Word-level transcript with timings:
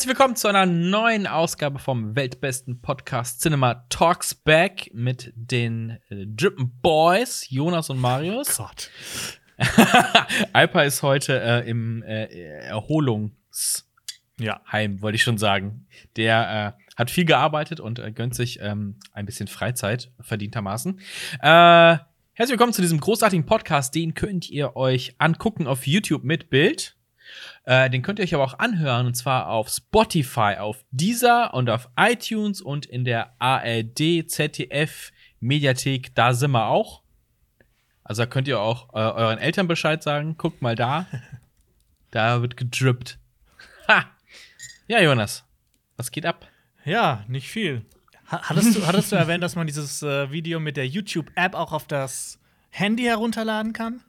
herzlich 0.00 0.16
willkommen 0.16 0.34
zu 0.34 0.48
einer 0.48 0.64
neuen 0.64 1.26
Ausgabe 1.26 1.78
vom 1.78 2.16
weltbesten 2.16 2.80
Podcast 2.80 3.42
Cinema 3.42 3.84
Talks 3.90 4.34
Back 4.34 4.90
mit 4.94 5.30
den 5.36 5.98
äh, 6.08 6.24
Drippen 6.26 6.72
Boys, 6.80 7.44
Jonas 7.50 7.90
und 7.90 7.98
Marius. 8.00 8.56
Gott. 8.56 8.90
Alpa 10.54 10.84
ist 10.84 11.02
heute 11.02 11.38
äh, 11.38 11.68
im 11.68 12.02
äh, 12.02 12.24
Erholungsheim, 12.62 13.34
Ja. 14.40 14.62
wollte 15.02 15.16
ich 15.16 15.22
schon 15.22 15.36
sagen. 15.36 15.86
Der 16.16 16.76
äh, 16.78 16.96
hat 16.96 17.10
viel 17.10 17.26
gearbeitet 17.26 17.78
und 17.78 17.98
äh, 17.98 18.10
gönnt 18.10 18.34
sich 18.34 18.58
ähm, 18.62 18.98
ein 19.12 19.26
bisschen 19.26 19.48
Freizeit, 19.48 20.10
verdientermaßen. 20.18 20.98
Äh, 21.42 21.98
herzlich 22.32 22.52
willkommen 22.52 22.72
zu 22.72 22.80
diesem 22.80 23.00
großartigen 23.00 23.44
Podcast. 23.44 23.94
Den 23.94 24.14
könnt 24.14 24.48
ihr 24.48 24.76
euch 24.76 25.14
angucken 25.18 25.66
auf 25.66 25.86
YouTube 25.86 26.24
mit 26.24 26.48
Bild. 26.48 26.96
Äh, 27.70 27.88
den 27.88 28.02
könnt 28.02 28.18
ihr 28.18 28.24
euch 28.24 28.34
aber 28.34 28.42
auch 28.42 28.58
anhören 28.58 29.06
und 29.06 29.14
zwar 29.14 29.46
auf 29.46 29.68
Spotify, 29.68 30.56
auf 30.58 30.84
Deezer 30.90 31.54
und 31.54 31.70
auf 31.70 31.88
iTunes 31.96 32.60
und 32.60 32.84
in 32.84 33.04
der 33.04 33.32
ARD, 33.38 34.28
ZDF 34.28 35.12
Mediathek. 35.38 36.12
Da 36.16 36.34
sind 36.34 36.50
wir 36.50 36.66
auch. 36.66 37.02
Also 38.02 38.22
da 38.22 38.26
könnt 38.26 38.48
ihr 38.48 38.58
auch 38.58 38.92
äh, 38.92 38.98
euren 38.98 39.38
Eltern 39.38 39.68
Bescheid 39.68 40.02
sagen. 40.02 40.36
Guckt 40.36 40.62
mal 40.62 40.74
da. 40.74 41.06
da 42.10 42.42
wird 42.42 42.56
gedrippt. 42.56 43.20
Ha! 43.86 44.04
Ja, 44.88 45.00
Jonas. 45.00 45.44
Was 45.96 46.10
geht 46.10 46.26
ab? 46.26 46.48
Ja, 46.84 47.24
nicht 47.28 47.48
viel. 47.48 47.84
Ha- 48.32 48.48
Hattest 48.48 48.74
du, 48.78 48.84
hattest 48.84 49.12
du 49.12 49.16
erwähnt, 49.22 49.44
dass 49.44 49.54
man 49.54 49.68
dieses 49.68 50.02
äh, 50.02 50.32
Video 50.32 50.58
mit 50.58 50.76
der 50.76 50.88
YouTube-App 50.88 51.54
auch 51.54 51.72
auf 51.72 51.86
das 51.86 52.40
Handy 52.70 53.04
herunterladen 53.04 53.72
kann? 53.72 54.02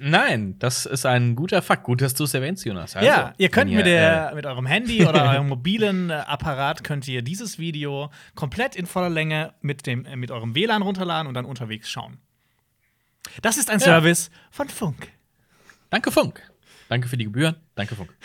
Nein, 0.00 0.56
das 0.58 0.86
ist 0.86 1.04
ein 1.06 1.34
guter 1.34 1.60
Fakt. 1.60 1.82
Gut, 1.82 2.00
dass 2.00 2.14
du 2.14 2.24
es 2.24 2.32
erwähnst, 2.32 2.64
Jonas. 2.64 2.94
Also, 2.94 3.06
ja, 3.06 3.34
ihr 3.36 3.48
könnt 3.48 3.70
mit, 3.70 3.80
äh, 3.80 3.84
der, 3.90 4.32
mit 4.34 4.46
eurem 4.46 4.66
Handy 4.66 5.04
oder 5.04 5.30
eurem 5.32 5.48
mobilen 5.48 6.10
äh, 6.10 6.14
Apparat 6.14 6.84
könnt 6.84 7.06
ihr 7.08 7.22
dieses 7.22 7.58
Video 7.58 8.10
komplett 8.36 8.76
in 8.76 8.86
voller 8.86 9.10
Länge 9.10 9.54
mit, 9.60 9.86
dem, 9.86 10.04
äh, 10.04 10.14
mit 10.14 10.30
eurem 10.30 10.54
WLAN 10.54 10.82
runterladen 10.82 11.26
und 11.26 11.34
dann 11.34 11.44
unterwegs 11.44 11.90
schauen. 11.90 12.18
Das 13.42 13.56
ist 13.56 13.70
ein 13.70 13.80
Ja. 13.80 13.86
Service 13.86 14.30
von 14.50 14.68
Funk. 14.68 15.08
Danke, 15.90 16.12
Funk. 16.12 16.42
Danke 16.88 17.08
für 17.08 17.18
die 17.18 17.24
Gebühren. 17.24 17.56
Danke, 17.74 17.94
Funk. 17.94 18.16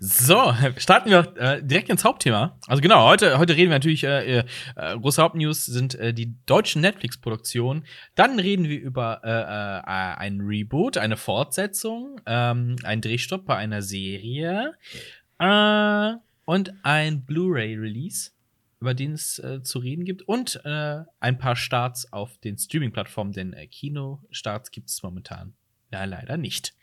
so, 0.00 0.52
starten 0.76 1.10
wir 1.10 1.32
äh, 1.36 1.62
direkt 1.62 1.88
ins 1.88 2.04
Hauptthema. 2.04 2.58
Also 2.66 2.82
genau, 2.82 3.06
heute, 3.08 3.38
heute 3.38 3.54
reden 3.54 3.70
wir 3.70 3.76
natürlich, 3.76 4.02
äh, 4.02 4.40
äh, 4.40 4.44
äh, 4.74 4.98
große 4.98 5.22
Hauptnews 5.22 5.64
sind 5.64 5.94
äh, 5.94 6.12
die 6.12 6.34
deutschen 6.44 6.82
Netflix-Produktionen. 6.82 7.84
Dann 8.16 8.40
reden 8.40 8.68
wir 8.68 8.80
über 8.80 9.20
äh, 9.22 9.30
äh, 9.30 10.16
ein 10.18 10.40
Reboot, 10.40 10.98
eine 10.98 11.16
Fortsetzung, 11.16 12.20
ähm, 12.26 12.76
ein 12.82 13.00
Drehstopp 13.00 13.46
bei 13.46 13.56
einer 13.56 13.80
Serie 13.80 14.74
äh, 15.38 16.12
und 16.46 16.74
ein 16.82 17.24
Blu-ray-Release, 17.24 18.32
über 18.80 18.94
den 18.94 19.12
es 19.12 19.38
äh, 19.38 19.62
zu 19.62 19.78
reden 19.78 20.04
gibt 20.04 20.22
und 20.22 20.60
äh, 20.64 21.04
ein 21.20 21.38
paar 21.38 21.54
Starts 21.54 22.12
auf 22.12 22.38
den 22.38 22.58
Streaming-Plattformen, 22.58 23.32
denn 23.32 23.52
äh, 23.52 23.68
Kinostarts 23.68 24.72
gibt 24.72 24.88
es 24.88 25.00
momentan 25.04 25.54
ja 25.92 26.04
leider 26.04 26.36
nicht. 26.36 26.74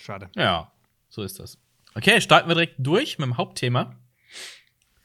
Schade. 0.00 0.30
Ja, 0.34 0.72
so 1.08 1.22
ist 1.22 1.38
das. 1.38 1.58
Okay, 1.94 2.20
starten 2.20 2.48
wir 2.48 2.54
direkt 2.54 2.76
durch 2.78 3.18
mit 3.18 3.26
dem 3.26 3.36
Hauptthema. 3.36 3.96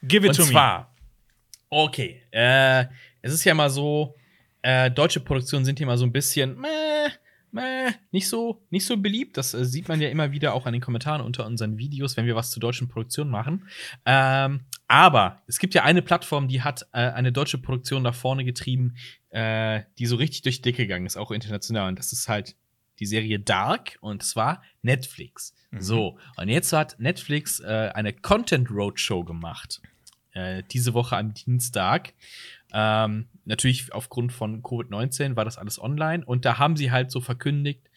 Give 0.01 0.25
it 0.25 0.29
Und 0.29 0.35
to 0.37 0.43
zwar, 0.43 0.95
okay, 1.69 2.21
äh, 2.31 2.85
es 3.21 3.33
ist 3.33 3.43
ja 3.43 3.53
mal 3.53 3.69
so, 3.69 4.15
äh, 4.61 4.91
deutsche 4.91 5.19
Produktionen 5.19 5.65
sind 5.65 5.79
hier 5.79 5.87
mal 5.87 5.97
so 5.97 6.05
ein 6.05 6.11
bisschen 6.11 6.59
meh, 6.59 7.09
meh, 7.51 7.91
nicht 8.11 8.29
so, 8.29 8.63
nicht 8.69 8.85
so 8.85 8.97
beliebt. 8.97 9.35
Das 9.37 9.53
äh, 9.53 9.65
sieht 9.65 9.87
man 9.87 9.99
ja 9.99 10.09
immer 10.09 10.31
wieder 10.31 10.53
auch 10.53 10.65
an 10.65 10.73
den 10.73 10.81
Kommentaren 10.81 11.21
unter 11.21 11.45
unseren 11.45 11.77
Videos, 11.77 12.15
wenn 12.17 12.25
wir 12.25 12.35
was 12.35 12.51
zu 12.51 12.59
deutschen 12.59 12.87
Produktionen 12.87 13.31
machen. 13.31 13.67
Ähm, 14.05 14.65
aber 14.87 15.41
es 15.47 15.59
gibt 15.59 15.73
ja 15.73 15.83
eine 15.83 16.03
Plattform, 16.03 16.47
die 16.47 16.61
hat 16.61 16.87
äh, 16.93 16.99
eine 16.99 17.31
deutsche 17.31 17.57
Produktion 17.57 18.03
nach 18.03 18.15
vorne 18.15 18.45
getrieben, 18.45 18.95
äh, 19.29 19.81
die 19.97 20.05
so 20.05 20.15
richtig 20.15 20.43
durch 20.43 20.57
die 20.57 20.71
Decke 20.71 20.83
gegangen 20.83 21.05
ist, 21.07 21.17
auch 21.17 21.31
international. 21.31 21.89
Und 21.89 21.99
das 21.99 22.13
ist 22.13 22.29
halt 22.29 22.55
die 22.99 23.05
Serie 23.05 23.39
Dark 23.39 23.97
und 24.01 24.23
zwar 24.23 24.61
Netflix. 24.81 25.53
So, 25.77 26.17
und 26.37 26.47
jetzt 26.47 26.71
hat 26.73 26.99
Netflix 26.99 27.59
äh, 27.59 27.91
eine 27.93 28.13
Content 28.13 28.71
Roadshow 28.71 29.23
gemacht. 29.23 29.81
Äh, 30.31 30.63
diese 30.71 30.93
Woche 30.93 31.17
am 31.17 31.33
Dienstag. 31.33 32.13
Ähm, 32.73 33.27
natürlich 33.45 33.93
aufgrund 33.93 34.33
von 34.33 34.61
Covid-19 34.61 35.35
war 35.35 35.45
das 35.45 35.57
alles 35.57 35.81
online 35.81 36.25
und 36.25 36.45
da 36.45 36.57
haben 36.57 36.75
sie 36.75 36.91
halt 36.91 37.09
so 37.11 37.21
verkündigt, 37.21 37.89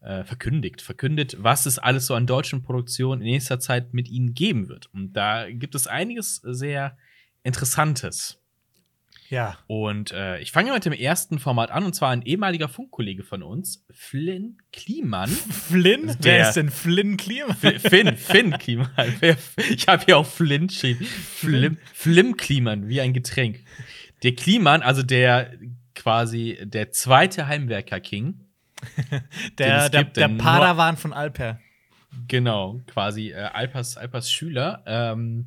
äh, 0.00 0.24
verkündigt, 0.24 0.82
verkündet, 0.82 1.36
was 1.38 1.66
es 1.66 1.78
alles 1.78 2.06
so 2.06 2.14
an 2.14 2.26
deutschen 2.26 2.62
Produktionen 2.62 3.22
in 3.22 3.28
nächster 3.28 3.58
Zeit 3.58 3.94
mit 3.94 4.08
ihnen 4.08 4.34
geben 4.34 4.68
wird. 4.68 4.92
Und 4.92 5.14
da 5.14 5.50
gibt 5.50 5.74
es 5.74 5.86
einiges 5.86 6.36
sehr 6.36 6.96
Interessantes. 7.42 8.38
Ja. 9.28 9.58
Und 9.66 10.12
äh, 10.12 10.38
ich 10.40 10.52
fange 10.52 10.72
mit 10.72 10.84
dem 10.84 10.92
ersten 10.92 11.38
Format 11.38 11.70
an, 11.70 11.84
und 11.84 11.94
zwar 11.94 12.10
ein 12.10 12.22
ehemaliger 12.22 12.68
Funkkollege 12.68 13.22
von 13.24 13.42
uns, 13.42 13.84
Flynn 13.90 14.58
Kliemann. 14.72 15.28
Flynn? 15.68 16.06
Der- 16.06 16.16
Wer 16.20 16.48
ist 16.48 16.54
denn 16.54 16.70
Flynn 16.70 17.16
Klima? 17.16 17.48
F- 17.60 17.82
Finn, 17.82 18.16
Finn 18.16 18.52
Kliemann. 18.58 18.90
Ich 19.70 19.88
habe 19.88 20.04
hier 20.04 20.18
auch 20.18 20.26
Flynn 20.26 20.68
stehen. 20.68 20.98
Flim, 21.04 21.78
Flim 21.92 22.36
Kliemann, 22.36 22.88
wie 22.88 23.00
ein 23.00 23.12
Getränk. 23.12 23.60
Der 24.22 24.34
Kliemann, 24.34 24.82
also 24.82 25.02
der 25.02 25.52
quasi 25.94 26.58
der 26.62 26.90
zweite 26.92 27.46
Heimwerker-King. 27.48 28.40
Der, 29.58 29.88
der, 29.88 30.04
gibt, 30.04 30.18
der 30.18 30.28
Padawan 30.28 30.98
von 30.98 31.14
Alper. 31.14 31.58
Genau, 32.28 32.80
quasi 32.86 33.30
äh, 33.30 33.36
Alpers, 33.36 33.96
Alpers 33.96 34.30
Schüler, 34.30 34.82
ähm, 34.86 35.46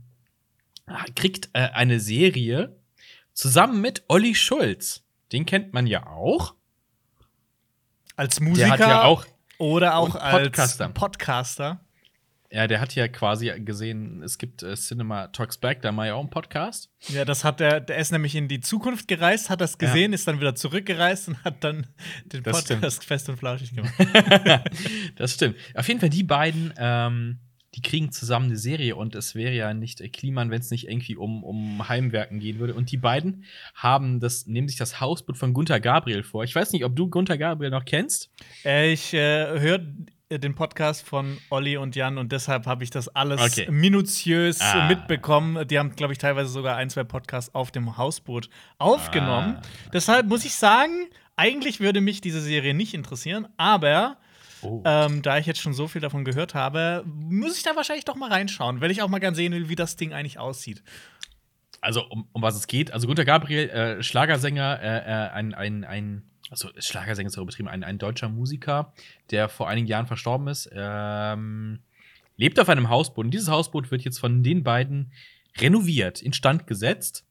kriegt 1.16 1.50
äh, 1.54 1.60
eine 1.74 2.00
Serie 2.00 2.79
zusammen 3.40 3.80
mit 3.80 4.04
Olli 4.10 4.36
Schulz. 4.36 5.04
Den 5.32 5.46
kennt 5.46 5.74
man 5.74 5.88
ja 5.88 6.08
auch. 6.08 6.56
Als 8.18 8.42
Musiker 8.42 8.78
ja 8.78 9.04
auch, 9.04 9.26
oder 9.58 9.96
auch 9.96 10.16
und 10.16 10.22
als 10.22 10.44
Podcaster. 10.44 10.90
Podcaster. 10.90 11.80
ja, 12.52 12.68
der 12.68 12.82
hat 12.82 12.96
ja 12.96 13.08
quasi 13.08 13.50
gesehen, 13.60 14.22
es 14.24 14.40
gibt 14.40 14.62
äh, 14.62 14.76
Cinema 14.76 15.28
Talks 15.28 15.58
Back, 15.58 15.82
da 15.82 15.94
mal 15.94 16.08
ja 16.08 16.16
auch 16.16 16.20
einen 16.20 16.30
Podcast. 16.30 16.90
Ja, 17.08 17.24
das 17.24 17.46
hat 17.46 17.62
der, 17.62 17.80
der 17.80 17.98
ist 18.00 18.12
nämlich 18.12 18.36
in 18.36 18.50
die 18.50 18.60
Zukunft 18.60 19.08
gereist, 19.08 19.50
hat 19.50 19.62
das 19.62 19.78
gesehen, 19.78 20.12
ist 20.12 20.28
dann 20.28 20.42
wieder 20.42 20.56
zurückgereist 20.56 21.30
und 21.30 21.42
hat 21.46 21.64
dann 21.64 21.88
den 22.26 22.44
Das 22.44 22.66
Podcast 22.66 23.06
fest 23.06 23.30
und 23.30 23.38
flauschig 23.38 23.74
gemacht. 23.74 23.94
das 25.16 25.36
stimmt. 25.36 25.56
Auf 25.76 25.88
jeden 25.88 26.02
Fall, 26.02 26.10
die 26.10 26.24
beiden, 26.24 26.74
ähm, 26.78 27.40
die 27.75 27.81
kriegen 27.81 28.12
zusammen 28.12 28.46
eine 28.47 28.57
Serie 28.57 28.96
und 28.96 29.13
es 29.16 29.35
wäre 29.35 29.53
ja 29.53 29.74
nicht 29.74 30.02
Kliman, 30.13 30.50
wenn 30.50 30.59
es 30.59 30.72
nicht 30.72 30.88
irgendwie 30.88 31.16
um, 31.16 31.44
um 31.44 31.88
Heimwerken 31.88 32.40
gehen 32.40 32.57
würde. 32.59 32.74
Und 32.74 32.91
die 32.91 32.97
beiden 32.97 33.44
haben 33.75 34.19
das, 34.19 34.47
nehmen 34.47 34.68
sich 34.68 34.78
das 34.78 35.00
Hausboot 35.00 35.38
von 35.38 35.53
Gunther 35.53 35.80
Gabriel 35.80 36.24
vor. 36.24 36.44
Ich 36.44 36.56
weiß 36.56 36.72
nicht, 36.72 36.84
ob 36.85 36.96
du 36.96 37.07
Gunther 37.09 37.38
Gabriel 37.38 37.69
noch 37.72 37.85
kennst. 37.85 38.31
äh, 38.66 38.91
ich 38.91 39.13
äh, 39.13 39.59
höre 39.59 39.80
den 40.31 40.53
Podcast 40.53 41.07
von 41.07 41.38
Olli 41.50 41.78
und 41.78 41.96
Jan 41.96 42.19
und 42.19 42.31
deshalb 42.31 42.68
habe 42.68 42.84
ich 42.84 42.91
das 42.91 43.07
alles 43.09 43.41
Okay. 43.41 43.68
minutiös 43.72 44.62
Ah. 44.62 44.88
mitbekommen. 44.88 45.68
Die 45.68 45.80
haben, 45.80 45.96
glaube 45.96 46.13
ich, 46.13 46.19
teilweise 46.19 46.50
sogar 46.51 46.75
ein, 46.75 46.90
zwei 46.91 47.03
Podcasts 47.03 47.53
auf 47.56 47.72
dem 47.72 47.97
Hausboot 47.97 48.47
aufgenommen. 48.78 49.56
Ah. 49.57 49.62
Deshalb 49.94 50.28
muss 50.28 50.46
ich 50.46 50.53
sagen, 50.53 51.07
eigentlich 51.36 51.80
würde 51.80 52.01
mich 52.01 52.22
diese 52.22 52.41
Serie 52.41 52.74
nicht 52.74 52.94
interessieren, 52.94 53.47
aber 53.57 54.18
Oh. 54.62 54.84
Ähm, 54.86 55.22
da 55.22 55.38
ich 55.38 55.46
jetzt 55.46 55.62
schon 55.62 55.74
so 55.74 55.88
viel 55.88 56.02
davon 56.02 56.25
gehört 56.25 56.53
habe, 56.53 57.03
muss 57.06 57.58
ich 57.58 57.64
da 57.64 57.75
wahrscheinlich 57.75 58.06
doch 58.06 58.16
mal 58.16 58.31
reinschauen, 58.31 58.81
weil 58.81 58.92
ich 58.92 59.02
auch 59.02 59.08
mal 59.08 59.20
gern 59.20 59.36
sehen 59.36 59.53
will, 59.53 59.70
wie 59.70 59.75
das 59.75 59.96
Ding 59.96 60.14
eigentlich 60.14 60.40
aussieht. 60.40 60.84
Also, 61.81 62.06
um, 62.09 62.28
um 62.34 62.42
was 62.42 62.56
es 62.56 62.68
geht. 62.68 62.92
Also, 62.92 63.08
Gunther 63.08 63.25
Gabriel, 63.25 63.69
äh, 63.69 64.03
Schlagersänger, 64.03 64.80
äh, 64.81 64.98
äh, 64.98 65.30
ein, 65.31 65.53
ein, 65.53 65.84
ein, 65.86 66.24
also 66.50 66.69
Schlagersänger 66.78 67.28
ist 67.28 67.34
so 67.34 67.42
übertrieben, 67.42 67.69
ein, 67.69 67.84
ein 67.84 67.98
deutscher 67.98 68.28
Musiker, 68.28 68.94
der 69.31 69.48
vor 69.50 69.69
einigen 69.69 69.88
Jahren 69.88 70.07
verstorben 70.07 70.48
ist, 70.48 70.69
ähm, 70.74 71.80
lebt 72.36 72.60
auf 72.60 72.69
einem 72.69 72.89
Hausboot. 72.89 73.25
Und 73.25 73.31
dieses 73.31 73.50
Hausboot 73.50 73.92
wird 73.92 74.01
jetzt 74.01 74.19
von 74.19 74.44
den 74.44 74.63
beiden 74.63 75.13
renoviert, 75.57 76.22
instand 76.22 76.68
gesetzt. 76.68 77.25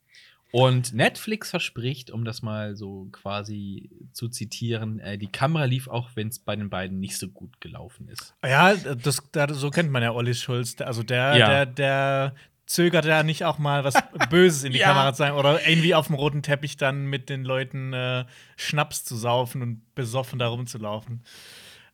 Und 0.50 0.94
Netflix 0.94 1.50
verspricht, 1.50 2.10
um 2.10 2.24
das 2.24 2.40
mal 2.42 2.74
so 2.74 3.08
quasi 3.12 3.90
zu 4.12 4.28
zitieren, 4.28 4.98
äh, 5.00 5.18
die 5.18 5.30
Kamera 5.30 5.64
lief 5.64 5.88
auch, 5.88 6.10
wenn 6.14 6.28
es 6.28 6.38
bei 6.38 6.56
den 6.56 6.70
beiden 6.70 7.00
nicht 7.00 7.18
so 7.18 7.28
gut 7.28 7.60
gelaufen 7.60 8.08
ist. 8.08 8.34
Ja, 8.44 8.74
das, 8.74 9.22
da, 9.32 9.52
so 9.52 9.70
kennt 9.70 9.90
man 9.90 10.02
ja 10.02 10.12
Olli 10.12 10.34
Schulz. 10.34 10.76
Also 10.80 11.02
der, 11.02 11.36
Ja. 11.36 11.48
der, 11.48 11.66
der 11.66 12.34
zögert 12.64 13.04
ja 13.04 13.22
nicht 13.22 13.44
auch 13.44 13.58
mal 13.58 13.84
was 13.84 13.94
Böses 14.30 14.64
in 14.64 14.72
die 14.72 14.78
Ja. 14.80 14.88
Kamera 14.88 15.12
zu 15.12 15.18
sagen 15.18 15.36
oder 15.36 15.66
irgendwie 15.68 15.94
auf 15.94 16.06
dem 16.06 16.16
roten 16.16 16.42
Teppich 16.42 16.76
dann 16.76 17.06
mit 17.06 17.28
den 17.28 17.44
Leuten 17.44 17.92
äh, 17.92 18.24
Schnaps 18.56 19.04
zu 19.04 19.16
saufen 19.16 19.60
und 19.62 19.94
besoffen 19.94 20.38
da 20.38 20.48
rumzulaufen. 20.48 21.22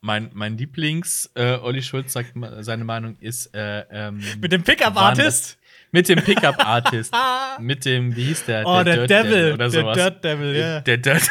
Mein, 0.00 0.31
mein 0.35 0.59
Lieblings, 0.59 1.31
äh, 1.35 1.57
Olli 1.62 1.83
Schulz 1.83 2.12
sagt, 2.12 2.35
seine 2.61 2.85
Meinung 2.85 3.17
ist, 3.21 3.55
äh, 3.55 3.85
ähm, 3.91 4.21
Mit 4.39 4.53
dem 4.53 4.62
Pickup-Artist? 4.62 5.59
Mit 5.94 6.08
dem 6.08 6.19
Pickup-Artist. 6.23 7.14
mit 7.61 7.85
dem, 7.85 8.17
wie 8.17 8.25
hieß 8.25 8.46
der? 8.46 8.67
Oh, 8.67 8.82
der, 8.82 9.06
Dirt 9.06 9.11
Devil. 9.11 9.52
oder 9.55 9.69
der 9.69 9.70
sowas. 9.70 9.96
Dirt 9.96 10.25
Devil, 10.25 10.56
ja. 10.56 10.81
Der 10.81 10.96
Dirt. 10.99 11.31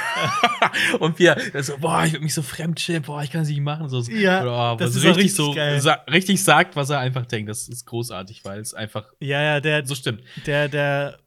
und 0.99 1.19
wir, 1.19 1.35
das 1.51 1.67
so, 1.67 1.77
boah, 1.77 2.05
ich 2.05 2.13
will 2.13 2.21
mich 2.21 2.33
so 2.33 2.41
fremdschämen, 2.41 3.03
boah, 3.03 3.21
ich 3.21 3.29
kann 3.29 3.41
es 3.41 3.49
nicht 3.49 3.59
machen. 3.59 3.89
So, 3.89 4.01
Ja, 4.03 4.73
oh, 4.73 4.77
das 4.77 4.95
ist 4.95 5.03
richtig 5.03 5.35
so, 5.35 5.53
sa 5.79 5.93
richtig 6.09 6.41
sagt, 6.41 6.77
was 6.77 6.89
er 6.89 6.99
einfach 6.99 7.25
denkt. 7.25 7.49
Das 7.49 7.67
ist 7.67 7.85
großartig, 7.85 8.45
weil 8.45 8.61
es 8.61 8.73
einfach 8.73 9.03
Ja, 9.19 9.41
ja, 9.41 9.59
der, 9.59 9.85
so 9.85 9.95
stimmt. 9.95 10.21
der, 10.45 10.69
der, 10.69 11.17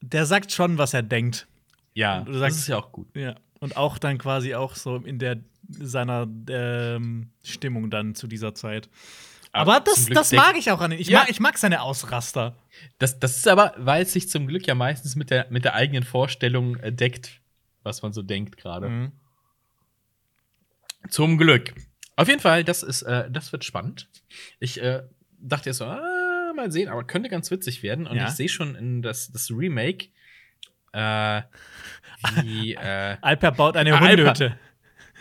der 0.00 0.24
sagt 0.24 0.50
schon, 0.50 0.78
was 0.78 0.94
er 0.94 1.02
denkt. 1.02 1.46
Ja, 1.92 2.20
Du 2.20 2.32
das 2.32 2.40
sagst- 2.40 2.58
ist 2.60 2.68
ja 2.68 2.78
auch 2.78 2.90
gut. 2.90 3.14
Ja. 3.14 3.34
Und 3.58 3.76
auch 3.76 3.98
dann 3.98 4.16
quasi 4.16 4.54
auch 4.54 4.74
so 4.76 4.96
in 4.96 5.18
der 5.18 5.36
seiner 5.68 6.26
ähm, 6.48 7.28
Stimmung 7.44 7.90
dann 7.90 8.14
zu 8.14 8.26
dieser 8.26 8.54
Zeit. 8.54 8.88
Aber 9.52 9.80
das, 9.80 10.06
das 10.06 10.32
mag 10.32 10.56
ich 10.56 10.70
auch 10.70 10.80
an 10.80 10.92
ihm. 10.92 10.98
Ich, 11.00 11.08
Ja. 11.08 11.20
mag, 11.20 11.30
ich 11.30 11.40
mag 11.40 11.58
seine 11.58 11.82
Ausraster. 11.82 12.56
Das, 12.98 13.18
das 13.18 13.36
ist 13.38 13.48
aber, 13.48 13.74
weil 13.78 14.02
es 14.02 14.12
sich 14.12 14.28
zum 14.28 14.46
Glück 14.46 14.66
ja 14.66 14.74
meistens 14.74 15.16
mit 15.16 15.30
der, 15.30 15.46
mit 15.50 15.64
der 15.64 15.74
eigenen 15.74 16.04
Vorstellung 16.04 16.76
äh, 16.76 16.92
deckt, 16.92 17.40
was 17.82 18.02
man 18.02 18.12
so 18.12 18.22
denkt 18.22 18.56
gerade. 18.56 18.88
Mhm. 18.88 19.12
Zum 21.08 21.38
Glück. 21.38 21.74
Auf 22.16 22.28
jeden 22.28 22.40
Fall, 22.40 22.64
das 22.64 22.82
ist, 22.82 23.02
äh, 23.02 23.30
das 23.30 23.52
wird 23.52 23.64
spannend. 23.64 24.08
Ich 24.58 24.80
äh, 24.80 25.02
dachte 25.40 25.70
erst 25.70 25.78
so, 25.78 25.86
ah, 25.86 26.52
mal 26.54 26.70
sehen, 26.70 26.88
aber 26.88 27.04
könnte 27.04 27.28
ganz 27.28 27.50
witzig 27.50 27.82
werden. 27.82 28.06
Und 28.06 28.16
Ja. 28.16 28.24
ich 28.28 28.34
sehe 28.34 28.48
schon 28.48 28.74
in 28.74 29.02
das, 29.02 29.32
das 29.32 29.50
Remake, 29.50 30.08
äh, 30.92 31.42
wie, 32.42 32.74
äh, 32.80 33.16
Alper 33.20 33.52
baut 33.52 33.76
eine 33.76 33.94
Ah, 33.94 33.98
Alper. 34.00 34.10
Hundehütte. 34.10 34.58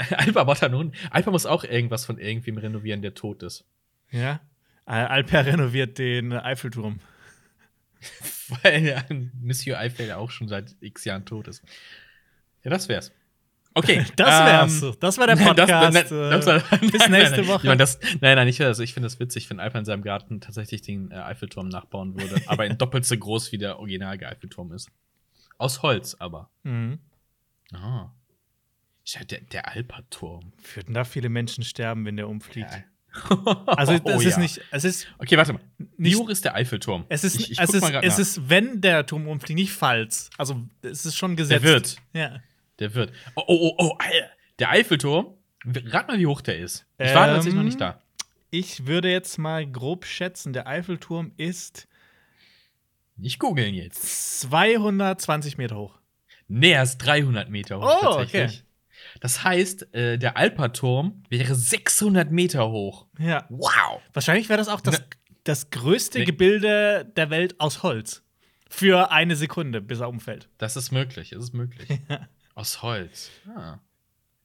Alper 0.18 0.46
baut 0.46 0.62
einen 0.64 0.76
Hund. 0.76 0.96
Alper 1.12 1.32
muss 1.32 1.46
auch 1.46 1.64
irgendwas 1.64 2.06
von 2.06 2.18
irgendwem 2.20 2.58
renovieren, 2.58 3.02
der 3.02 3.14
tot 3.14 3.44
ist. 3.44 3.66
Ja. 4.12 4.40
Al- 4.86 5.08
Alper 5.08 5.46
renoviert 5.46 5.98
den 5.98 6.34
Eiffelturm. 6.34 7.00
Weil 8.64 8.86
ja, 8.86 9.04
Monsieur 9.42 9.78
Eiffel 9.78 10.08
ja 10.08 10.18
auch 10.18 10.32
schon 10.32 10.48
seit 10.48 10.76
x 10.80 11.06
Jahren 11.06 11.26
tot 11.26 11.48
ist. 11.48 11.64
Ja, 12.64 12.72
das 12.72 12.88
wär's. 12.90 13.12
Okay. 13.76 14.04
Das 14.16 14.30
wär's. 14.30 14.82
ähm, 14.82 14.96
das 15.00 15.18
war 15.18 15.28
der 15.28 15.36
Nein, 15.36 15.46
Podcast. 15.48 15.72
Das, 15.72 16.12
nein, 16.12 16.32
das, 16.32 16.48
äh, 16.48 16.72
war- 16.72 16.78
bis 16.80 17.00
nein, 17.02 17.12
nächste 17.12 17.38
nein, 17.42 17.48
Woche. 17.48 17.68
Meine, 17.68 17.78
das, 17.78 18.00
nein, 18.22 18.36
nein, 18.36 18.48
ich, 18.48 18.62
also 18.64 18.82
ich 18.84 18.94
finde 18.94 19.06
das 19.08 19.20
witzig, 19.20 19.50
wenn 19.50 19.60
Alper 19.60 19.80
in 19.80 19.86
seinem 19.86 20.02
Garten 20.02 20.42
tatsächlich 20.42 20.82
den 20.82 21.12
äh, 21.12 21.16
Eiffelturm 21.16 21.70
nachbauen 21.70 22.20
würde, 22.20 22.42
aber 22.48 22.66
in 22.66 22.78
doppelt 22.78 23.06
so 23.06 23.18
groß 23.18 23.52
wie 23.52 23.58
der 23.58 23.78
originale 23.80 24.28
Eiffelturm 24.28 24.72
ist. 24.72 24.90
Aus 25.58 25.82
Holz, 25.82 26.16
aber. 26.20 26.50
mhm. 26.64 27.00
Ah. 27.74 28.12
Der, 29.30 29.42
der 29.42 29.68
Alperturm. 29.68 30.54
Würden 30.76 30.94
da 30.94 31.04
viele 31.04 31.30
Menschen 31.30 31.64
sterben, 31.64 32.06
wenn 32.06 32.16
der 32.18 32.28
umfliegt? 32.30 32.72
Ja. 32.72 32.84
Also 33.66 33.94
es 33.94 34.02
Oh, 34.04 34.20
ist 34.20 34.26
ja. 34.26 34.38
nicht, 34.40 34.62
es 34.72 34.84
ist, 34.84 35.08
Okay, 35.18 35.36
warte 35.38 35.54
mal. 35.54 35.62
Wie 35.98 36.10
Nicht- 36.10 36.18
hoch 36.18 36.30
ist 36.30 36.46
der 36.46 36.56
Eiffelturm? 36.56 37.06
es 37.10 37.24
ist, 37.24 37.36
ich, 37.40 37.52
ich 37.52 37.60
es 37.60 37.70
ist, 37.74 37.84
es 37.84 37.92
nach. 37.92 38.20
ist, 38.20 38.50
wenn 38.50 38.82
der 38.82 39.06
Turm 39.06 39.28
umfliegt, 39.28 39.60
nicht 39.60 39.72
falls. 39.74 40.30
Also 40.38 40.62
es 40.82 41.06
ist 41.06 41.16
schon 41.16 41.36
gesetzt. 41.36 41.64
Der 41.64 41.72
wird. 41.72 41.96
Ja. 42.14 42.40
Der 42.80 42.94
wird. 42.94 43.12
Oh, 43.36 43.44
oh, 43.48 43.70
oh, 43.70 43.76
oh, 43.78 43.96
Alter. 43.98 44.30
Der 44.60 44.70
Eiffelturm. 44.72 45.34
Rat 45.66 46.08
mal, 46.08 46.18
wie 46.20 46.28
hoch 46.28 46.42
der 46.42 46.58
ist. 46.60 46.86
Ich 46.98 47.14
war 47.14 47.28
Ähm, 47.28 47.34
tatsächlich 47.36 47.56
noch 47.56 47.64
nicht 47.64 47.82
da. 47.82 48.02
Ich 48.52 48.86
würde 48.88 49.12
jetzt 49.12 49.38
mal 49.38 49.66
grob 49.68 50.06
schätzen, 50.06 50.54
der 50.54 50.68
Eiffelturm 50.68 51.34
ist 51.38 51.88
Nicht 53.18 53.40
googeln 53.40 53.74
jetzt. 53.76 54.40
220 54.42 55.58
Meter 55.58 55.76
hoch. 55.78 56.00
Nee, 56.48 56.72
er 56.72 56.84
ist 56.84 56.98
300 57.00 57.50
Meter 57.50 57.80
hoch 57.80 58.00
Oh, 58.02 58.14
tatsächlich. 58.16 58.64
Das 59.20 59.44
heißt, 59.44 59.94
äh, 59.94 60.18
der 60.18 60.38
Alperturm 60.38 61.24
wäre 61.30 61.56
600 61.56 62.32
Meter 62.32 62.70
hoch. 62.70 63.08
Ja. 63.20 63.46
Wow. 63.50 64.02
Wahrscheinlich 64.14 64.50
wäre 64.50 64.58
das 64.58 64.68
auch 64.70 64.82
das, 64.82 65.00
Ne- 65.00 65.06
das 65.44 65.70
größte 65.72 66.20
Nee. 66.20 66.26
Gebilde 66.26 67.06
der 67.18 67.30
Welt 67.30 67.60
aus 67.60 67.84
Holz. 67.84 68.24
Für 68.70 69.12
eine 69.12 69.36
Sekunde, 69.36 69.82
bis 69.82 70.00
er 70.00 70.10
umfällt. 70.10 70.48
Das 70.60 70.76
ist 70.78 70.92
möglich, 70.92 71.32
das 71.32 71.44
ist 71.46 71.54
möglich. 71.54 71.90
Aus 72.56 72.82
Holz. 72.84 73.32
Ah. 73.56 73.80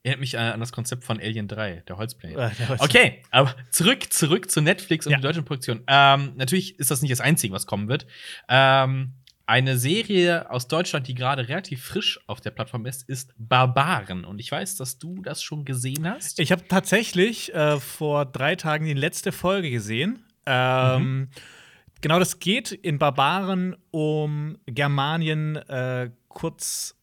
Erinnert 0.03 0.21
mich 0.21 0.39
an 0.39 0.53
an 0.53 0.61
das 0.61 0.73
Konzept 0.73 1.05
von 1.05 1.19
Alien 1.21 1.47
3, 1.49 1.83
der 1.89 1.97
Holzplanet. 1.99 2.37
Äh, 2.37 2.51
der 2.59 2.69
Holz- 2.69 2.81
Okay, 2.81 3.23
aber 3.31 3.55
zurück, 3.71 4.13
zurück 4.13 4.51
zu 4.51 4.61
Netflix 4.63 5.07
und 5.07 5.13
Ja. 5.13 5.19
die 5.19 5.23
deutschen 5.23 5.45
Produktionen. 5.45 5.83
Ähm, 5.89 6.33
natürlich 6.37 6.79
ist 6.79 6.91
das 6.91 7.03
nicht 7.03 7.11
das 7.13 7.21
Einzige, 7.21 7.53
was 7.53 7.67
kommen 7.67 7.89
wird. 7.89 8.07
Ähm, 8.49 9.15
eine 9.47 9.77
Serie 9.79 10.51
aus 10.51 10.69
Deutschland, 10.69 11.07
die 11.07 11.15
gerade 11.15 11.49
relativ 11.49 11.85
frisch 11.85 12.21
auf 12.27 12.41
der 12.41 12.51
Plattform 12.51 12.87
ist, 12.87 13.09
ist 13.09 13.35
Barbaren. 13.37 14.25
Und 14.25 14.39
ich 14.39 14.51
weiß, 14.51 14.77
dass 14.77 14.99
du 14.99 15.21
das 15.23 15.43
schon 15.43 15.65
gesehen 15.65 16.09
hast. 16.09 16.41
Ich 16.41 16.51
habe 16.51 16.67
tatsächlich 16.67 17.55
äh, 17.55 17.79
vor 17.79 18.25
drei 18.25 18.57
Tagen 18.57 18.87
die 18.87 18.95
letzte 18.95 19.33
Folge 19.33 19.71
gesehen. 19.71 20.25
Ähm, 20.47 21.29
Genau, 22.05 22.19
das 22.19 22.39
geht 22.39 22.71
in 22.71 22.99
Barbaren 22.99 23.77
um 23.91 24.59
Germanien 24.67 25.57
äh, 25.57 26.11
kurz, 26.29 26.97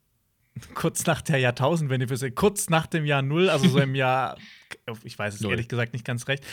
kurz 0.76 1.08
nach 1.08 1.24
der 1.24 1.40
Jahrtausendwende, 1.40 2.32
kurz 2.34 2.70
nach 2.70 2.86
dem 2.86 3.06
Jahr 3.06 3.24
Null, 3.24 3.50
also 3.50 3.68
so 3.68 3.80
im 3.80 3.96
Jahr, 3.96 4.38
ich 5.04 5.18
weiß 5.18 5.34
es 5.34 5.42
ehrlich 5.42 5.68
gesagt 5.68 5.94
nicht 5.94 6.06
ganz 6.06 6.28
recht. 6.28 6.46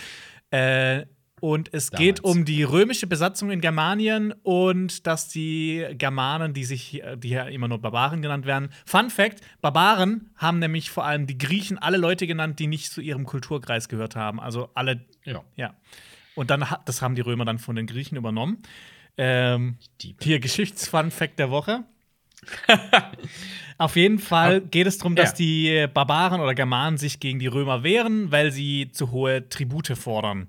Äh, 0.50 1.05
und 1.40 1.73
es 1.73 1.90
geht 1.90 2.19
Damals. 2.19 2.37
um 2.38 2.44
die 2.44 2.62
römische 2.62 3.06
Besatzung 3.06 3.50
in 3.50 3.61
Germanien 3.61 4.32
und 4.43 5.06
dass 5.06 5.29
die 5.29 5.87
Germanen, 5.93 6.52
die 6.55 6.64
sich, 6.64 7.02
die 7.19 7.29
ja 7.31 7.44
immer 7.44 7.69
nur 7.69 7.81
Barbaren 7.81 8.23
genannt 8.23 8.46
werden. 8.46 8.70
Fun 8.87 9.11
Fact: 9.11 9.40
Barbaren 9.61 10.31
haben 10.37 10.58
nämlich 10.58 10.90
vor 10.90 11.05
allem 11.05 11.26
die 11.26 11.38
Griechen 11.38 11.79
alle 11.79 11.96
Leute 11.99 12.26
genannt, 12.26 12.58
die 12.58 12.67
nicht 12.67 12.90
zu 12.93 13.00
ihrem 13.00 13.25
Kulturkreis 13.26 13.88
gehört 13.88 14.17
haben. 14.17 14.40
Also 14.40 14.70
alle, 14.75 15.05
Ja. 15.25 15.43
ja. 15.56 15.75
Und 16.35 16.50
dann, 16.50 16.64
das 16.85 17.02
haben 17.02 17.14
die 17.17 17.20
Römer 17.23 17.44
dann 17.44 17.58
von 17.58 17.75
den 17.76 17.87
Griechen 17.87 18.17
übernommen. 18.17 18.58
Ähm, 19.17 19.79
hier 20.20 20.38
Geschichtsfun-Fact 20.38 21.38
der 21.38 21.50
Woche. 21.50 21.82
Auf 23.79 23.96
jeden 23.96 24.19
Fall 24.19 24.61
geht 24.61 24.87
es 24.87 24.99
darum, 24.99 25.14
dass 25.17 25.31
Ja. 25.31 25.37
die 25.37 25.87
Barbaren 25.93 26.40
oder 26.40 26.55
Germanen 26.55 26.96
sich 26.99 27.20
gegen 27.20 27.38
die 27.38 27.46
Römer 27.46 27.82
wehren, 27.82 28.31
weil 28.31 28.50
sie 28.52 28.90
zu 28.93 29.11
hohe 29.11 29.49
Tribute 29.49 29.96
fordern. 29.96 30.49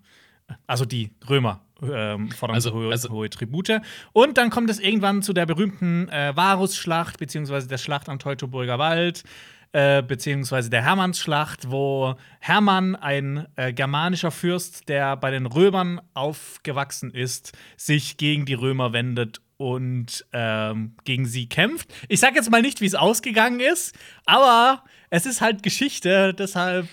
Also 0.67 0.85
die 0.85 1.11
Römer 1.29 1.61
ähm, 1.81 2.29
fordern 2.31 2.55
Also- 2.55 2.73
hohe, 2.73 2.91
also- 2.91 3.09
hohe 3.09 3.29
Tribute. 3.29 3.81
Und 4.11 4.37
dann 4.37 4.49
kommt 4.49 4.69
es 4.69 4.79
irgendwann 4.79 5.21
zu 5.21 5.33
der 5.33 5.45
berühmten 5.45 6.09
äh, 6.09 6.35
Varusschlacht, 6.35 7.17
beziehungsweise 7.19 7.67
der 7.67 7.77
Schlacht 7.77 8.09
am 8.09 8.19
Teutoburger 8.19 8.79
Wald, 8.79 9.23
äh, 9.71 10.01
beziehungsweise 10.01 10.69
der 10.69 10.81
Hermannsschlacht, 10.83 11.69
wo 11.71 12.15
Hermann, 12.39 12.95
ein 12.95 13.45
äh, 13.55 13.71
germanischer 13.71 14.31
Fürst, 14.31 14.89
der 14.89 15.15
bei 15.15 15.31
den 15.31 15.45
Römern 15.45 16.01
aufgewachsen 16.15 17.11
ist, 17.11 17.57
sich 17.77 18.17
gegen 18.17 18.45
die 18.45 18.55
Römer 18.55 18.93
wendet 18.93 19.41
und 19.57 20.25
ähm, 20.33 20.95
gegen 21.03 21.25
sie 21.25 21.47
kämpft. 21.47 21.93
Ich 22.07 22.19
sag 22.19 22.35
jetzt 22.35 22.49
mal 22.49 22.61
nicht, 22.61 22.81
wie 22.81 22.85
es 22.87 22.95
ausgegangen 22.95 23.59
ist, 23.59 23.95
aber 24.25 24.83
es 25.11 25.25
ist 25.25 25.41
halt 25.41 25.63
Geschichte, 25.63 26.33
deshalb 26.33 26.87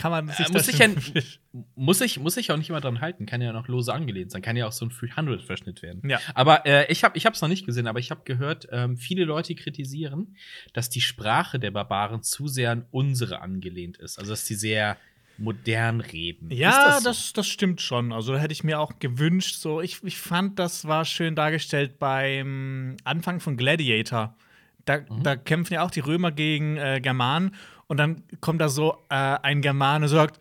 kann 0.00 0.10
man 0.10 0.28
sich 0.28 0.40
Äh, 0.48 0.52
muss 0.52 0.66
das 0.66 0.68
ich 0.68 0.78
ja- 0.78 0.88
Muss 1.74 2.00
ich, 2.00 2.18
muss 2.20 2.36
ich 2.36 2.50
auch 2.52 2.56
nicht 2.56 2.70
immer 2.70 2.80
dran 2.80 3.00
halten. 3.00 3.26
Kann 3.26 3.40
ja 3.42 3.52
noch 3.52 3.66
lose 3.68 3.92
angelehnt 3.92 4.30
sein. 4.30 4.40
Kann 4.40 4.56
ja 4.56 4.66
auch 4.68 4.72
so 4.72 4.84
ein 4.86 4.90
300-Verschnitt 4.90 5.82
werden. 5.82 6.08
Ja. 6.08 6.20
Aber 6.34 6.64
äh, 6.64 6.90
ich 6.90 7.02
habe 7.04 7.18
es 7.18 7.40
noch 7.42 7.48
nicht 7.48 7.66
gesehen, 7.66 7.86
aber 7.88 7.98
ich 7.98 8.10
habe 8.10 8.22
gehört, 8.24 8.68
ähm, 8.70 8.96
viele 8.96 9.24
Leute 9.24 9.54
kritisieren, 9.56 10.36
dass 10.72 10.90
die 10.90 11.00
Sprache 11.00 11.58
der 11.58 11.72
Barbaren 11.72 12.22
zu 12.22 12.46
sehr 12.48 12.70
an 12.70 12.86
unsere 12.92 13.40
angelehnt 13.40 13.96
ist. 13.98 14.18
Also, 14.18 14.30
dass 14.30 14.44
die 14.44 14.54
sehr 14.54 14.96
modern 15.38 16.00
reden. 16.00 16.50
Ja, 16.50 16.96
ist 16.96 17.04
das, 17.06 17.26
so? 17.28 17.32
das, 17.34 17.48
stimmt 17.48 17.80
schon. 17.80 18.12
Also 18.12 18.34
da 18.34 18.38
hätte 18.38 18.52
ich 18.52 18.62
mir 18.62 18.78
auch 18.78 18.98
gewünscht. 18.98 19.56
So, 19.56 19.80
ich, 19.80 20.02
ich 20.04 20.18
fand, 20.18 20.58
das 20.58 20.84
war 20.86 21.04
schön 21.04 21.34
dargestellt 21.34 21.98
beim 21.98 22.96
Anfang 23.04 23.40
von 23.40 23.56
Gladiator. 23.56 24.36
Da, 24.84 24.98
Mhm. 24.98 25.22
da 25.22 25.36
kämpfen 25.36 25.74
ja 25.74 25.82
auch 25.84 25.90
die 25.90 26.00
Römer 26.00 26.30
gegen 26.32 26.76
äh, 26.76 27.00
Germanen 27.02 27.54
und 27.90 27.96
dann 27.96 28.22
kommt 28.40 28.60
da 28.60 28.68
so 28.68 28.94
äh, 29.10 29.14
ein 29.14 29.60
Germane 29.62 30.04
und 30.04 30.08
sagt: 30.08 30.38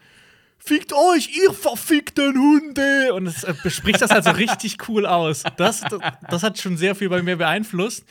Fickt 0.59 0.93
euch, 0.93 1.29
ihr 1.35 1.51
verfickten 1.53 2.37
Hunde! 2.37 3.13
Und 3.13 3.25
es 3.27 3.43
äh, 3.43 3.53
bespricht 3.63 4.01
das 4.01 4.11
also 4.11 4.31
richtig 4.31 4.87
cool 4.87 5.05
aus. 5.05 5.43
Das, 5.57 5.81
das, 5.81 5.99
das 6.29 6.43
hat 6.43 6.59
schon 6.59 6.77
sehr 6.77 6.93
viel 6.95 7.09
bei 7.09 7.21
mir 7.23 7.37
beeinflusst. 7.37 8.05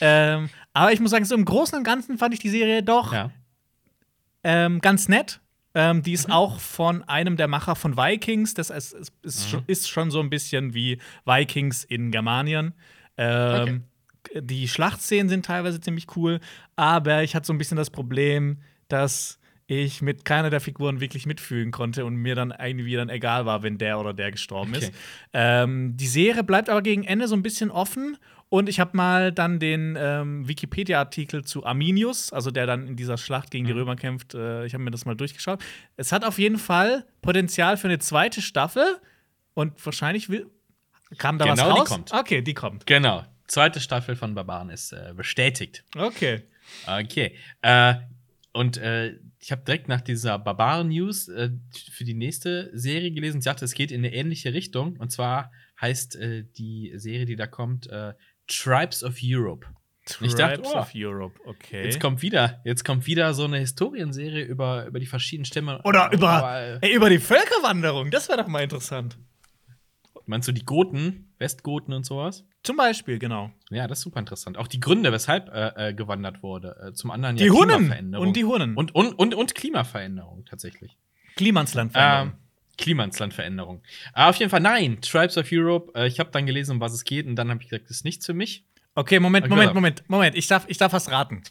Ähm, 0.00 0.48
aber 0.72 0.92
ich 0.92 1.00
muss 1.00 1.10
sagen, 1.10 1.24
so 1.24 1.34
im 1.34 1.44
Großen 1.44 1.76
und 1.78 1.84
Ganzen 1.84 2.18
fand 2.18 2.34
ich 2.34 2.40
die 2.40 2.48
Serie 2.50 2.82
doch 2.82 3.12
Ja. 3.12 3.30
ähm, 4.44 4.80
ganz 4.80 5.08
nett. 5.08 5.40
Ähm, 5.74 6.02
die 6.02 6.12
ist 6.12 6.30
auch 6.30 6.60
von 6.60 7.02
einem 7.04 7.36
der 7.38 7.48
Macher 7.48 7.76
von 7.76 7.96
Vikings. 7.96 8.52
Das 8.54 8.68
ist, 8.70 8.92
ist, 8.92 9.12
ist, 9.22 9.48
schon, 9.48 9.62
ist 9.66 9.88
schon 9.88 10.10
so 10.10 10.20
ein 10.20 10.28
bisschen 10.28 10.74
wie 10.74 10.98
Vikings 11.24 11.84
in 11.84 12.10
Germanien. 12.10 12.74
Ähm, 13.16 13.84
Die 14.40 14.68
Schlachtszenen 14.68 15.28
sind 15.28 15.46
teilweise 15.46 15.80
ziemlich 15.80 16.06
cool, 16.16 16.40
aber 16.76 17.22
ich 17.22 17.34
hatte 17.34 17.46
so 17.46 17.52
ein 17.52 17.58
bisschen 17.58 17.76
das 17.76 17.90
Problem, 17.90 18.58
dass 18.92 19.38
ich 19.66 20.02
mit 20.02 20.24
keiner 20.24 20.50
der 20.50 20.60
Figuren 20.60 21.00
wirklich 21.00 21.24
mitfühlen 21.24 21.70
konnte 21.70 22.04
und 22.04 22.16
mir 22.16 22.34
dann 22.34 22.52
irgendwie 22.62 22.94
dann 22.94 23.08
egal 23.08 23.46
war, 23.46 23.62
wenn 23.62 23.78
der 23.78 23.98
oder 23.98 24.12
der 24.12 24.30
gestorben 24.30 24.74
Okay. 24.74 24.86
ist. 24.86 24.92
Ähm, 25.32 25.96
die 25.96 26.06
Serie 26.08 26.44
bleibt 26.44 26.68
aber 26.68 26.82
gegen 26.82 27.04
Ende 27.04 27.26
so 27.28 27.34
ein 27.34 27.42
bisschen 27.42 27.70
offen. 27.70 28.18
Und 28.50 28.68
ich 28.68 28.80
habe 28.80 28.94
mal 28.94 29.32
dann 29.32 29.58
den 29.60 29.96
ähm, 29.98 30.46
Wikipedia-Artikel 30.46 31.42
zu 31.42 31.64
Arminius, 31.64 32.34
also 32.34 32.50
der 32.50 32.66
dann 32.66 32.86
in 32.86 32.96
dieser 32.96 33.16
Schlacht 33.16 33.50
gegen 33.50 33.64
die 33.64 33.72
Römer 33.72 33.96
kämpft, 33.96 34.34
äh, 34.34 34.66
ich 34.66 34.74
habe 34.74 34.84
mir 34.84 34.90
das 34.90 35.06
mal 35.06 35.14
durchgeschaut. 35.16 35.60
Es 35.96 36.12
hat 36.12 36.22
auf 36.22 36.38
jeden 36.38 36.58
Fall 36.58 37.06
Potenzial 37.22 37.78
für 37.78 37.88
eine 37.88 37.98
zweite 37.98 38.42
Staffel. 38.42 38.84
Und 39.54 39.72
wahrscheinlich 39.86 40.28
will. 40.28 40.50
Kam 41.18 41.38
da 41.38 41.46
was 41.46 41.58
Genau, 41.60 41.74
die 41.74 41.80
raus? 41.80 41.88
kommt. 41.88 42.12
Okay, 42.12 42.42
die 42.42 42.52
kommt. 42.54 42.86
Genau. 42.86 43.24
Zweite 43.46 43.80
Staffel 43.80 44.16
von 44.16 44.34
Barbaren 44.34 44.68
ist 44.70 44.92
äh, 44.92 45.12
bestätigt. 45.16 45.84
Okay. 45.96 46.42
Okay. 46.86 47.34
Äh, 47.62 47.94
und 48.52 48.76
äh, 48.76 49.14
ich 49.38 49.50
habe 49.50 49.62
direkt 49.64 49.88
nach 49.88 50.02
dieser 50.02 50.38
Barbaren-News 50.38 51.28
äh, 51.28 51.50
für 51.90 52.04
die 52.04 52.14
nächste 52.14 52.70
Serie 52.74 53.10
gelesen. 53.10 53.40
Sie 53.40 53.46
sagte, 53.46 53.64
es 53.64 53.74
geht 53.74 53.90
in 53.90 54.04
eine 54.04 54.12
ähnliche 54.12 54.52
Richtung. 54.52 54.96
Und 54.98 55.10
zwar 55.10 55.50
heißt 55.80 56.16
äh, 56.16 56.44
die 56.56 56.92
Serie, 56.96 57.24
die 57.24 57.36
da 57.36 57.46
kommt, 57.46 57.86
äh, 57.88 58.12
Tribes 58.46 59.02
of 59.02 59.16
Europe. 59.22 59.66
Ich 60.20 60.34
dachte, 60.34 60.56
Tribes 60.56 60.72
oh, 60.74 60.78
of 60.78 60.90
Europe, 60.94 61.40
okay. 61.46 61.84
Jetzt 61.84 62.00
kommt 62.00 62.22
wieder, 62.22 62.60
jetzt 62.64 62.84
kommt 62.84 63.06
wieder 63.06 63.32
so 63.34 63.44
eine 63.44 63.58
Historienserie 63.58 64.44
über, 64.44 64.86
über 64.86 64.98
die 64.98 65.06
verschiedenen 65.06 65.44
Stämme. 65.44 65.80
Oder 65.84 66.12
über, 66.12 66.78
ey, 66.80 66.92
über 66.92 67.08
die 67.08 67.20
Völkerwanderung, 67.20 68.10
das 68.10 68.28
wäre 68.28 68.42
doch 68.42 68.48
mal 68.48 68.64
interessant. 68.64 69.16
Meinst 70.26 70.48
du 70.48 70.52
die 70.52 70.64
Goten, 70.64 71.32
Westgoten 71.38 71.92
und 71.92 72.04
sowas? 72.04 72.44
Zum 72.62 72.76
Beispiel, 72.76 73.18
genau. 73.18 73.50
Ja, 73.70 73.88
das 73.88 73.98
ist 73.98 74.04
super 74.04 74.20
interessant. 74.20 74.56
Auch 74.56 74.68
die 74.68 74.80
Gründe, 74.80 75.10
weshalb 75.12 75.48
äh, 75.52 75.88
äh, 75.90 75.94
gewandert 75.94 76.42
wurde. 76.42 76.76
Äh, 76.88 76.92
zum 76.92 77.10
anderen 77.10 77.36
Die 77.36 77.50
Hunnen 77.50 77.78
Klimaveränderung. 77.78 78.26
und 78.28 78.36
die 78.36 78.44
Hunnen. 78.44 78.76
und, 78.76 78.94
und, 78.94 79.18
und, 79.18 79.34
und 79.34 79.54
Klimaveränderung 79.54 80.44
tatsächlich. 80.44 80.96
Klimansland. 81.36 81.92
Ähm, 81.94 82.34
Klimanslandveränderung. 82.78 83.82
Aber 84.12 84.30
auf 84.30 84.36
jeden 84.36 84.50
Fall, 84.50 84.60
nein, 84.60 85.00
Tribes 85.00 85.36
of 85.38 85.48
Europe. 85.50 85.92
Äh, 85.98 86.06
ich 86.06 86.20
habe 86.20 86.30
dann 86.30 86.46
gelesen, 86.46 86.72
um 86.72 86.80
was 86.80 86.92
es 86.92 87.04
geht, 87.04 87.26
und 87.26 87.36
dann 87.36 87.50
habe 87.50 87.62
ich 87.62 87.68
gesagt, 87.68 87.90
das 87.90 87.98
ist 87.98 88.04
nichts 88.04 88.26
für 88.26 88.34
mich. 88.34 88.64
okay, 88.94 89.18
Moment, 89.18 89.48
Moment. 89.48 89.74
Moment, 89.74 90.04
Moment. 90.08 90.36
Ich 90.36 90.46
darf, 90.46 90.64
ich 90.68 90.78
darf 90.78 90.92
was 90.92 91.10
raten. 91.10 91.42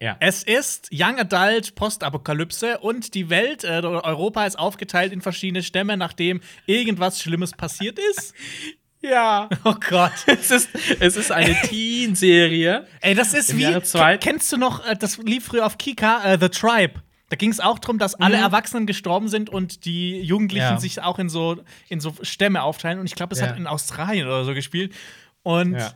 Ja. 0.00 0.16
Es 0.20 0.44
ist 0.44 0.90
Young 0.92 1.18
Adult 1.18 1.74
Postapokalypse 1.74 2.78
und 2.78 3.14
die 3.14 3.30
Welt, 3.30 3.64
äh, 3.64 3.78
oder 3.78 4.04
Europa 4.04 4.46
ist 4.46 4.56
aufgeteilt 4.58 5.12
in 5.12 5.20
verschiedene 5.20 5.62
Stämme, 5.62 5.96
nachdem 5.96 6.40
irgendwas 6.66 7.20
Schlimmes 7.20 7.50
passiert 7.52 7.98
ist. 8.10 8.32
ja. 9.00 9.48
Oh 9.64 9.74
Gott. 9.88 10.12
es, 10.26 10.50
ist, 10.52 10.68
es 11.00 11.16
ist 11.16 11.32
eine 11.32 11.54
Teen-Serie. 11.62 12.86
Ey, 13.00 13.14
das 13.16 13.34
ist 13.34 13.50
Im 13.50 13.58
wie. 13.58 14.18
Kennst 14.18 14.52
du 14.52 14.56
noch, 14.56 14.86
äh, 14.86 14.94
das 14.96 15.18
lief 15.18 15.46
früher 15.46 15.66
auf 15.66 15.78
Kika, 15.78 16.22
äh, 16.24 16.38
The 16.40 16.48
Tribe? 16.48 17.02
Da 17.30 17.36
ging 17.36 17.50
es 17.50 17.60
auch 17.60 17.78
darum, 17.78 17.98
dass 17.98 18.14
alle 18.14 18.36
Mhm. 18.38 18.42
Erwachsenen 18.44 18.86
gestorben 18.86 19.28
sind 19.28 19.50
und 19.50 19.84
die 19.84 20.20
Jugendlichen 20.22 20.62
Ja. 20.74 20.80
sich 20.80 21.02
auch 21.02 21.18
in 21.18 21.28
so, 21.28 21.62
in 21.88 22.00
so 22.00 22.14
Stämme 22.22 22.62
aufteilen. 22.62 23.00
Und 23.00 23.06
ich 23.06 23.14
glaube, 23.16 23.34
es 23.34 23.40
Ja. 23.40 23.48
hat 23.48 23.56
in 23.56 23.66
Australien 23.66 24.26
oder 24.28 24.44
so 24.44 24.54
gespielt. 24.54 24.94
Und 25.42 25.72
ja, 25.74 25.92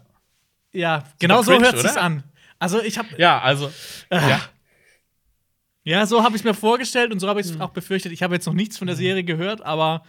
Ja. 0.72 1.04
genau 1.20 1.42
so 1.42 1.52
hört 1.58 1.78
oder? 1.78 2.02
an. 2.02 2.24
Also 2.62 2.80
ich 2.82 2.96
habe 2.98 3.08
ja, 3.18 3.40
also. 3.40 3.72
Ja. 4.10 4.40
ja, 5.84 6.06
so 6.06 6.22
habe 6.22 6.36
ich 6.36 6.44
mir 6.44 6.54
vorgestellt 6.54 7.12
und 7.12 7.18
so 7.20 7.28
habe 7.28 7.40
ich 7.40 7.46
es 7.46 7.54
Mhm. 7.54 7.60
auch 7.62 7.70
befürchtet. 7.70 8.12
Ich 8.12 8.22
habe 8.22 8.34
jetzt 8.34 8.46
noch 8.46 8.54
nichts 8.54 8.78
von 8.78 8.86
der 8.86 8.94
Serie 8.96 9.24
gehört, 9.24 9.62
aber 9.62 10.04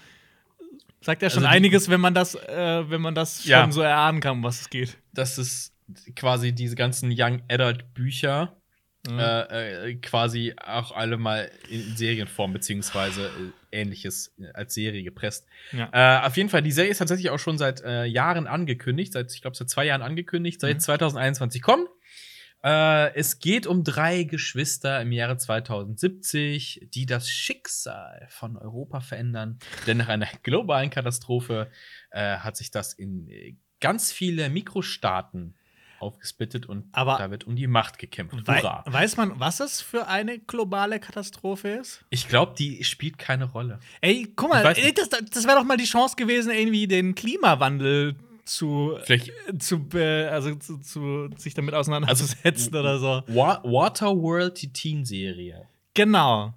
sagt 1.01 1.21
ja 1.23 1.29
schon 1.29 1.43
Also 1.45 1.55
einiges, 1.55 1.89
wenn 1.89 1.99
man 2.01 2.13
das, 2.13 2.35
äh, 2.35 2.89
wenn 2.89 3.01
man 3.01 3.15
das 3.15 3.45
Ja. 3.45 3.61
schon 3.61 3.71
so 3.71 3.81
erahnen 3.81 4.19
kann, 4.21 4.33
um 4.37 4.43
was 4.43 4.61
es 4.61 4.69
geht. 4.69 4.97
Das 5.13 5.37
ist 5.37 5.73
quasi 6.15 6.53
diese 6.53 6.75
ganzen 6.75 7.11
Young 7.15 7.41
Adult 7.49 7.93
Bücher. 7.93 8.55
Mhm. 9.09 9.19
Äh, 9.19 9.89
äh, 9.89 9.95
quasi 9.95 10.53
auch 10.65 10.93
alle 10.93 11.17
mal 11.17 11.51
in 11.69 11.97
Serienform 11.97 12.53
beziehungsweise 12.53 13.25
äh, 13.71 13.81
ähnliches 13.81 14.33
äh, 14.39 14.45
als 14.53 14.75
Serie 14.75 15.03
gepresst. 15.03 15.45
Ja. 15.73 15.89
Äh, 15.91 16.25
auf 16.25 16.37
jeden 16.37 16.47
Fall, 16.47 16.61
die 16.61 16.71
Serie 16.71 16.91
ist 16.91 16.99
tatsächlich 16.99 17.29
auch 17.31 17.39
schon 17.39 17.57
seit 17.57 17.81
äh, 17.81 18.05
Jahren 18.05 18.47
angekündigt, 18.47 19.11
seit, 19.11 19.33
ich 19.33 19.41
glaube, 19.41 19.57
seit 19.57 19.69
zwei 19.69 19.85
Jahren 19.85 20.01
angekündigt, 20.03 20.61
seit 20.61 20.75
Mhm. 20.77 20.79
2021 20.79 21.61
kommen. 21.61 21.85
Äh, 22.63 23.13
es 23.15 23.39
geht 23.39 23.67
um 23.67 23.83
drei 23.83 24.23
Geschwister 24.23 25.01
im 25.01 25.11
Jahre 25.11 25.37
2070, 25.37 26.87
die 26.93 27.05
das 27.05 27.29
Schicksal 27.29 28.25
von 28.29 28.57
Europa 28.57 29.01
verändern. 29.01 29.59
Denn 29.85 29.97
nach 29.97 30.07
einer 30.07 30.27
globalen 30.43 30.89
Katastrophe 30.89 31.69
äh, 32.11 32.37
hat 32.37 32.55
sich 32.57 32.71
das 32.71 32.93
in 32.93 33.27
äh, 33.29 33.55
ganz 33.81 34.11
viele 34.11 34.49
Mikrostaaten 34.49 35.55
aufgesplittet 35.99 36.65
und 36.65 36.85
Aber- 36.91 37.17
da 37.17 37.31
wird 37.31 37.45
um 37.45 37.55
die 37.55 37.67
Macht 37.67 37.97
gekämpft. 37.97 38.35
Wei 38.45 38.59
Hurra! 38.61 38.83
weiß 38.87 39.15
man, 39.17 39.39
was 39.39 39.59
es 39.61 39.81
für 39.81 40.07
eine 40.07 40.37
globale 40.39 40.99
Katastrophe 40.99 41.69
ist? 41.69 42.03
Ich 42.09 42.27
glaube, 42.27 42.55
die 42.57 42.83
spielt 42.83 43.17
keine 43.17 43.45
Rolle. 43.45 43.79
Ey, 44.01 44.31
guck 44.35 44.49
mal, 44.49 44.65
ey, 44.65 44.93
das, 44.93 45.09
das 45.09 45.45
wäre 45.47 45.57
doch 45.57 45.63
mal 45.65 45.77
die 45.77 45.85
Chance 45.85 46.15
gewesen, 46.17 46.51
irgendwie 46.51 46.87
den 46.87 47.15
Klimawandel 47.15 48.15
zu, 48.45 48.97
Vielleicht 49.03 49.31
zu, 49.59 49.87
be- 49.87 50.29
also 50.31 50.55
zu, 50.55 50.77
zu 50.79 51.29
sich 51.37 51.53
damit 51.53 51.73
auseinanderzusetzen 51.73 52.75
oder 52.75 52.99
so. 52.99 53.23
Wa 53.27 53.61
Waterworld, 53.63 54.61
die 54.61 54.71
Teen-Serie. 54.71 55.67
Genau. 55.93 56.53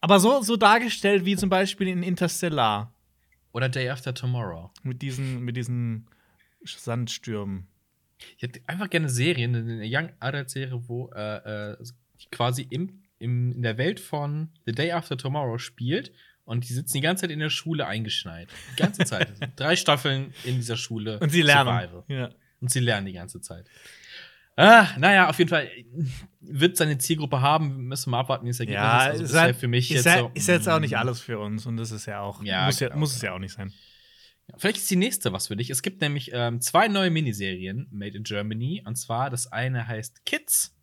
Aber 0.00 0.20
so, 0.20 0.42
so 0.42 0.56
dargestellt 0.56 1.24
wie 1.24 1.36
zum 1.36 1.48
Beispiel 1.48 1.88
in 1.88 2.02
Interstellar. 2.02 2.92
Oder 3.52 3.68
Day 3.68 3.88
After 3.88 4.12
Tomorrow. 4.12 4.70
Mit 4.82 5.00
diesen, 5.00 5.40
mit 5.40 5.56
diesen 5.56 6.06
Sandstürmen. 6.64 7.66
Ich 8.36 8.42
hätte 8.42 8.60
einfach 8.66 8.90
gerne 8.90 9.08
Serien, 9.08 9.54
eine 9.54 9.84
Young 9.86 10.10
Adult 10.20 10.50
Serie, 10.50 10.80
wo 10.86 11.10
äh, 11.14 11.72
äh, 11.72 11.76
quasi 12.30 12.66
im, 12.70 13.02
im, 13.18 13.52
in 13.52 13.62
der 13.62 13.76
Welt 13.78 14.00
von 14.00 14.50
The 14.66 14.72
Day 14.72 14.92
After 14.92 15.16
Tomorrow 15.16 15.58
spielt 15.58 16.12
und 16.44 16.68
die 16.68 16.72
sitzen 16.72 16.94
die 16.94 17.00
ganze 17.00 17.22
Zeit 17.22 17.30
in 17.30 17.38
der 17.38 17.50
Schule 17.50 17.86
eingeschneit. 17.86 18.48
Die 18.72 18.82
ganze 18.82 19.04
Zeit. 19.04 19.32
Drei 19.56 19.76
Staffeln 19.76 20.34
in 20.44 20.56
dieser 20.56 20.76
Schule. 20.76 21.18
Und 21.20 21.30
sie 21.30 21.42
lernen. 21.42 22.02
Ja. 22.08 22.30
Und 22.60 22.70
sie 22.70 22.80
lernen 22.80 23.06
die 23.06 23.12
ganze 23.12 23.40
Zeit. 23.40 23.66
Ah, 24.56 24.88
naja, 24.98 25.28
auf 25.28 25.38
jeden 25.38 25.48
Fall 25.48 25.68
wird 26.40 26.76
seine 26.76 26.96
Zielgruppe 26.98 27.40
haben, 27.40 27.88
müssen 27.88 28.06
wir 28.06 28.10
mal 28.12 28.20
abwarten, 28.20 28.46
wie 28.46 28.50
es 28.50 28.60
Ergebnis 28.60 28.82
Ja, 28.82 29.06
ist. 29.06 29.10
Also 29.10 29.24
ist, 29.24 29.34
halt, 29.34 29.56
für 29.56 29.66
mich 29.66 29.90
ist, 29.90 30.04
jetzt 30.04 30.14
halt, 30.14 30.20
so, 30.26 30.30
ist 30.32 30.46
jetzt 30.46 30.68
auch 30.68 30.78
nicht 30.78 30.92
mm. 30.92 30.96
alles 30.96 31.20
für 31.20 31.40
uns 31.40 31.66
und 31.66 31.76
das 31.76 31.90
ist 31.90 32.06
ja 32.06 32.20
auch, 32.20 32.40
Ja, 32.44 32.66
muss, 32.66 32.78
ja, 32.78 32.88
genau, 32.88 33.00
muss 33.00 33.14
es 33.14 33.20
genau. 33.20 33.32
ja 33.32 33.36
auch 33.36 33.40
nicht 33.40 33.54
sein. 33.54 33.72
Vielleicht 34.56 34.76
ist 34.76 34.90
die 34.90 34.96
nächste 34.96 35.32
was 35.32 35.48
für 35.48 35.56
dich. 35.56 35.70
Es 35.70 35.82
gibt 35.82 36.00
nämlich 36.00 36.30
ähm, 36.32 36.60
zwei 36.60 36.88
neue 36.88 37.10
Miniserien 37.10 37.88
made 37.90 38.16
in 38.16 38.24
Germany. 38.24 38.82
Und 38.84 38.96
zwar 38.96 39.30
das 39.30 39.50
eine 39.50 39.88
heißt 39.88 40.24
Kids. 40.26 40.76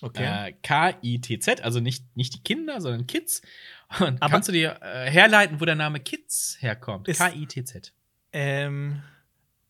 Okay. 0.00 0.48
Äh, 0.48 0.52
K-I-T-Z, 0.62 1.60
also 1.62 1.80
nicht, 1.80 2.16
nicht 2.16 2.34
die 2.34 2.42
Kinder, 2.42 2.80
sondern 2.80 3.06
Kids. 3.06 3.42
Und 4.00 4.20
Aber- 4.22 4.30
kannst 4.32 4.48
du 4.48 4.52
dir 4.52 4.78
äh, 4.82 5.10
herleiten, 5.10 5.60
wo 5.60 5.64
der 5.64 5.74
Name 5.74 6.00
Kids 6.00 6.56
herkommt? 6.60 7.06
K-I-T-Z. 7.08 7.92
ähm, 8.32 9.02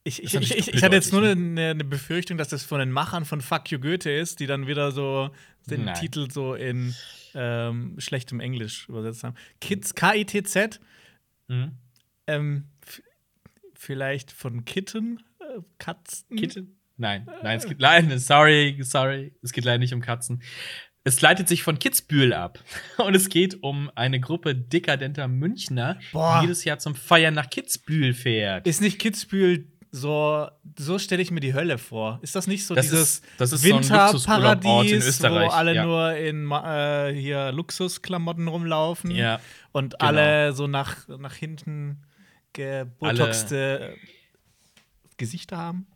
ich, 0.04 0.22
ich, 0.22 0.34
ich, 0.34 0.68
ich, 0.74 0.82
hatte 0.82 0.96
jetzt 0.96 1.12
nur 1.12 1.22
eine, 1.22 1.70
eine 1.70 1.84
Befürchtung, 1.84 2.38
dass 2.38 2.48
das 2.48 2.62
von 2.64 2.78
den 2.78 2.90
Machern 2.90 3.26
von 3.26 3.42
Fuck 3.42 3.70
You 3.70 3.78
Goethe 3.78 4.10
ist, 4.10 4.40
die 4.40 4.46
dann 4.46 4.66
wieder 4.66 4.90
so 4.90 5.30
den 5.68 5.84
Nein. 5.84 5.94
Titel 5.96 6.30
so 6.30 6.54
in 6.54 6.94
ähm, 7.34 7.94
schlechtem 7.98 8.40
Englisch 8.40 8.88
übersetzt 8.88 9.22
haben. 9.22 9.36
Kids, 9.60 9.94
K-I-T-Z, 9.94 10.80
Mhm. 11.48 11.72
ähm, 12.26 12.64
vielleicht 13.74 14.32
von 14.32 14.64
Kitten, 14.64 15.22
äh, 15.40 15.60
Katzen. 15.78 16.36
Kitten? 16.36 16.78
Nein, 16.96 17.28
nein, 17.42 17.58
es 17.58 17.66
geht 17.66 17.80
leider, 17.80 18.18
sorry, 18.18 18.78
sorry, 18.82 19.32
es 19.42 19.52
geht 19.52 19.64
leider 19.64 19.78
nicht 19.78 19.92
um 19.94 20.00
Katzen. 20.00 20.42
Es 21.08 21.20
leitet 21.20 21.48
sich 21.48 21.62
von 21.62 21.78
Kitzbühel 21.78 22.32
ab. 22.32 22.58
Und 22.98 23.14
es 23.16 23.28
geht 23.28 23.62
um 23.62 23.90
eine 23.94 24.20
Gruppe 24.20 24.54
dekadenter 24.54 25.26
Münchner, 25.28 25.98
Boah. 26.12 26.38
die 26.40 26.46
jedes 26.46 26.64
Jahr 26.64 26.78
zum 26.78 26.94
Feiern 26.94 27.34
nach 27.34 27.50
Kitzbühel 27.50 28.14
fährt. 28.14 28.66
Ist 28.66 28.80
nicht 28.80 28.98
Kitzbühel 28.98 29.66
so, 29.90 30.46
so 30.78 30.98
stelle 30.98 31.22
ich 31.22 31.30
mir 31.30 31.40
die 31.40 31.54
Hölle 31.54 31.78
vor. 31.78 32.18
Ist 32.20 32.34
das 32.36 32.46
nicht 32.46 32.66
so 32.66 32.74
Das 32.74 32.86
dieses 32.86 33.00
ist- 33.14 33.24
das 33.38 33.52
ist 33.52 33.62
so 33.62 33.68
Winterparadies, 33.68 35.22
wo 35.22 35.26
alle 35.48 35.74
ja. 35.74 35.84
nur 35.86 36.14
in 36.14 36.50
äh, 36.50 37.14
hier 37.14 37.52
Luxusklamotten 37.52 38.48
rumlaufen 38.48 39.10
Ja. 39.10 39.40
und 39.72 39.98
genau. 39.98 40.04
alle 40.04 40.52
so 40.52 40.66
nach, 40.66 41.08
nach 41.08 41.34
hinten 41.34 42.02
gebotoxte 42.52 43.94
Gesichter 45.16 45.56
haben? 45.56 45.86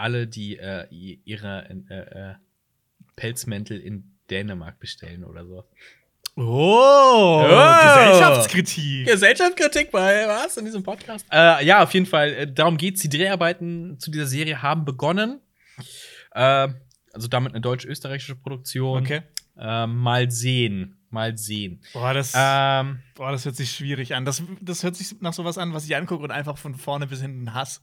alle, 0.00 0.28
die 0.28 0.56
äh, 0.56 0.86
ihre 1.24 1.68
äh, 1.88 1.94
äh, 1.94 2.34
Pelzmäntel 3.18 3.80
in 3.80 4.16
Dänemark 4.30 4.78
bestellen 4.78 5.24
oder 5.24 5.44
so. 5.44 5.64
Oh, 6.40 7.42
Gesellschaftskritik. 7.42 9.06
Gesellschaftskritik 9.08 9.90
bei 9.90 10.28
was 10.28 10.56
in 10.56 10.64
diesem 10.66 10.84
Podcast? 10.84 11.26
Äh, 11.32 11.64
ja, 11.66 11.82
auf 11.82 11.92
jeden 11.92 12.06
Fall. 12.06 12.32
Äh, 12.32 12.52
darum 12.52 12.76
geht's. 12.76 13.00
Die 13.02 13.08
Dreharbeiten 13.08 13.98
zu 13.98 14.12
dieser 14.12 14.26
Serie 14.26 14.62
haben 14.62 14.84
begonnen. 14.84 15.40
Äh, 16.30 16.68
also 17.12 17.26
damit 17.28 17.54
eine 17.54 17.60
deutsch-österreichische 17.60 18.36
Produktion. 18.36 19.02
Okay. 19.02 19.22
Äh, 19.58 19.88
mal 19.88 20.30
sehen. 20.30 20.98
Mal 21.10 21.36
sehen. 21.36 21.80
Boah 21.92 22.14
das, 22.14 22.34
Ähm, 22.36 23.00
boah, 23.16 23.32
das 23.32 23.44
hört 23.44 23.56
sich 23.56 23.72
schwierig 23.72 24.14
an. 24.14 24.24
Das, 24.24 24.40
das 24.60 24.84
hört 24.84 24.94
sich 24.94 25.20
nach 25.20 25.32
sowas 25.32 25.58
an, 25.58 25.74
was 25.74 25.86
ich 25.86 25.96
angucke 25.96 26.22
und 26.22 26.30
einfach 26.30 26.56
von 26.56 26.76
vorne 26.76 27.08
bis 27.08 27.20
hinten 27.20 27.52
Hass. 27.54 27.82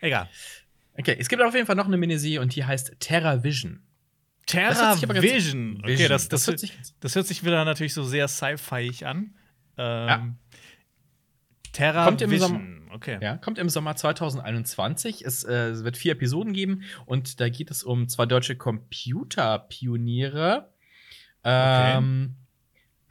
Egal. 0.00 0.28
okay, 0.96 1.16
es 1.18 1.28
gibt 1.28 1.42
auf 1.42 1.54
jeden 1.54 1.66
Fall 1.66 1.74
noch 1.74 1.86
eine 1.86 1.96
Miniserie 1.96 2.40
und 2.40 2.54
die 2.54 2.64
heißt 2.64 2.94
Terra 3.00 3.42
Vision. 3.42 3.82
Terra 4.46 4.96
Vision. 5.00 5.80
Okay, 5.82 6.06
das, 6.08 6.28
das, 6.28 6.44
Das 6.44 6.46
hört 6.46 6.60
sich- 6.60 6.78
das 7.00 7.14
hört 7.16 7.26
sich 7.26 7.44
wieder 7.44 7.64
natürlich 7.64 7.94
so 7.94 8.04
sehr 8.04 8.28
sci-fi 8.28 9.04
an. 9.04 9.34
Ähm, 9.76 10.36
Terra 11.72 12.04
Kommt 12.06 12.22
im 12.22 12.30
Vision. 12.30 12.88
Okay. 12.92 13.18
Ja, 13.20 13.36
kommt 13.36 13.58
im 13.58 13.68
Sommer 13.68 13.94
2021. 13.96 15.22
Es, 15.26 15.44
äh, 15.44 15.84
wird 15.84 15.98
vier 15.98 16.12
Episoden 16.12 16.54
geben 16.54 16.82
und 17.04 17.40
da 17.40 17.50
geht 17.50 17.70
es 17.70 17.82
um 17.82 18.08
zwei 18.08 18.24
deutsche 18.24 18.56
Computerpioniere. 18.56 20.72
Ähm, 21.44 22.36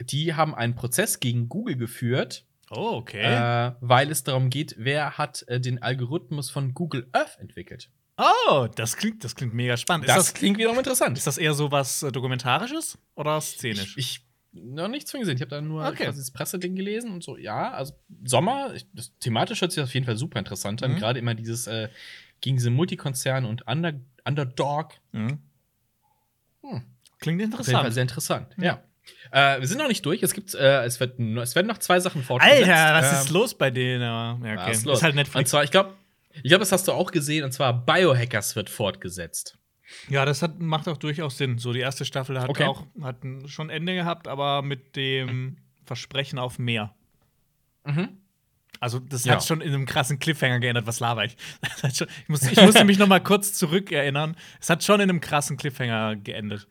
Die 0.04 0.34
haben 0.34 0.54
einen 0.54 0.74
Prozess 0.74 1.20
gegen 1.20 1.48
Google 1.48 1.76
geführt, 1.76 2.44
Oh, 2.70 2.96
okay. 2.96 3.22
äh, 3.22 3.72
weil 3.80 4.10
es 4.10 4.24
darum 4.24 4.50
geht, 4.50 4.74
wer 4.78 5.16
hat 5.16 5.42
äh, 5.48 5.58
den 5.60 5.80
Algorithmus 5.82 6.50
von 6.50 6.74
Google 6.74 7.08
Earth 7.12 7.38
entwickelt. 7.38 7.90
Oh, 8.18 8.66
das 8.74 8.96
klingt, 8.96 9.24
das 9.24 9.34
klingt 9.34 9.54
mega 9.54 9.76
spannend. 9.76 10.08
Das, 10.08 10.16
das, 10.16 10.34
klingt 10.34 10.58
wiederum 10.58 10.78
interessant. 10.78 11.16
ist 11.18 11.26
das 11.26 11.38
eher 11.38 11.54
so 11.54 11.70
was 11.70 12.02
äh, 12.02 12.12
Dokumentarisches 12.12 12.98
oder 13.14 13.40
szenisch? 13.40 13.96
Ich, 13.96 14.20
ich 14.20 14.26
noch 14.52 14.88
nichts 14.88 15.10
von 15.10 15.20
gesehen. 15.20 15.36
Ich 15.36 15.42
habe 15.42 15.50
da 15.50 15.60
nur 15.60 15.84
Okay. 15.86 16.04
quasi 16.04 16.18
das 16.20 16.30
Presseding 16.30 16.74
gelesen 16.76 17.10
und 17.12 17.22
so. 17.22 17.36
Ja, 17.36 17.72
also 17.72 17.92
Sommer, 18.24 18.72
ich, 18.74 18.86
das, 18.94 19.12
thematisch 19.18 19.60
hört 19.60 19.72
sich 19.72 19.82
auf 19.82 19.92
jeden 19.92 20.06
Fall 20.06 20.16
super 20.16 20.38
interessant 20.38 20.82
an. 20.82 20.92
Mhm. 20.92 20.96
Gerade 20.96 21.18
immer 21.18 21.34
dieses 21.34 21.66
äh, 21.66 21.88
gegen 22.40 22.56
diese 22.56 22.70
Multikonzerne 22.70 23.46
und 23.46 23.66
Under, 23.66 23.92
Underdog. 24.24 24.92
Mhm. 25.12 25.38
Hm. 26.62 26.82
Klingt 27.18 27.40
Auf 27.42 27.48
jeden 27.48 27.52
Fall 27.52 27.60
interessant. 27.60 27.94
sehr 27.94 28.02
interessant. 28.02 28.54
Ja. 28.58 28.82
Äh, 29.30 29.60
wir 29.60 29.68
sind 29.68 29.78
noch 29.78 29.88
nicht 29.88 30.04
durch. 30.04 30.22
Es 30.22 30.32
gibt, 30.32 30.54
äh, 30.54 30.84
es, 30.84 31.00
wird, 31.00 31.18
es 31.20 31.54
werden 31.54 31.66
noch 31.66 31.78
zwei 31.78 32.00
Sachen 32.00 32.22
fortgesetzt. 32.22 32.68
Alter, 32.68 32.94
was 32.94 33.12
Ähm, 33.12 33.18
ist 33.20 33.30
los 33.30 33.54
bei 33.56 33.70
denen? 33.70 34.02
Ja, 34.02 34.34
okay. 34.40 34.56
was 34.56 34.76
ist 34.78 34.84
los? 34.84 34.98
Ist 34.98 35.02
halt 35.02 35.12
Und 35.12 35.16
Netflix. 35.16 35.50
zwar, 35.50 35.64
ich 35.64 35.70
glaube, 35.70 35.94
ich 36.36 36.42
glaube, 36.50 36.60
das 36.60 36.72
hast 36.72 36.88
du 36.88 36.92
auch 36.92 37.10
gesehen. 37.10 37.44
Und 37.44 37.52
zwar 37.52 37.72
Biohackers 37.84 38.56
wird 38.56 38.70
fortgesetzt. 38.70 39.58
Ja, 40.08 40.24
das 40.24 40.42
hat, 40.42 40.58
macht 40.60 40.88
auch 40.88 40.96
durchaus 40.96 41.38
Sinn. 41.38 41.58
So, 41.58 41.72
die 41.72 41.80
erste 41.80 42.04
Staffel 42.04 42.40
hat 42.40 42.48
Okay. 42.48 42.64
auch 42.64 42.84
hat 43.02 43.18
schon 43.46 43.70
Ende 43.70 43.94
gehabt, 43.94 44.26
aber 44.28 44.62
mit 44.62 44.96
dem 44.96 45.58
Versprechen 45.84 46.38
auf 46.38 46.58
mehr. 46.58 46.94
Mhm. 47.84 48.08
Also, 48.80 48.98
das 48.98 49.24
Ja. 49.24 49.34
hat 49.34 49.44
schon 49.44 49.60
in 49.60 49.72
einem 49.72 49.86
krassen 49.86 50.18
Cliffhanger 50.18 50.58
geändert. 50.60 50.86
Was 50.86 51.00
laber 51.00 51.24
ich? 51.24 51.36
Schon, 51.94 52.08
ich, 52.22 52.28
muss, 52.28 52.42
ich 52.42 52.60
musste 52.60 52.84
mich 52.84 52.98
noch 52.98 53.06
mal 53.06 53.20
kurz 53.22 53.54
zurückerinnern. 53.54 54.36
Es 54.60 54.68
hat 54.68 54.84
schon 54.84 55.00
in 55.00 55.08
einem 55.08 55.20
krassen 55.20 55.56
Cliffhanger 55.56 56.16
geendet. 56.16 56.66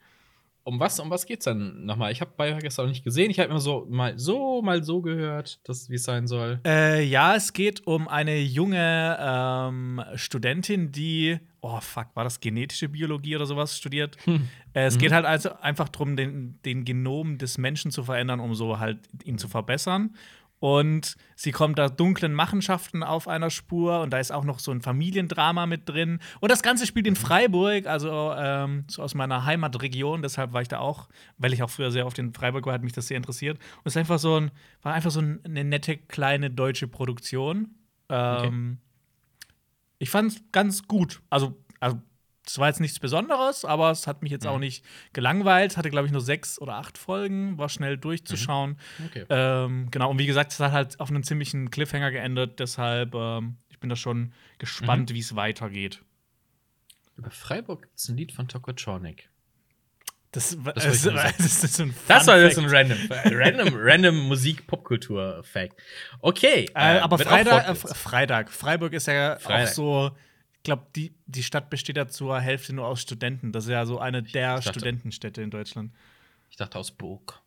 Um 0.68 0.80
was, 0.80 1.00
um 1.00 1.12
was 1.12 1.28
geht's 1.28 1.46
dann 1.46 1.86
nochmal? 1.86 2.12
Ich 2.12 2.22
habe 2.22 2.32
Biohackers 2.36 2.80
auch 2.80 2.88
nicht 2.88 3.04
gesehen. 3.04 3.30
Ich 3.30 3.40
habe 3.40 3.50
immer 3.52 3.60
so 3.60 3.86
mal 3.88 4.18
so, 4.18 4.64
mal 4.64 4.84
so 4.84 5.00
gehört, 5.00 5.60
dass 5.70 5.92
wie 5.92 5.96
es 5.96 6.04
sein 6.04 6.26
soll. 6.26 6.60
Äh, 6.66 7.04
ja, 7.04 7.36
es 7.36 7.54
geht 7.54 7.86
um 7.86 8.08
eine 8.08 8.40
junge 8.40 9.16
ähm, 9.20 10.02
Studentin, 10.16 10.92
die, 10.92 11.38
oh 11.62 11.80
fuck, 11.82 12.08
war 12.16 12.24
das 12.24 12.40
genetische 12.40 12.90
Biologie 12.90 13.36
oder 13.36 13.46
sowas 13.46 13.78
studiert? 13.78 14.18
Hm. 14.26 14.48
Äh, 14.74 14.86
es 14.88 14.96
Mhm. 14.96 15.00
geht 15.02 15.12
halt 15.12 15.26
also 15.26 15.52
einfach 15.62 15.88
darum, 15.88 16.16
den, 16.18 16.60
den 16.66 16.84
Genom 16.84 17.38
des 17.38 17.60
Menschen 17.60 17.92
zu 17.92 18.04
verändern, 18.04 18.40
um 18.40 18.56
so 18.56 18.80
halt 18.80 18.98
ihn 19.24 19.38
zu 19.38 19.48
verbessern. 19.48 20.16
Und 20.60 21.16
sie 21.36 21.52
kommt 21.52 21.78
da 21.78 21.90
dunklen 21.90 22.34
Machenschaften 22.34 23.04
auf 23.04 23.28
einer 23.28 23.50
Spur 23.50 24.02
und 24.02 24.12
da 24.12 24.20
ist 24.20 24.32
auch 24.32 24.46
noch 24.46 24.60
so 24.60 24.72
ein 24.72 24.82
Familiendrama 24.82 25.66
mit 25.68 25.88
drin. 25.88 26.20
Und 26.40 26.52
das 26.52 26.64
Ganze 26.64 26.88
spielt 26.88 27.06
in 27.08 27.16
Freiburg, 27.16 27.86
also 27.88 28.34
ähm, 28.36 28.86
so 28.88 29.04
aus 29.04 29.14
meiner 29.16 29.46
Heimatregion. 29.46 30.22
Deshalb 30.22 30.54
war 30.54 30.62
ich 30.62 30.68
da 30.70 30.80
auch, 30.80 31.08
weil 31.38 31.54
ich 31.54 31.62
auch 31.62 31.70
früher 31.70 31.92
sehr 31.92 32.06
oft 32.08 32.18
in 32.20 32.34
Freiburg 32.34 32.66
war, 32.66 32.74
hat 32.74 32.84
mich 32.84 32.94
das 32.94 33.08
sehr 33.08 33.18
interessiert. 33.18 33.58
Und 33.78 33.84
es 33.86 33.98
einfach 33.98 34.18
so 34.18 34.38
ein, 34.40 34.52
war 34.82 34.94
einfach 34.94 35.12
so 35.12 35.20
ein- 35.22 35.40
eine 35.44 35.64
nette 35.64 35.98
kleine 35.98 36.50
deutsche 36.50 36.88
Produktion. 36.88 37.76
Ähm, 38.10 38.80
Ich 40.00 40.10
fand 40.10 40.32
es 40.32 40.42
ganz 40.52 40.88
gut. 40.88 41.22
Also, 41.30 41.58
also 41.80 42.02
es 42.48 42.60
war 42.60 42.68
jetzt 42.68 42.80
nichts 42.80 43.00
Besonderes, 43.00 43.66
aber 43.66 43.92
es 43.92 44.08
hat 44.08 44.22
mich 44.22 44.32
jetzt 44.32 44.46
auch 44.46 44.60
nicht 44.60 44.86
gelangweilt. 45.14 45.78
Hatte, 45.78 45.90
glaube 45.90 46.08
ich, 46.08 46.12
nur 46.12 46.22
sechs 46.22 46.60
oder 46.60 46.75
acht 46.75 46.98
Folgen, 46.98 47.58
war 47.58 47.70
schnell 47.70 47.98
durchzuschauen. 47.98 48.78
Okay. 49.08 49.25
Ähm, 49.30 49.90
genau, 49.92 50.12
und 50.12 50.20
wie 50.20 50.25
gesagt, 50.25 50.52
es 50.52 50.60
hat 50.60 50.72
halt 50.72 51.00
auf 51.00 51.10
einen 51.10 51.24
ziemlichen 51.24 51.72
Cliffhanger 51.72 52.12
geendet. 52.12 52.60
Deshalb, 52.60 53.16
ähm, 53.16 53.58
ich 53.70 53.80
bin 53.80 53.90
da 53.90 53.96
schon 53.96 54.34
gespannt, 54.60 55.14
wie 55.14 55.20
es 55.20 55.36
weitergeht. 55.36 56.02
Über 57.18 57.32
Freiburg 57.32 57.84
gibt 57.84 57.98
es 57.98 58.10
ein 58.10 58.18
Lied 58.18 58.32
von 58.32 58.48
Tokotronic. 58.48 59.30
Das, 60.32 60.58
Das 60.64 60.84
das, 60.84 61.02
das, 61.38 61.64
ist 61.64 61.74
so 61.75 61.84
ein 61.84 61.96
Das 62.10 62.28
war 62.28 62.38
jetzt 62.38 62.60
ein 62.60 62.66
random, 62.66 62.98
random, 63.10 63.70
random 63.74 64.28
Musik-Popkultur-Fact. 64.28 65.82
Okay. 66.20 66.70
Äh, 66.75 67.00
aber 67.00 67.20
wird 67.20 67.30
auch 67.30 67.32
Freitag, 67.32 67.70
äh. 67.70 67.75
Freitag, 67.75 68.52
Freiburg 68.52 68.94
ist 68.94 69.08
ja 69.08 69.38
auch 69.38 69.40
Freitag. 69.40 69.74
so, 69.74 70.08
ich 70.08 70.14
glaube, 70.66 70.86
die, 70.96 71.16
die 71.26 71.44
Stadt 71.44 71.70
besteht 71.70 71.96
ja 71.98 72.08
zur 72.08 72.40
Hälfte 72.42 72.74
nur 72.74 72.86
aus 72.88 73.02
Studenten. 73.02 73.52
Das 73.54 73.64
ist 73.66 73.70
ja 73.72 73.86
so 73.86 74.00
eine 74.00 74.22
der 74.22 74.56
dachte- 74.58 74.70
Studentenstädte 74.72 75.42
in 75.42 75.50
Deutschland. 75.52 75.94
Ich 76.50 76.58
dachte 76.58 76.78
aus 76.78 76.92
Burg. 76.92 77.40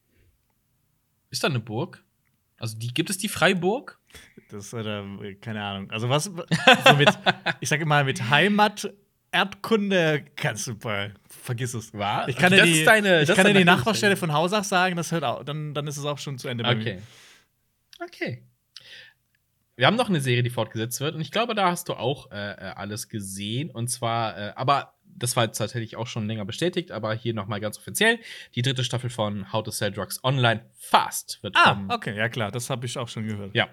Ist 1.30 1.44
da 1.44 1.48
eine 1.48 1.60
Burg? 1.60 2.02
Also 2.58 2.76
die, 2.78 2.88
gibt 2.88 3.10
es 3.10 3.18
die 3.18 3.28
Freiburg? 3.28 3.98
Das 4.50 4.72
oder 4.72 5.04
keine 5.40 5.62
Ahnung. 5.62 5.90
Also 5.90 6.08
was 6.08 6.24
so 6.24 6.32
mit, 6.96 7.08
ich 7.60 7.68
sage 7.68 7.82
immer 7.82 8.02
mit 8.04 8.30
Heimat. 8.30 8.90
Erdkunde 9.30 10.24
kannst 10.36 10.66
du 10.68 10.74
bei, 10.74 11.12
vergiss 11.28 11.74
es. 11.74 11.92
War? 11.92 12.26
Ich 12.30 12.36
kann 12.36 12.50
dir 12.50 12.62
die, 12.64 12.82
deine- 12.82 13.20
ich 13.22 13.28
kann 13.34 13.46
dir 13.46 13.52
die 13.52 13.64
Nachbarstelle 13.64 14.16
von 14.16 14.32
Hausach 14.32 14.64
sagen, 14.64 14.96
das 14.96 15.12
hört 15.12 15.22
auch, 15.22 15.44
dann, 15.44 15.74
dann 15.74 15.86
ist 15.86 15.98
es 15.98 16.04
auch 16.06 16.16
schon 16.18 16.38
zu 16.38 16.48
Ende 16.48 16.64
bei 16.64 16.74
mir. 16.74 16.80
Okay. 16.80 17.02
Okay. 18.02 18.42
Wir 19.78 19.86
haben 19.86 19.96
noch 19.96 20.08
eine 20.08 20.20
Serie, 20.20 20.42
die 20.42 20.50
fortgesetzt 20.50 21.00
wird. 21.00 21.14
Und 21.14 21.20
ich 21.20 21.30
glaube, 21.30 21.54
da 21.54 21.70
hast 21.70 21.88
du 21.88 21.94
auch 21.94 22.32
äh, 22.32 22.34
äh, 22.34 22.54
alles 22.74 23.08
gesehen. 23.08 23.70
Und 23.70 23.86
zwar, 23.88 24.36
äh, 24.36 24.52
aber 24.56 24.94
das 25.04 25.36
war 25.36 25.44
jetzt 25.44 25.56
tatsächlich 25.58 25.94
auch 25.96 26.08
schon 26.08 26.26
länger 26.26 26.44
bestätigt, 26.44 26.90
aber 26.90 27.14
hier 27.14 27.32
nochmal 27.32 27.60
ganz 27.60 27.78
offiziell. 27.78 28.18
Die 28.56 28.62
dritte 28.62 28.82
Staffel 28.82 29.08
von 29.08 29.52
How 29.52 29.62
to 29.62 29.70
Sell 29.70 29.92
Drugs 29.92 30.22
Online 30.24 30.64
Fast 30.74 31.40
wird 31.44 31.54
Ah, 31.56 31.74
kommen. 31.74 31.90
okay, 31.92 32.16
ja 32.16 32.28
klar, 32.28 32.50
das 32.50 32.70
habe 32.70 32.86
ich 32.86 32.98
auch 32.98 33.06
schon 33.08 33.26
gehört. 33.28 33.54
Ja, 33.54 33.68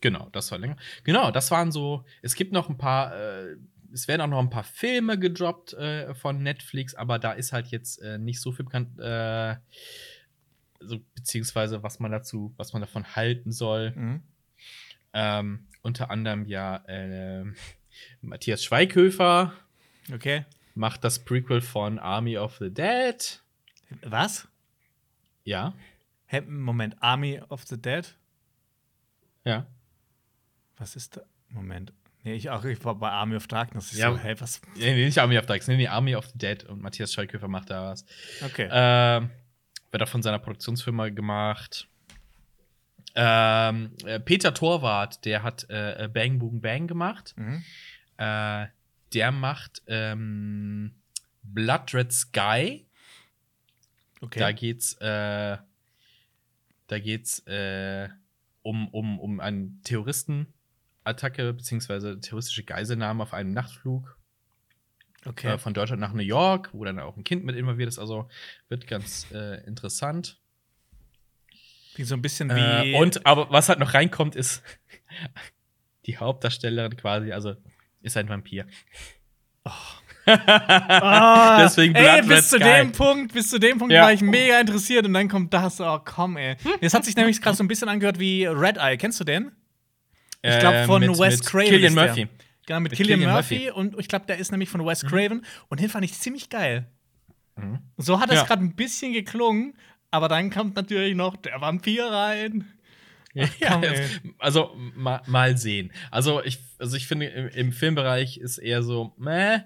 genau, 0.00 0.30
das 0.32 0.50
war 0.50 0.58
länger. 0.58 0.76
Genau, 1.04 1.30
das 1.30 1.50
waren 1.50 1.70
so. 1.72 2.06
Es 2.22 2.34
gibt 2.34 2.52
noch 2.52 2.70
ein 2.70 2.78
paar. 2.78 3.14
Äh, 3.14 3.56
es 3.92 4.08
werden 4.08 4.22
auch 4.22 4.28
noch 4.28 4.40
ein 4.40 4.50
paar 4.50 4.64
Filme 4.64 5.18
gedroppt 5.18 5.74
äh, 5.74 6.14
von 6.14 6.42
Netflix, 6.42 6.94
aber 6.94 7.18
da 7.18 7.32
ist 7.32 7.52
halt 7.52 7.66
jetzt 7.68 8.00
äh, 8.02 8.16
nicht 8.18 8.40
so 8.40 8.50
viel 8.50 8.64
bekannt. 8.64 8.98
Äh, 8.98 9.56
so, 10.80 10.98
beziehungsweise 11.14 11.82
was 11.82 12.00
man 12.00 12.10
dazu, 12.10 12.52
was 12.56 12.72
man 12.72 12.80
davon 12.82 13.14
halten 13.14 13.52
soll. 13.52 13.92
Mhm. 13.94 14.22
Ähm, 15.14 15.66
unter 15.82 16.10
anderem 16.10 16.46
ja 16.46 16.76
äh, 16.86 17.44
Matthias 18.20 18.64
Schweighöfer 18.64 19.52
Okay. 20.12 20.44
macht 20.74 21.04
das 21.04 21.24
Prequel 21.24 21.60
von 21.60 21.98
Army 21.98 22.36
of 22.36 22.56
the 22.58 22.70
Dead. 22.72 23.42
Was? 24.02 24.48
Ja, 25.44 25.72
Moment, 26.46 26.96
Army 27.00 27.40
of 27.48 27.62
the 27.64 27.80
Dead? 27.80 28.14
ja. 29.44 29.66
Was 30.76 30.96
ist 30.96 31.16
da? 31.16 31.22
Moment. 31.50 31.92
Nee, 32.24 32.34
ich, 32.34 32.50
auch, 32.50 32.64
ich 32.64 32.84
war 32.84 32.96
bei 32.96 33.10
Army 33.10 33.36
of 33.36 33.46
Darkness. 33.46 33.92
Ich 33.92 33.98
Ja. 33.98 34.10
so, 34.10 34.18
hä, 34.18 34.34
was? 34.38 34.60
Nee, 34.74 34.94
nee, 34.94 35.04
nicht 35.04 35.18
Army 35.18 35.38
of 35.38 35.46
Dead, 35.46 35.62
nee, 35.68 35.76
nee, 35.76 35.86
Army 35.86 36.16
of 36.16 36.26
the 36.26 36.38
Dead 36.38 36.64
und 36.64 36.82
Matthias 36.82 37.12
Schweighöfer 37.12 37.46
macht 37.46 37.70
da 37.70 37.90
was. 37.90 38.04
Okay. 38.44 38.68
Ähm, 38.72 39.30
wird 39.92 40.02
auch 40.02 40.08
von 40.08 40.22
seiner 40.22 40.40
Produktionsfirma 40.40 41.10
gemacht. 41.10 41.86
Ähm, 43.14 43.92
äh, 44.04 44.18
Peter 44.18 44.52
Torwart, 44.54 45.24
der 45.24 45.42
hat 45.42 45.68
äh, 45.70 46.08
Bang 46.12 46.38
Boom 46.38 46.60
Bang 46.60 46.86
gemacht. 46.86 47.34
mhm. 47.36 47.62
Äh, 48.16 48.66
der 49.12 49.30
macht 49.30 49.82
ähm, 49.86 50.94
Blood 51.42 51.94
Red 51.94 52.12
Sky. 52.12 52.86
Okay. 54.20 54.40
Da 54.40 54.52
geht's, 54.52 54.94
äh, 54.94 55.56
da 56.88 56.98
geht's 56.98 57.40
äh, 57.46 58.08
um, 58.62 58.88
um, 58.88 59.20
um 59.20 59.40
eine 59.40 59.70
Terroristenattacke 59.84 61.52
beziehungsweise 61.52 62.18
terroristische 62.20 62.64
Geiselnahme 62.64 63.22
auf 63.22 63.34
einem 63.34 63.52
Nachtflug 63.52 64.18
okay. 65.26 65.54
äh, 65.54 65.58
von 65.58 65.74
Deutschland 65.74 66.00
nach 66.00 66.12
New 66.12 66.22
York, 66.22 66.70
wo 66.72 66.84
dann 66.84 66.98
auch 66.98 67.16
ein 67.16 67.24
Kind 67.24 67.44
mit 67.44 67.56
involviert 67.56 67.88
ist. 67.88 67.98
Also 67.98 68.28
wird 68.68 68.86
ganz 68.86 69.30
äh, 69.32 69.64
interessant. 69.66 70.40
Klingt 71.94 72.08
so 72.08 72.14
ein 72.14 72.22
bisschen 72.22 72.50
wie. 72.54 72.92
Äh, 72.92 72.96
und 72.96 73.24
aber 73.26 73.50
was 73.50 73.68
halt 73.68 73.78
noch 73.78 73.94
reinkommt, 73.94 74.34
ist 74.36 74.62
die 76.06 76.16
Hauptdarstellerin 76.18 76.96
quasi, 76.96 77.32
also 77.32 77.54
ist 78.02 78.16
ein 78.16 78.28
Vampir. 78.28 78.66
Ah, 80.26 81.62
Deswegen 81.62 81.94
ey, 81.94 82.22
Blood 82.22 82.28
bis 82.28 82.36
Red 82.38 82.44
zu 82.44 82.56
Sky. 82.56 82.64
dem 82.78 82.92
Punkt, 82.92 83.32
bis 83.34 83.50
zu 83.50 83.58
dem 83.58 83.78
Punkt 83.78 83.92
Ja. 83.92 84.02
war 84.04 84.12
ich 84.12 84.22
mega 84.22 84.58
interessiert 84.58 85.04
und 85.06 85.12
dann 85.12 85.28
kommt 85.28 85.52
das, 85.52 85.80
oh 85.82 85.98
komm, 86.02 86.36
ey. 86.38 86.56
Das 86.80 86.94
hat 86.94 87.04
sich 87.04 87.14
nämlich 87.16 87.42
gerade 87.42 87.56
so 87.56 87.62
ein 87.64 87.68
bisschen 87.68 87.88
angehört 87.90 88.18
wie 88.18 88.46
Red 88.46 88.78
Eye. 88.78 88.96
Kennst 88.96 89.20
du 89.20 89.24
den? 89.24 89.52
Ich 90.42 90.58
glaube 90.60 90.76
Äh, 90.78 90.86
von 90.86 91.00
mit- 91.00 91.10
Wes 91.18 91.38
mit 91.38 91.46
Craven. 91.46 91.80
Der. 91.80 91.90
Murphy. 91.90 92.28
Genau, 92.66 92.80
mit, 92.80 92.92
Mit 92.92 92.96
Killian 92.96 93.18
Cillian 93.20 93.34
Murphy. 93.34 93.54
Murphy. 93.66 93.70
Und 93.72 93.98
ich 94.00 94.08
glaube, 94.08 94.24
der 94.26 94.38
ist 94.38 94.50
nämlich 94.50 94.70
von 94.70 94.84
Wes 94.86 95.02
Craven. 95.04 95.44
Und 95.68 95.80
den 95.80 95.90
fand 95.90 96.04
ich 96.06 96.14
ziemlich 96.18 96.48
geil. 96.48 96.86
Mhm. 97.56 97.80
So 97.98 98.18
hat 98.20 98.30
es 98.30 98.36
Ja. 98.36 98.44
gerade 98.44 98.62
ein 98.64 98.74
bisschen 98.74 99.12
geklungen, 99.12 99.76
aber 100.14 100.28
dann 100.28 100.50
kommt 100.50 100.76
natürlich 100.76 101.14
noch 101.16 101.36
der 101.36 101.60
Vampir 101.60 102.04
rein. 102.06 102.64
Ja, 103.34 103.48
komm, 103.68 103.82
jetzt, 103.82 104.20
also 104.38 104.76
ma, 104.94 105.20
mal 105.26 105.58
sehen. 105.58 105.90
Also 106.12 106.40
ich, 106.44 106.58
also 106.78 106.96
ich 106.96 107.06
finde, 107.08 107.26
im, 107.26 107.48
im 107.48 107.72
Filmbereich 107.72 108.36
ist 108.38 108.58
eher 108.58 108.82
so, 108.84 109.12
meh, 109.18 109.58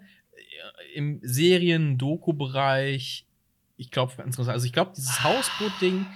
im 0.95 1.21
Serien-Doku-Bereich, 1.23 3.27
ich 3.77 3.91
glaube, 3.91 4.23
interessant. 4.23 4.55
Also 4.55 4.65
ich 4.67 4.73
glaube, 4.73 4.93
dieses 4.97 5.23
Hausboot-Ding, 5.23 6.07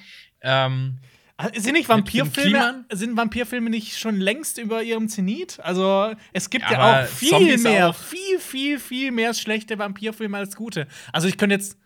ähm, 0.41 0.99
Ah, 1.39 1.49
Sind 1.57 1.73
nicht 1.73 1.89
Vampirfilme, 1.89 2.85
sind 2.93 3.17
Vampirfilme 3.17 3.69
nicht 3.71 3.99
schon 3.99 4.21
längst 4.21 4.59
über 4.59 4.83
ihrem 4.83 5.09
Zenit? 5.09 5.59
Also, 5.61 6.15
es 6.33 6.51
gibt 6.51 6.71
Ja, 6.71 6.73
ja, 6.73 7.03
auch 7.05 7.09
viel 7.09 7.31
Zombies 7.31 7.63
mehr, 7.65 7.89
auch. 7.89 7.97
viel, 7.97 8.39
viel, 8.39 8.79
viel 8.79 9.11
mehr 9.11 9.33
schlechte 9.35 9.77
Vampirfilme 9.79 10.37
als 10.37 10.55
gute. 10.55 10.87
Also, 11.13 11.27
ich 11.29 11.39
könnte 11.39 11.55
jetzt, 11.57 11.79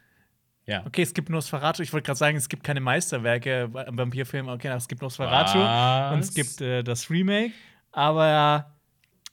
ja. 0.67 0.85
okay, 0.87 1.03
es 1.03 1.15
gibt 1.15 1.29
Nosferatu, 1.31 1.83
ich 1.83 1.93
wollte 1.93 2.07
gerade 2.07 2.19
sagen, 2.19 2.37
es 2.37 2.49
gibt 2.49 2.65
keine 2.65 2.81
Meisterwerke 2.81 3.71
am 3.87 3.97
Vampirfilm, 3.99 4.49
okay, 4.49 4.69
es 4.69 4.89
gibt 4.89 5.03
Nosferatu 5.03 5.59
Was? 5.59 6.13
und 6.15 6.19
es 6.21 6.35
gibt 6.35 6.61
äh, 6.61 6.83
das 6.83 7.09
Remake, 7.11 7.53
aber 7.93 8.73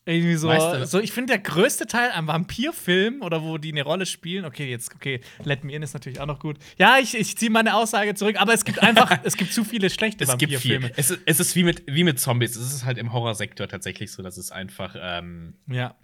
irgendwie 0.06 0.36
so, 0.36 0.48
Meister- 0.48 0.86
so 0.86 1.00
ich 1.00 1.14
finde, 1.14 1.32
der 1.34 1.40
größte 1.42 1.88
Teil 1.88 2.12
am 2.12 2.28
Vampirfilm 2.28 3.22
oder 3.22 3.42
wo 3.42 3.58
die 3.58 3.72
eine 3.72 3.84
Rolle 3.84 4.06
spielen, 4.06 4.44
okay, 4.44 4.70
jetzt, 4.70 4.94
okay, 4.94 5.22
Let 5.46 5.64
Me 5.64 5.72
In 5.74 5.82
ist 5.82 5.94
natürlich 5.94 6.20
auch 6.20 6.26
noch 6.26 6.40
gut. 6.40 6.58
Ja, 6.78 6.98
ich, 7.02 7.16
ich 7.18 7.38
ziehe 7.38 7.50
meine 7.50 7.74
Aussage 7.74 8.14
zurück, 8.14 8.36
aber 8.38 8.54
es 8.54 8.66
gibt 8.66 8.84
einfach, 8.84 9.20
es 9.24 9.38
gibt 9.38 9.54
zu 9.54 9.64
viele 9.64 9.90
schlechte 9.90 10.28
Vampirfilme. 10.28 10.88
viel. 10.88 10.94
Es 10.98 11.10
ist, 11.10 11.22
es 11.26 11.40
ist 11.40 11.56
wie, 11.56 11.64
mit, 11.64 11.84
wie 11.88 12.04
mit 12.04 12.20
Zombies. 12.20 12.58
Es 12.58 12.74
ist 12.74 12.84
halt 12.84 12.98
im 12.98 13.14
Horrorsektor 13.14 13.70
tatsächlich 13.70 14.12
so, 14.12 14.22
dass 14.24 14.36
es 14.38 14.52
einfach. 14.52 14.94
Ähm, 15.00 15.56
Ja. 15.68 15.96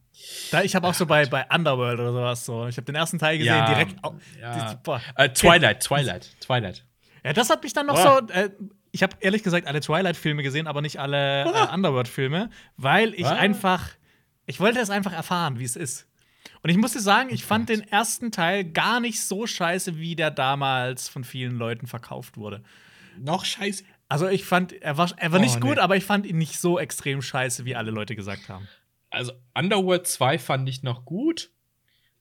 Da, 0.52 0.64
ich 0.64 0.76
habe 0.76 0.88
auch 0.88 0.94
so 0.94 1.06
bei, 1.06 1.26
bei 1.26 1.46
Underworld 1.54 2.00
oder 2.00 2.12
sowas 2.12 2.46
so. 2.46 2.68
Ich 2.68 2.78
habe 2.78 2.86
den 2.86 2.96
ersten 2.96 3.20
Teil 3.20 3.38
gesehen, 3.38 3.54
Ja, 3.56 3.68
direkt. 3.68 3.96
ja. 4.42 4.80
äh, 5.16 5.30
Twilight, 5.30 5.82
Twilight, 5.84 6.30
Twilight. 6.42 6.86
Ja, 7.24 7.34
das 7.34 7.50
hat 7.50 7.64
mich 7.64 7.74
dann 7.74 7.86
noch 7.86 7.96
Boah. 8.02 8.24
so. 8.28 8.34
Äh, 8.34 8.50
ich 8.92 9.04
habe 9.04 9.16
ehrlich 9.20 9.44
gesagt 9.44 9.68
alle 9.68 9.82
Twilight-Filme 9.82 10.42
gesehen, 10.42 10.66
aber 10.68 10.82
nicht 10.82 11.00
alle 11.00 11.44
äh, 11.44 11.74
Underworld-Filme, 11.74 12.50
weil 12.78 13.14
ich 13.14 13.24
Was? 13.26 13.38
einfach. 13.38 13.90
Ich 14.48 14.60
wollte 14.60 14.80
es 14.80 14.90
einfach 14.90 15.14
erfahren, 15.14 15.60
wie 15.60 15.64
es 15.64 15.76
ist. 15.76 16.08
Und 16.64 16.72
ich 16.72 16.78
musste 16.78 17.00
sagen, 17.00 17.30
ich 17.32 17.46
fand 17.46 17.70
den 17.70 17.82
ersten 17.88 18.32
Teil 18.32 18.64
gar 18.66 19.00
nicht 19.00 19.22
so 19.24 19.46
scheiße, 19.46 19.98
wie 20.00 20.16
der 20.16 20.32
damals 20.32 21.08
von 21.08 21.24
vielen 21.24 21.56
Leuten 21.58 21.86
verkauft 21.86 22.36
wurde. 22.36 22.64
Noch 23.18 23.46
scheiße. 23.46 23.84
Also 24.08 24.28
ich 24.28 24.44
fand, 24.46 24.74
er 24.82 24.98
war, 24.98 25.12
er 25.18 25.32
war 25.32 25.40
Oh, 25.40 25.44
nicht 25.44 25.62
gut, 25.62 25.76
nee. 25.76 25.82
aber 25.82 25.96
ich 25.98 26.04
fand 26.04 26.26
ihn 26.26 26.40
nicht 26.40 26.60
so 26.60 26.80
extrem 26.80 27.22
scheiße, 27.22 27.64
wie 27.66 27.76
alle 27.76 27.92
Leute 27.92 28.16
gesagt 28.16 28.50
haben. 28.50 28.68
Also, 29.10 29.32
Underworld 29.56 30.08
2 30.08 30.38
fand 30.40 30.68
ich 30.70 30.84
noch 30.84 31.06
gut. 31.06 31.52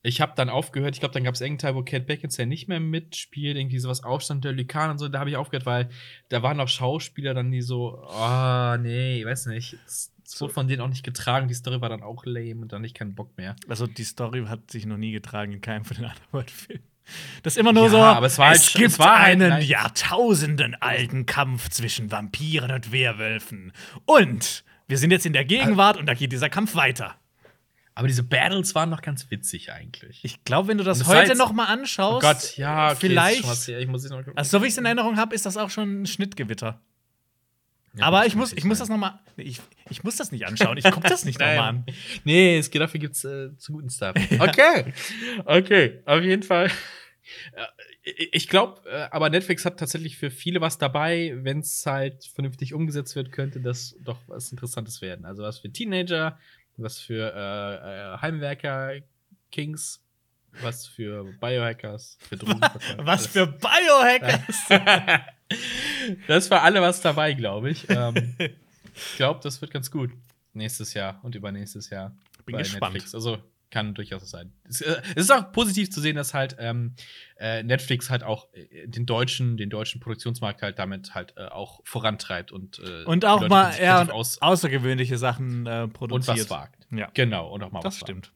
Ich 0.01 0.21
habe 0.21 0.31
dann 0.35 0.49
aufgehört, 0.49 0.95
ich 0.95 1.01
glaube, 1.01 1.13
dann 1.13 1.25
gab 1.25 1.35
es 1.35 1.41
irgendeinen 1.41 1.73
Teil, 1.73 1.75
wo 1.75 1.83
Kate 1.83 2.05
Beckinsale 2.05 2.47
nicht 2.47 2.69
mehr 2.69 2.79
mitspielt, 2.79 3.57
irgendwie 3.57 3.79
sowas 3.79 4.01
Aufstand 4.03 4.45
der 4.45 4.53
Lykan 4.53 4.91
und 4.91 4.97
so, 4.97 5.09
da 5.09 5.19
habe 5.19 5.29
ich 5.29 5.35
aufgehört, 5.35 5.65
weil 5.65 5.89
da 6.29 6.41
waren 6.41 6.55
noch 6.55 6.69
Schauspieler 6.69 7.33
dann, 7.33 7.51
die 7.51 7.61
so, 7.61 8.01
oh, 8.07 8.77
nee, 8.77 9.19
ich 9.19 9.25
weiß 9.25 9.47
nicht, 9.47 9.77
es 9.85 10.13
es 10.31 10.39
wurde 10.39 10.53
von 10.53 10.67
denen 10.67 10.81
auch 10.81 10.87
nicht 10.89 11.03
getragen, 11.03 11.47
die 11.47 11.55
Story 11.55 11.81
war 11.81 11.89
dann 11.89 12.03
auch 12.03 12.23
lame 12.23 12.61
und 12.61 12.71
dann 12.71 12.83
nicht 12.83 12.95
keinen 12.95 13.15
Bock 13.15 13.35
mehr. 13.35 13.55
Also 13.67 13.87
die 13.87 14.03
Story 14.03 14.45
hat 14.47 14.69
sich 14.69 14.85
noch 14.85 14.95
nie 14.97 15.11
getragen 15.11 15.51
in 15.53 15.59
keinem 15.59 15.83
von 15.85 15.97
den 15.97 16.05
Underworld-Filmen. 16.05 16.83
Das 17.41 17.53
ist 17.53 17.57
immer 17.57 17.73
nur 17.73 17.85
Ja, 17.85 17.89
so, 17.89 17.97
aber 17.97 18.27
es 18.27 18.37
war 18.37 18.49
halt- 18.49 18.57
es 18.59 18.71
gibt 18.73 18.89
es 18.91 18.99
war 18.99 19.19
halt- 19.19 19.41
einen. 19.41 19.61
Jahrtausenden 19.67 20.75
alten 20.75 21.25
Kampf 21.25 21.69
zwischen 21.69 22.11
Vampiren 22.11 22.69
und 22.71 22.91
Werwölfen. 22.91 23.73
Und 24.05 24.63
wir 24.89 24.97
sind 24.97 25.11
jetzt 25.11 25.25
in 25.25 25.33
der 25.33 25.45
Gegenwart 25.45 25.97
und 25.97 26.07
da 26.07 26.15
geht 26.15 26.31
dieser 26.31 26.49
Kampf 26.49 26.75
weiter. 26.75 27.15
Aber 27.93 28.07
diese 28.07 28.23
Battles 28.23 28.73
waren 28.75 28.89
noch 28.89 29.01
ganz 29.01 29.29
witzig 29.29 29.71
eigentlich. 29.71 30.21
Ich 30.23 30.43
glaube, 30.45 30.69
wenn 30.69 30.77
du 30.77 30.83
das 30.83 30.99
das 30.99 31.07
heute 31.07 31.35
noch 31.35 31.51
mal 31.51 31.65
anschaust, 31.65 32.25
oh 32.25 32.27
Gott, 32.27 32.57
ja, 32.57 32.87
okay, 32.87 32.97
vielleicht, 32.99 33.47
was 33.47 33.67
ich 33.67 33.87
muss 33.87 34.09
noch 34.09 34.23
also 34.35 34.57
so 34.57 34.63
wie 34.63 34.67
ich 34.67 34.71
es 34.71 34.77
in 34.77 34.85
Erinnerung 34.85 35.17
habe, 35.17 35.35
ist 35.35 35.45
das 35.45 35.57
auch 35.57 35.69
schon 35.69 36.01
ein 36.01 36.05
Schnittgewitter. 36.05 36.81
Ja, 37.95 38.05
aber 38.05 38.25
ich 38.25 38.35
muss, 38.35 38.53
ich 38.53 38.63
muss 38.63 38.79
das 38.79 38.89
noch 38.89 38.97
mal, 38.97 39.19
ich, 39.35 39.59
ich 39.89 40.03
muss 40.03 40.15
das 40.15 40.31
nicht 40.31 40.47
anschauen. 40.47 40.77
Ich 40.77 40.85
gucke 40.85 41.07
das 41.07 41.25
nicht 41.25 41.39
noch 41.39 41.47
mal 41.55 41.69
an. 41.69 41.85
Nee, 42.23 42.57
es 42.57 42.71
geht 42.71 42.81
dafür 42.81 42.99
gibt's 42.99 43.23
äh, 43.25 43.55
zu 43.57 43.73
guten 43.73 43.89
Stuff. 43.89 44.15
Okay. 44.39 44.93
okay, 45.45 45.99
auf 46.05 46.23
jeden 46.23 46.43
Fall. 46.43 46.71
Äh, 47.53 48.11
Ich 48.31 48.47
glaube, 48.47 48.81
äh, 48.89 49.07
aber 49.11 49.29
Netflix 49.29 49.65
hat 49.65 49.77
tatsächlich 49.79 50.17
für 50.17 50.31
viele 50.31 50.61
was 50.61 50.77
dabei, 50.77 51.33
wenn 51.37 51.59
es 51.59 51.85
halt 51.85 52.25
vernünftig 52.25 52.73
umgesetzt 52.73 53.15
wird, 53.15 53.31
könnte 53.31 53.59
das 53.59 53.95
doch 54.03 54.19
was 54.27 54.51
Interessantes 54.51 55.01
werden. 55.01 55.25
Also 55.25 55.43
was 55.43 55.59
für 55.59 55.71
Teenager, 55.71 56.37
was 56.77 56.99
für 56.99 57.33
äh, 57.35 58.13
äh, 58.15 58.17
Heimwerker, 58.21 58.93
Kings, 59.51 60.01
was 60.61 60.87
für 60.87 61.25
Biohackers, 61.39 62.17
für 62.21 62.37
Drogenverkäufer. 62.37 62.97
Was 63.05 63.27
für 63.27 63.45
Biohackers! 63.47 64.67
da 66.27 66.35
ist 66.35 66.47
für 66.47 66.59
alle 66.61 66.81
was 66.81 67.01
dabei, 67.01 67.33
glaube 67.33 67.69
ich. 67.69 67.87
Ähm, 67.89 68.35
ich 68.95 69.15
glaube, 69.17 69.39
das 69.43 69.61
wird 69.61 69.71
ganz 69.71 69.91
gut. 69.91 70.11
Nächstes 70.53 70.93
Jahr 70.95 71.19
und 71.23 71.35
übernächstes 71.35 71.89
Jahr. 71.91 72.15
Bin 72.45 72.53
bei 72.53 72.59
gespannt. 72.63 72.93
Netflix. 72.93 73.13
Also 73.13 73.37
kann 73.71 73.93
durchaus 73.93 74.29
sein. 74.29 74.51
Es, 74.67 74.81
äh, 74.81 75.01
es 75.15 75.23
ist 75.25 75.31
auch 75.31 75.51
positiv 75.51 75.91
zu 75.91 76.01
sehen, 76.01 76.15
dass 76.15 76.33
halt 76.33 76.55
ähm, 76.59 76.95
äh, 77.39 77.61
Netflix 77.63 78.09
halt 78.09 78.23
auch 78.23 78.47
äh, 78.53 78.87
den 78.87 79.05
deutschen, 79.05 79.57
den 79.57 79.69
deutschen 79.69 80.01
Produktionsmarkt 80.01 80.61
halt 80.61 80.79
damit 80.79 81.13
halt 81.13 81.33
äh, 81.37 81.45
auch 81.45 81.79
vorantreibt 81.83 82.51
und 82.51 82.79
äh, 82.79 83.03
Und 83.05 83.25
auch 83.25 83.47
mal 83.47 83.71
kreativ 83.71 84.11
aus 84.13 84.41
außergewöhnliche 84.41 85.17
Sachen 85.17 85.65
äh, 85.67 85.81
und 85.83 85.93
produziert. 85.93 86.39
was 86.39 86.49
wagt. 86.49 86.87
Ja, 86.91 87.09
Genau, 87.13 87.49
und 87.49 87.61
auch 87.63 87.71
mal 87.71 87.79
das 87.81 87.95
was 87.95 88.01
wagt. 88.01 88.09
stimmt. 88.09 88.31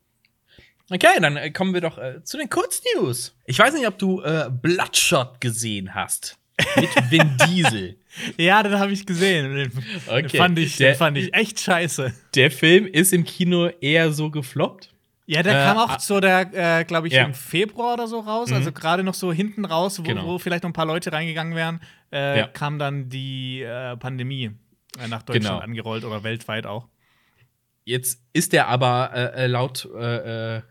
Okay, 0.91 1.19
dann 1.21 1.53
kommen 1.53 1.73
wir 1.73 1.81
doch 1.81 1.97
zu 2.23 2.37
den 2.37 2.49
Kurznews. 2.49 3.35
Ich 3.45 3.57
weiß 3.57 3.73
nicht, 3.73 3.87
ob 3.87 3.97
du 3.97 4.21
Bloodshot 4.61 5.39
gesehen 5.39 5.95
hast. 5.95 6.37
Mit 6.75 6.89
Vin 7.09 7.35
Diesel. 7.47 7.97
Ja, 8.37 8.61
den 8.61 8.77
habe 8.77 8.91
ich 8.91 9.05
gesehen. 9.05 9.55
Den, 9.55 9.71
Okay. 10.07 10.21
den, 10.27 10.29
fand 10.29 10.59
ich, 10.59 10.75
Der- 10.77 10.91
den 10.91 10.97
fand 10.97 11.17
ich 11.17 11.33
echt 11.33 11.59
scheiße. 11.61 12.13
Der 12.35 12.51
Film 12.51 12.85
ist 12.85 13.13
im 13.13 13.23
Kino 13.23 13.69
eher 13.81 14.11
so 14.11 14.29
gefloppt. 14.29 14.92
Ja, 15.25 15.41
der 15.41 15.53
Äh, 15.53 15.65
kam 15.65 15.77
auch 15.77 15.89
ah. 15.89 15.99
so 15.99 16.19
der, 16.19 16.79
äh, 16.79 16.83
glaube 16.83 17.07
ich, 17.07 17.13
Ja. 17.13 17.23
im 17.23 17.33
Februar 17.33 17.93
oder 17.93 18.07
so 18.07 18.19
raus. 18.19 18.49
Mhm. 18.49 18.55
Also 18.55 18.71
gerade 18.73 19.03
noch 19.03 19.13
so 19.13 19.31
hinten 19.31 19.63
raus, 19.65 19.99
wo, 19.99 20.03
Genau. 20.03 20.25
wo 20.25 20.37
vielleicht 20.39 20.63
noch 20.63 20.69
ein 20.69 20.73
paar 20.73 20.85
Leute 20.85 21.13
reingegangen 21.13 21.55
wären, 21.55 21.79
äh, 22.11 22.39
Ja. 22.39 22.47
kam 22.47 22.77
dann 22.77 23.07
die 23.09 23.61
äh, 23.61 23.95
Pandemie 23.97 24.51
äh, 24.99 25.07
nach 25.07 25.23
Deutschland 25.23 25.45
Genau. 25.45 25.59
angerollt 25.59 26.03
oder 26.03 26.23
weltweit 26.23 26.65
auch. 26.65 26.87
Jetzt 27.85 28.21
ist 28.33 28.53
der 28.53 28.67
aber 28.67 29.11
äh, 29.13 29.47
laut 29.47 29.87
der, 29.93 30.63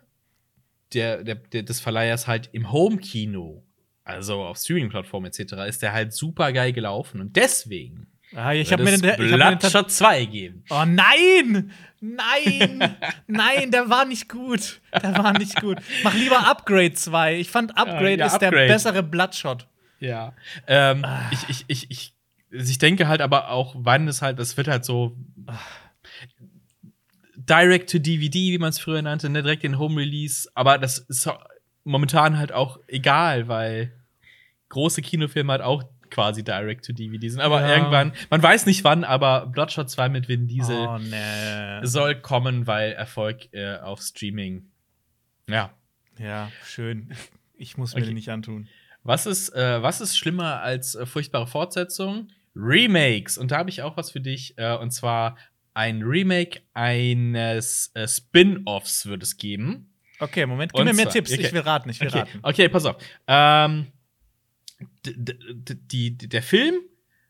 der, 0.93 1.25
der, 1.25 1.63
des 1.63 1.81
Verleihers 1.81 2.27
halt 2.27 2.51
im 2.53 2.71
Home-Kino, 2.71 3.65
also 4.05 4.43
auf 4.43 4.59
Streaming-Plattformen 4.59 5.27
etc., 5.27 5.55
ist 5.67 5.83
der 5.83 5.93
halt 5.93 6.13
super 6.13 6.53
geil 6.53 6.73
gelaufen. 6.73 7.21
Und 7.21 7.37
deswegen 7.37 8.12
Ah, 8.35 8.53
ich 8.53 8.73
habe 8.73 8.83
mir 8.83 8.97
den, 8.97 9.05
ich 9.05 9.11
hab 9.11 9.19
mir 9.19 9.29
den 9.29 9.39
tat- 9.39 9.61
Bloodshot 9.61 9.91
2 9.91 10.25
geben. 10.27 10.65
Oh 10.71 10.85
nein! 10.87 11.73
Nein! 12.01 12.97
nein, 13.27 13.71
der 13.71 13.89
war 13.89 14.05
nicht 14.05 14.29
gut. 14.29 14.81
Der 15.03 15.17
war 15.19 15.33
nicht 15.39 15.61
gut. 15.61 15.79
Mach 16.03 16.15
lieber 16.15 16.47
Upgrade 16.49 16.95
2. 16.95 17.39
Ich 17.39 17.51
fand 17.51 17.77
Upgrade 17.77 18.17
ja, 18.17 18.27
ist 18.27 18.39
der 18.39 18.49
Upgrade. 18.49 18.69
bessere 18.69 19.03
Bloodshot. 19.03 19.69
Ja. 20.01 20.35
Ähm, 20.67 21.05
ich, 21.31 21.49
ich, 21.49 21.65
ich, 21.69 21.91
ich, 21.91 22.15
ich 22.51 22.79
denke 22.79 23.07
halt 23.07 23.21
aber 23.21 23.51
auch, 23.51 23.75
wann 23.79 24.09
es 24.09 24.21
halt, 24.21 24.39
das 24.39 24.57
wird 24.57 24.67
halt 24.69 24.85
so 24.85 25.17
Direct 27.37 27.91
to 27.91 27.99
DVD, 27.99 28.53
wie 28.53 28.59
man 28.59 28.71
es 28.71 28.79
früher 28.79 29.01
nannte, 29.03 29.29
ne, 29.29 29.43
direkt 29.43 29.65
in 29.65 29.79
Home 29.79 30.01
Release. 30.01 30.49
Aber 30.55 30.79
das 30.79 30.99
ist 30.99 31.29
momentan 31.85 32.39
halt 32.39 32.53
auch 32.53 32.79
egal, 32.89 33.49
weil 33.49 33.93
große 34.69 35.03
Kinofilme 35.03 35.53
halt 35.53 35.63
auch 35.63 35.85
quasi 36.13 36.45
Direct 36.45 36.85
to 36.85 36.93
DVD 36.93 37.29
sind. 37.29 37.41
Aber 37.41 37.61
Ja. 37.63 37.77
irgendwann, 37.77 38.13
man 38.31 38.41
weiß 38.43 38.67
nicht 38.67 38.85
wann, 38.85 39.03
aber 39.03 39.47
Bloodshot 39.47 39.91
2 39.91 40.09
mit 40.09 40.29
Vin 40.29 40.47
Diesel 40.47 40.87
Oh 40.87 40.99
nee. 40.99 41.85
soll 41.87 42.15
kommen, 42.21 42.67
weil 42.69 42.93
Erfolg 42.93 43.53
äh, 43.53 43.79
auf 43.79 44.01
Streaming. 44.01 44.71
Ja. 45.49 45.73
Ja, 46.19 46.53
schön. 46.65 47.13
Ich 47.57 47.77
muss 47.77 47.95
mir 47.95 48.01
Okay. 48.03 48.11
den 48.11 48.15
nicht 48.15 48.29
antun. 48.29 48.69
Was 49.03 49.27
ist, 49.27 49.49
äh, 49.51 49.83
was 49.83 50.01
ist 50.01 50.17
schlimmer 50.17 50.61
als 50.61 50.95
äh, 50.95 51.07
furchtbare 51.07 51.47
Fortsetzungen? 51.49 52.31
Remakes. 52.55 53.39
Und 53.39 53.51
da 53.51 53.57
habe 53.59 53.71
ich 53.71 53.83
auch 53.83 53.97
was 53.97 54.11
für 54.13 54.21
dich. 54.21 54.57
Äh, 54.59 54.77
und 54.77 54.91
zwar 54.93 55.37
ein 55.75 56.03
Remake 56.03 56.61
eines 56.75 57.91
äh, 57.95 58.07
Spin-offs 58.07 59.07
wird 59.07 59.23
es 59.23 59.37
geben. 59.39 59.89
Okay, 60.21 60.47
Moment, 60.47 60.73
gib 60.73 60.81
Und 60.81 60.87
mir 60.87 60.93
mehr 60.95 61.05
zwar- 61.07 61.13
Tipps. 61.15 61.33
okay. 61.33 61.41
Ich 61.47 61.53
will 61.53 61.63
raten, 61.63 61.89
ich 61.89 62.01
will 62.01 62.09
Okay, 62.09 62.19
raten. 62.19 62.39
okay 62.43 62.69
pass 62.69 62.85
auf. 62.85 62.97
Ähm, 63.27 63.87
die, 65.05 66.17
der 66.17 66.43
Film, 66.43 66.81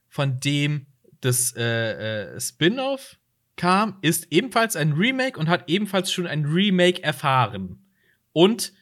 von 0.09 0.41
dem 0.41 0.87
das 1.21 1.55
äh, 1.57 2.35
äh, 2.35 2.41
Spin-off 2.41 3.19
kam, 3.57 3.99
ist 4.03 4.29
ebenfalls 4.31 4.77
ein 4.77 4.93
Remake 4.93 5.39
und 5.39 5.49
hat 5.49 5.69
ebenfalls 5.69 6.13
schon 6.13 6.27
ein 6.27 6.45
Remake 6.45 7.03
erfahren. 7.03 7.87
Und 8.33 8.73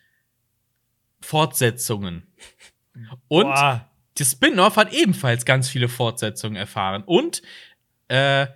Fortsetzungen. 1.20 2.26
Und 3.28 3.44
Boah. 3.44 3.88
das 4.14 4.32
Spin-off 4.32 4.76
hat 4.76 4.92
ebenfalls 4.92 5.44
ganz 5.44 5.68
viele 5.68 5.88
Fortsetzungen 5.88 6.56
erfahren. 6.56 7.02
Und 7.04 7.42
äh, 8.08 8.46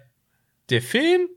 der 0.70 0.82
Film 0.82 1.28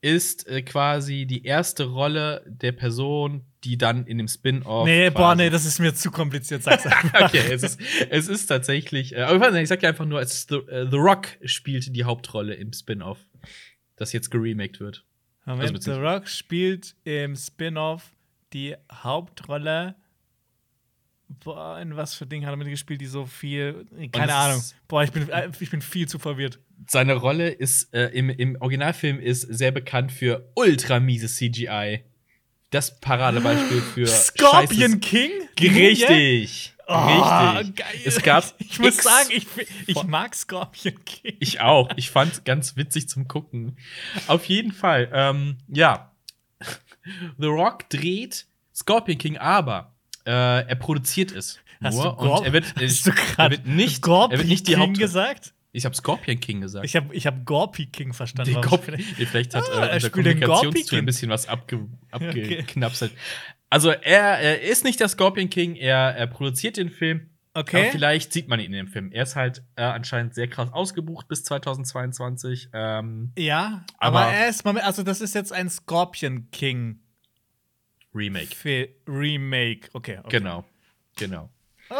ist 0.00 0.46
äh, 0.48 0.62
quasi 0.62 1.26
die 1.26 1.44
erste 1.44 1.84
Rolle 1.84 2.44
der 2.46 2.72
Person, 2.72 3.46
die 3.64 3.78
dann 3.78 4.06
in 4.06 4.18
dem 4.18 4.28
Spin-off. 4.28 4.86
Nee, 4.86 5.10
boah, 5.10 5.34
nee, 5.34 5.50
das 5.50 5.64
ist 5.64 5.78
mir 5.78 5.94
zu 5.94 6.10
kompliziert, 6.10 6.62
sag's 6.62 6.86
einfach. 6.86 7.28
Okay, 7.28 7.52
es 7.52 7.62
ist, 7.62 7.80
es 8.10 8.28
ist 8.28 8.46
tatsächlich. 8.46 9.14
Äh, 9.14 9.22
aber 9.22 9.52
ich, 9.60 9.68
sag 9.68 9.80
dir 9.80 9.88
einfach 9.88 10.06
nur, 10.06 10.20
es 10.20 10.34
ist 10.34 10.48
The, 10.50 10.56
äh, 10.56 10.88
The 10.90 10.96
Rock 10.96 11.28
spielt 11.44 11.94
die 11.94 12.04
Hauptrolle 12.04 12.54
im 12.54 12.72
Spin-off, 12.72 13.18
das 13.96 14.12
jetzt 14.12 14.30
geremaked 14.30 14.80
wird. 14.80 15.04
Moment, 15.44 15.76
Also 15.76 15.92
The 15.92 16.00
Rock 16.00 16.28
spielt 16.28 16.94
im 17.04 17.36
Spin-off 17.36 18.12
die 18.52 18.74
Hauptrolle. 18.92 19.96
Boah, 21.44 21.80
in 21.80 21.96
was 21.96 22.14
für 22.14 22.26
Dingen 22.26 22.44
hat 22.46 22.52
er 22.52 22.58
mitgespielt, 22.58 23.00
die 23.00 23.06
so 23.06 23.24
viel. 23.24 23.86
Keine 24.12 24.32
es 24.32 24.32
Ahnung. 24.32 24.62
Boah, 24.86 25.02
ich 25.02 25.12
bin, 25.12 25.28
äh, 25.30 25.50
ich 25.58 25.70
bin 25.70 25.80
viel 25.80 26.06
zu 26.06 26.18
verwirrt. 26.18 26.60
Seine 26.88 27.14
Rolle 27.14 27.48
ist 27.48 27.94
äh, 27.94 28.08
im, 28.08 28.28
im 28.28 28.56
Originalfilm 28.60 29.18
ist 29.18 29.42
sehr 29.42 29.70
bekannt 29.70 30.12
für 30.12 30.50
ultra 30.54 31.00
miese 31.00 31.28
CGI. 31.28 32.04
Das 32.72 32.98
Paradebeispiel 33.00 33.80
für 33.94 34.06
Scorpion 34.06 34.94
scheißes- 34.94 35.00
King? 35.00 35.30
Richtig. 35.60 36.74
Oh, 36.88 36.94
richtig. 37.56 37.76
geil. 37.76 37.94
Es 38.04 38.20
gab 38.22 38.44
Ich 38.58 38.78
muss 38.80 38.96
sagen, 38.96 39.28
ich, 39.30 39.46
ich 39.86 40.02
mag 40.02 40.34
Scorpion 40.34 40.96
King. 41.04 41.36
Ich 41.38 41.60
auch. 41.60 41.88
Ich 41.96 42.10
fand's 42.10 42.42
ganz 42.44 42.76
witzig 42.76 43.08
zum 43.08 43.28
Gucken. 43.28 43.76
Auf 44.26 44.46
jeden 44.46 44.72
Fall. 44.72 45.08
Ähm, 45.12 45.58
ja. 45.68 46.10
The 47.38 47.46
Rock 47.46 47.88
dreht 47.88 48.46
Scorpion 48.74 49.18
King, 49.18 49.38
aber 49.38 49.92
äh, 50.26 50.30
er 50.66 50.74
produziert 50.76 51.32
es. 51.32 51.58
Hast 51.82 51.94
nur 51.96 52.04
du 52.04 52.10
und 52.10 52.44
er 52.46 52.52
wird, 52.52 52.74
Hast 52.80 53.06
du 53.06 53.12
er 53.38 53.50
wird 53.50 53.66
nicht, 53.66 54.06
er 54.06 54.30
wird 54.30 54.44
nicht 54.46 54.68
die 54.68 54.72
King 54.74 54.80
Haupt. 54.80 54.98
gesagt? 54.98 55.52
Ich 55.74 55.84
habe 55.86 55.94
Scorpion 55.94 56.38
King 56.38 56.60
gesagt. 56.60 56.84
Ich 56.84 56.94
habe 56.96 57.14
ich 57.14 57.26
hab 57.26 57.44
Gorpi 57.46 57.86
King 57.86 58.12
verstanden. 58.12 58.60
Gorp 58.60 58.88
ich- 58.88 59.18
Nee, 59.18 59.26
vielleicht 59.26 59.54
hat 59.54 59.64
Ah, 59.70 59.86
äh, 59.88 59.94
unser 59.94 60.10
Kommunikationstool 60.10 60.98
ein 60.98 61.06
bisschen 61.06 61.30
was 61.30 61.48
abge 61.48 61.88
abgeknapselt. 62.10 63.12
Also 63.70 63.90
er, 63.90 64.38
er 64.38 64.60
ist 64.60 64.84
nicht 64.84 65.00
der 65.00 65.08
Scorpion 65.08 65.48
King, 65.48 65.74
er, 65.76 66.14
er 66.14 66.26
produziert 66.26 66.76
den 66.76 66.90
Film. 66.90 67.30
Okay. 67.54 67.82
Aber 67.82 67.90
vielleicht 67.92 68.32
sieht 68.32 68.48
man 68.48 68.60
ihn 68.60 68.66
in 68.66 68.72
dem 68.72 68.86
Film. 68.88 69.12
Er 69.12 69.22
ist 69.24 69.36
halt 69.36 69.62
äh, 69.76 69.82
anscheinend 69.82 70.34
sehr 70.34 70.48
krass 70.48 70.72
ausgebucht 70.72 71.28
bis 71.28 71.44
2022. 71.44 72.68
Ähm, 72.72 73.32
Ja, 73.38 73.84
aber, 73.98 74.20
Aber- 74.20 74.32
er 74.32 74.48
ist, 74.48 74.64
Moment, 74.64 74.84
also 74.86 75.02
das 75.02 75.20
ist 75.20 75.34
jetzt 75.34 75.52
ein 75.52 75.68
Scorpion 75.70 76.50
King 76.50 77.00
Remake. 78.14 78.54
Fi- 78.54 78.94
Remake. 79.06 79.88
Okay, 79.94 80.18
okay. 80.18 80.28
Genau. 80.30 80.64
Genau. 81.16 81.50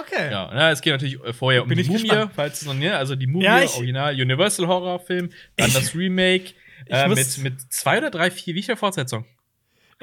Okay. 0.01 0.31
Ja, 0.31 0.51
na, 0.53 0.71
es 0.71 0.81
geht 0.81 0.93
natürlich 0.93 1.23
äh, 1.23 1.33
vorher 1.33 1.63
um 1.63 1.69
Bin 1.69 1.79
die 1.79 1.85
Mumie, 1.85 2.03
gespannt. 2.03 2.33
falls 2.35 2.61
es 2.63 2.67
noch, 2.67 2.75
ne, 2.75 2.97
also 2.97 3.15
die 3.17 3.27
Mumie, 3.27 3.45
Ja, 3.45 3.63
Original 3.65 4.15
Universal 4.15 4.67
Horror 4.67 4.99
Film, 5.01 5.31
dann 5.57 5.69
Ich- 5.69 5.75
das 5.79 5.95
Remake 5.95 6.55
äh, 6.87 7.09
mit, 7.09 7.39
mit 7.39 7.73
zwei 7.73 7.99
oder 7.99 8.11
drei, 8.11 8.31
vier, 8.31 8.55
wie 8.55 8.63
viele 8.63 8.77
Fortsetzungen? 8.77 9.25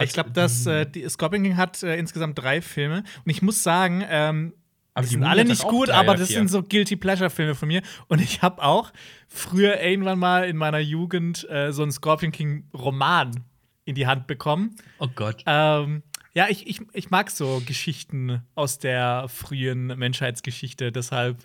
Ich 0.02 0.14
glaube, 0.14 0.32
dass 0.32 0.66
äh, 0.66 0.86
die 0.86 1.08
Scorpion 1.10 1.44
King 1.44 1.58
hat 1.58 1.84
äh, 1.84 1.98
insgesamt 1.98 2.40
drei 2.40 2.62
Filme 2.62 3.04
und 3.26 3.32
ich 3.32 3.42
muss 3.42 3.64
sagen, 3.64 4.02
ähm, 4.10 4.54
Aber 4.94 5.06
die 5.06 5.12
sind 5.12 5.24
alle 5.26 5.44
nicht 5.44 5.64
gut, 5.64 5.90
aber 5.90 6.16
das 6.16 6.30
sind 6.30 6.48
so 6.50 6.64
guilty 6.64 6.96
pleasure 6.96 7.30
Filme 7.30 7.54
von 7.54 7.68
mir 7.68 7.82
und 8.08 8.22
ich 8.22 8.42
habe 8.42 8.64
auch 8.64 8.94
früher 9.28 9.82
irgendwann 9.82 10.18
mal 10.18 10.46
in 10.48 10.56
meiner 10.56 10.80
Jugend 10.80 11.46
äh, 11.50 11.74
so 11.74 11.82
einen 11.82 11.92
Scorpion 11.92 12.32
King 12.32 12.64
Roman 12.74 13.44
in 13.84 13.96
die 13.96 14.08
Hand 14.08 14.26
bekommen. 14.28 14.76
Oh 15.00 15.08
Gott. 15.14 15.44
Ähm, 15.46 16.02
ja, 16.34 16.48
ich, 16.50 16.68
ich, 16.68 16.82
ich 16.94 17.10
mag 17.10 17.32
so 17.32 17.62
Geschichten 17.66 18.44
aus 18.56 18.80
der 18.80 19.28
frühen 19.28 19.88
Menschheitsgeschichte, 19.88 20.92
deshalb 20.92 21.38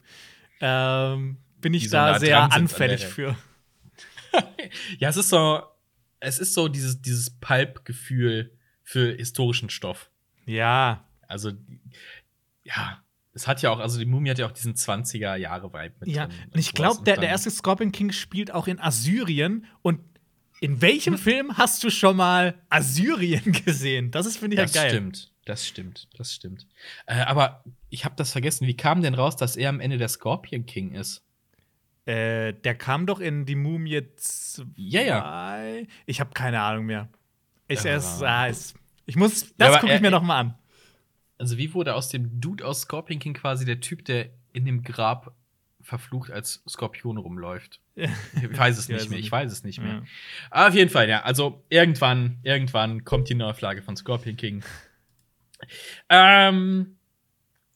ähm, 0.60 1.38
bin 1.60 1.74
ich 1.74 1.90
so 1.90 1.96
da 1.96 2.12
nah 2.12 2.18
sehr 2.18 2.42
an 2.42 2.52
anfällig 2.52 3.04
für. 3.06 3.36
Ja, 4.98 5.10
es 5.10 5.16
ist 5.16 5.28
so, 5.28 5.62
es 6.18 6.40
ist 6.40 6.54
so 6.54 6.66
dieses, 6.66 7.00
dieses 7.00 7.30
Pulp-Gefühl 7.38 8.58
für 8.82 9.14
historischen 9.14 9.70
Stoff. 9.70 10.10
Ja, 10.44 11.06
Also, 11.28 11.52
ja, 12.64 13.04
es 13.34 13.46
hat 13.46 13.62
ja 13.62 13.70
auch, 13.70 13.80
also 13.80 13.98
die 13.98 14.06
Mumie 14.06 14.30
hat 14.30 14.38
ja 14.38 14.46
auch 14.46 14.52
diesen 14.52 14.74
20er-Jahre-Vibe 14.74 15.94
mit 16.00 16.08
ja. 16.08 16.26
drin 16.26 16.36
Und 16.52 16.58
ich 16.58 16.72
glaube, 16.72 17.02
der, 17.04 17.16
der 17.16 17.28
erste 17.28 17.50
Scorpion 17.50 17.92
King 17.92 18.12
spielt 18.12 18.52
auch 18.52 18.68
in 18.68 18.80
Assyrien. 18.80 19.66
Und 19.82 20.00
in 20.64 20.80
welchem 20.80 21.18
Film 21.18 21.56
hast 21.58 21.82
du 21.84 21.90
schon 21.90 22.16
mal 22.16 22.54
Assyrien 22.70 23.52
gesehen? 23.64 24.10
Das 24.10 24.26
ist, 24.26 24.38
finde 24.38 24.56
ich, 24.56 24.62
Das 24.62 24.74
ja 24.74 24.82
geil. 24.82 24.90
stimmt, 24.90 25.32
das 25.44 25.66
stimmt, 25.66 26.08
das 26.16 26.32
stimmt. 26.34 26.66
Äh, 27.06 27.20
aber 27.20 27.62
ich 27.90 28.04
habe 28.04 28.14
das 28.16 28.32
vergessen. 28.32 28.66
Wie 28.66 28.76
kam 28.76 29.02
denn 29.02 29.14
raus, 29.14 29.36
dass 29.36 29.56
er 29.56 29.68
am 29.68 29.80
Ende 29.80 29.98
der 29.98 30.08
Scorpion 30.08 30.64
King 30.66 30.92
ist? 30.92 31.22
Äh, 32.06 32.52
der 32.52 32.74
kam 32.74 33.06
doch 33.06 33.20
in 33.20 33.46
die 33.46 33.54
Mumie 33.54 34.02
2. 34.16 34.64
Ja, 34.76 35.00
ja. 35.02 35.82
Ich 36.06 36.20
habe 36.20 36.30
keine 36.34 36.60
Ahnung 36.60 36.86
mehr. 36.86 37.08
Ich, 37.68 37.82
Ja. 37.82 37.92
es, 37.92 38.22
ah, 38.22 38.46
es, 38.48 38.74
ich 39.06 39.16
muss, 39.16 39.40
Ja, 39.42 39.48
das 39.58 39.68
aber 39.68 39.78
gucke 39.80 39.92
ich 39.92 39.98
er- 39.98 40.02
mir 40.02 40.10
noch 40.10 40.22
mal 40.22 40.38
an. 40.40 40.54
Also, 41.38 41.56
wie 41.58 41.72
wurde 41.74 41.94
aus 41.94 42.08
dem 42.10 42.40
Dude 42.40 42.64
aus 42.64 42.82
Scorpion 42.82 43.18
King 43.20 43.34
quasi 43.34 43.64
der 43.64 43.80
Typ, 43.80 44.04
der 44.04 44.30
in 44.52 44.64
dem 44.64 44.82
Grab 44.82 45.34
verflucht 45.84 46.30
als 46.30 46.62
Skorpion 46.68 47.16
rumläuft? 47.18 47.80
Ich 47.96 48.58
weiß 48.58 48.78
es 48.78 48.88
nicht 48.88 49.10
mehr, 49.10 49.18
ich 49.18 49.30
weiß 49.30 49.52
es 49.52 49.62
nicht 49.62 49.80
mehr. 49.80 49.94
Ja. 49.94 50.02
Aber 50.50 50.68
auf 50.68 50.74
jeden 50.74 50.90
Fall, 50.90 51.08
ja. 51.08 51.22
Also, 51.22 51.64
irgendwann, 51.68 52.38
irgendwann 52.42 53.04
kommt 53.04 53.28
die 53.28 53.34
Neuauflage 53.34 53.82
von 53.82 53.96
Scorpion 53.96 54.36
King. 54.36 54.64
Ähm, 56.10 56.96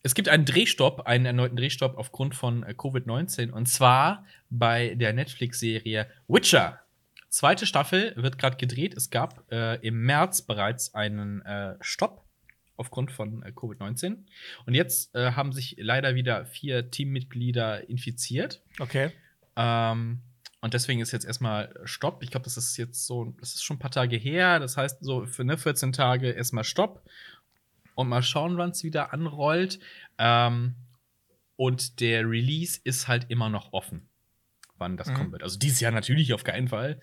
es 0.03 0.15
gibt 0.15 0.29
einen 0.29 0.45
Drehstopp, 0.45 1.07
einen 1.07 1.25
erneuten 1.25 1.57
Drehstopp 1.57 1.97
aufgrund 1.97 2.35
von 2.35 2.63
äh, 2.63 2.75
Covid-19 2.77 3.51
und 3.51 3.67
zwar 3.67 4.27
bei 4.51 4.95
der 4.95 5.15
Netflix-Serie 5.15 6.07
Witcher. 6.29 6.81
Zweite 7.31 7.67
Staffel 7.67 8.13
wird 8.17 8.39
gerade 8.39 8.57
gedreht. 8.57 8.95
Es 8.95 9.11
gab 9.11 9.51
äh, 9.51 9.77
im 9.87 10.03
März 10.03 10.43
bereits 10.43 10.95
einen 10.95 11.43
äh, 11.43 11.77
Stopp 11.81 12.25
aufgrund 12.79 13.13
von 13.13 13.43
äh, 13.43 13.51
Covid-19. 13.51 14.25
Und 14.65 14.75
jetzt 14.75 15.15
äh, 15.15 15.33
haben 15.33 15.53
sich 15.53 15.77
leider 15.79 16.15
wieder 16.15 16.47
vier 16.47 16.91
Teammitglieder 16.91 17.89
infiziert. 17.89 18.63
Okay. 18.79 19.13
Ähm, 19.57 20.23
und 20.61 20.75
deswegen 20.75 21.01
ist 21.01 21.13
jetzt 21.13 21.27
erstmal 21.27 21.73
Stopp. 21.85 22.23
Ich 22.23 22.31
glaube, 22.31 22.45
das 22.45 22.57
ist 22.57 22.77
jetzt 22.79 23.07
so, 23.07 23.35
das 23.41 23.55
ist 23.55 23.63
schon 23.63 23.77
ein 23.77 23.81
paar 23.81 23.91
Tage 23.91 24.17
her. 24.17 24.59
Das 24.59 24.77
heißt, 24.77 25.05
so 25.05 25.27
für 25.27 25.45
ne, 25.45 25.59
14 25.59 25.93
Tage 25.93 26.31
erstmal 26.31 26.65
Stopp. 26.65 27.05
Und 27.95 28.09
mal 28.09 28.23
schauen, 28.23 28.57
wann 28.57 28.71
es 28.71 28.85
wieder 28.85 29.13
anrollt. 29.13 29.81
Ähm, 30.19 30.75
und 31.57 32.01
der 32.01 32.29
Release 32.29 32.81
ist 32.85 33.09
halt 33.09 33.27
immer 33.29 33.49
noch 33.49 33.73
offen, 33.73 34.09
wann 34.77 34.97
das 34.97 35.09
Mhm. 35.09 35.15
kommen 35.15 35.33
wird. 35.33 35.43
Also 35.43 35.59
dieses 35.59 35.81
Jahr 35.81 35.91
natürlich 35.91 36.33
auf 36.33 36.45
keinen 36.45 36.69
Fall. 36.69 37.01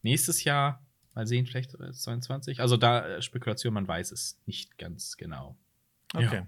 Nächstes 0.00 0.44
Jahr, 0.44 0.82
mal 1.18 1.26
sehen, 1.26 1.46
vielleicht 1.46 1.74
äh, 1.74 1.92
22. 1.92 2.60
Also 2.60 2.76
da 2.76 3.06
äh, 3.06 3.22
Spekulation, 3.22 3.74
man 3.74 3.86
weiß 3.86 4.12
es 4.12 4.40
nicht 4.46 4.78
ganz 4.78 5.16
genau. 5.16 5.56
Okay. 6.14 6.36
Ja. 6.36 6.46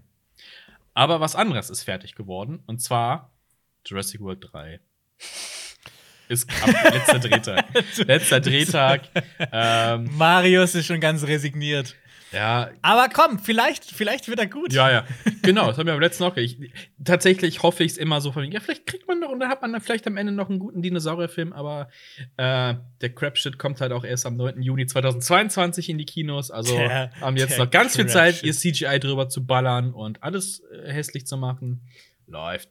Aber 0.94 1.20
was 1.20 1.36
anderes 1.36 1.70
ist 1.70 1.82
fertig 1.82 2.14
geworden. 2.14 2.62
Und 2.66 2.80
zwar 2.80 3.32
Jurassic 3.84 4.20
World 4.20 4.48
3. 4.52 4.80
Ist 6.28 6.48
ab 6.62 6.68
letzter 6.92 7.18
Drehtag. 7.18 7.64
letzter 8.06 8.38
Drehtag. 8.40 9.08
ähm, 9.50 10.16
Marius 10.16 10.76
ist 10.76 10.86
schon 10.86 11.00
ganz 11.00 11.24
resigniert. 11.24 11.96
Ja, 12.32 12.70
Aber 12.82 13.08
komm, 13.12 13.38
vielleicht, 13.38 13.84
vielleicht 13.84 14.28
wird 14.28 14.38
er 14.38 14.46
gut. 14.46 14.72
ja, 14.72 14.90
ja. 14.90 15.04
Genau, 15.42 15.66
das 15.68 15.78
haben 15.78 15.86
wir 15.86 15.94
am 15.94 16.00
letzten 16.00 16.24
auch. 16.24 16.36
Ich, 16.36 16.58
tatsächlich 17.04 17.62
hoffe 17.62 17.82
ich 17.84 17.92
es 17.92 17.98
immer 17.98 18.20
so 18.20 18.30
von, 18.32 18.44
ja, 18.50 18.60
vielleicht 18.60 18.86
kriegt 18.86 19.08
man 19.08 19.18
noch 19.20 19.30
und 19.30 19.40
dann 19.40 19.48
hat 19.48 19.62
man 19.62 19.72
dann 19.72 19.80
vielleicht 19.80 20.06
am 20.06 20.16
Ende 20.16 20.32
noch 20.32 20.48
einen 20.48 20.58
guten 20.58 20.82
Dinosaurierfilm, 20.82 21.52
aber 21.52 21.88
äh, 22.36 22.74
der 23.00 23.14
Crap-Shit 23.14 23.58
kommt 23.58 23.80
halt 23.80 23.92
auch 23.92 24.04
erst 24.04 24.26
am 24.26 24.36
9. 24.36 24.62
Juni 24.62 24.86
2022 24.86 25.88
in 25.88 25.98
die 25.98 26.04
Kinos. 26.06 26.50
Also 26.50 26.76
Der- 26.76 27.10
haben 27.20 27.36
jetzt 27.36 27.58
noch 27.58 27.70
ganz 27.70 27.96
viel 27.96 28.06
Zeit, 28.06 28.42
ihr. 28.42 28.52
CGI 28.52 28.98
drüber 29.00 29.28
zu 29.28 29.44
ballern 29.46 29.92
und 29.92 30.22
alles 30.22 30.60
äh, 30.72 30.92
hässlich 30.92 31.26
zu 31.26 31.36
machen. 31.36 31.80
Läuft. 32.26 32.70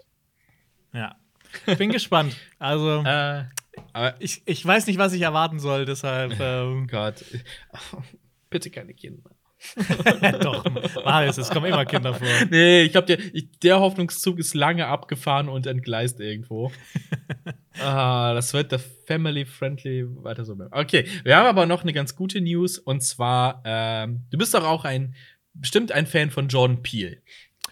Ja. 0.93 1.15
Bin 1.77 1.91
gespannt. 1.91 2.35
Also, 2.59 3.03
Äh, 3.05 3.43
ich, 4.19 4.41
ich 4.45 4.65
weiß 4.65 4.87
nicht, 4.87 4.99
was 4.99 5.13
ich 5.13 5.21
erwarten 5.21 5.59
soll, 5.59 5.85
deshalb. 5.85 6.33
Ähm, 6.39 6.87
Gott. 6.87 7.23
Bitte 8.49 8.69
keine 8.69 8.93
Kinder. 8.93 9.29
doch, 10.41 10.63
Marius, 11.03 11.37
es 11.37 11.49
kommen 11.49 11.65
immer 11.65 11.85
Kinder 11.85 12.13
vor. 12.13 12.27
Nee, 12.49 12.83
ich 12.83 12.91
glaube, 12.91 13.07
der, 13.07 13.17
der 13.61 13.79
Hoffnungszug 13.79 14.39
ist 14.39 14.53
lange 14.53 14.87
abgefahren 14.87 15.49
und 15.49 15.67
entgleist 15.67 16.19
irgendwo. 16.19 16.71
ah, 17.79 18.33
das 18.33 18.53
wird 18.53 18.71
der 18.71 18.79
family-friendly 18.79 20.23
weiter 20.23 20.45
so 20.45 20.55
bleiben. 20.55 20.71
Okay, 20.73 21.05
wir 21.23 21.35
haben 21.35 21.45
aber 21.45 21.65
noch 21.65 21.81
eine 21.81 21.93
ganz 21.93 22.15
gute 22.15 22.39
News 22.39 22.77
und 22.77 23.03
zwar, 23.03 23.61
ähm, 23.65 24.23
du 24.31 24.37
bist 24.37 24.53
doch 24.53 24.63
auch 24.63 24.85
ein, 24.85 25.15
bestimmt 25.53 25.91
ein 25.91 26.05
Fan 26.05 26.31
von 26.31 26.47
Jordan 26.47 26.81
Peele. 26.81 27.17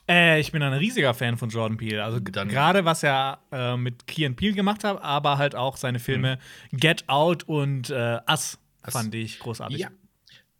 Äh, 0.09 0.39
ich 0.39 0.51
bin 0.51 0.61
ein 0.61 0.73
riesiger 0.73 1.13
Fan 1.13 1.37
von 1.37 1.49
Jordan 1.49 1.77
Peele. 1.77 2.03
Also 2.03 2.21
gerade 2.21 2.85
was 2.85 3.03
er 3.03 3.39
äh, 3.51 3.77
mit 3.77 4.07
Key 4.07 4.25
and 4.25 4.37
Peele 4.37 4.53
gemacht 4.53 4.83
hat, 4.83 5.01
aber 5.01 5.37
halt 5.37 5.55
auch 5.55 5.77
seine 5.77 5.99
Filme 5.99 6.39
Get 6.71 7.07
Out 7.07 7.43
und 7.43 7.89
äh, 7.89 8.19
Us 8.29 8.57
Us. 8.85 8.93
fand 8.93 9.13
ich 9.15 9.39
großartig. 9.39 9.79
Ja. 9.79 9.89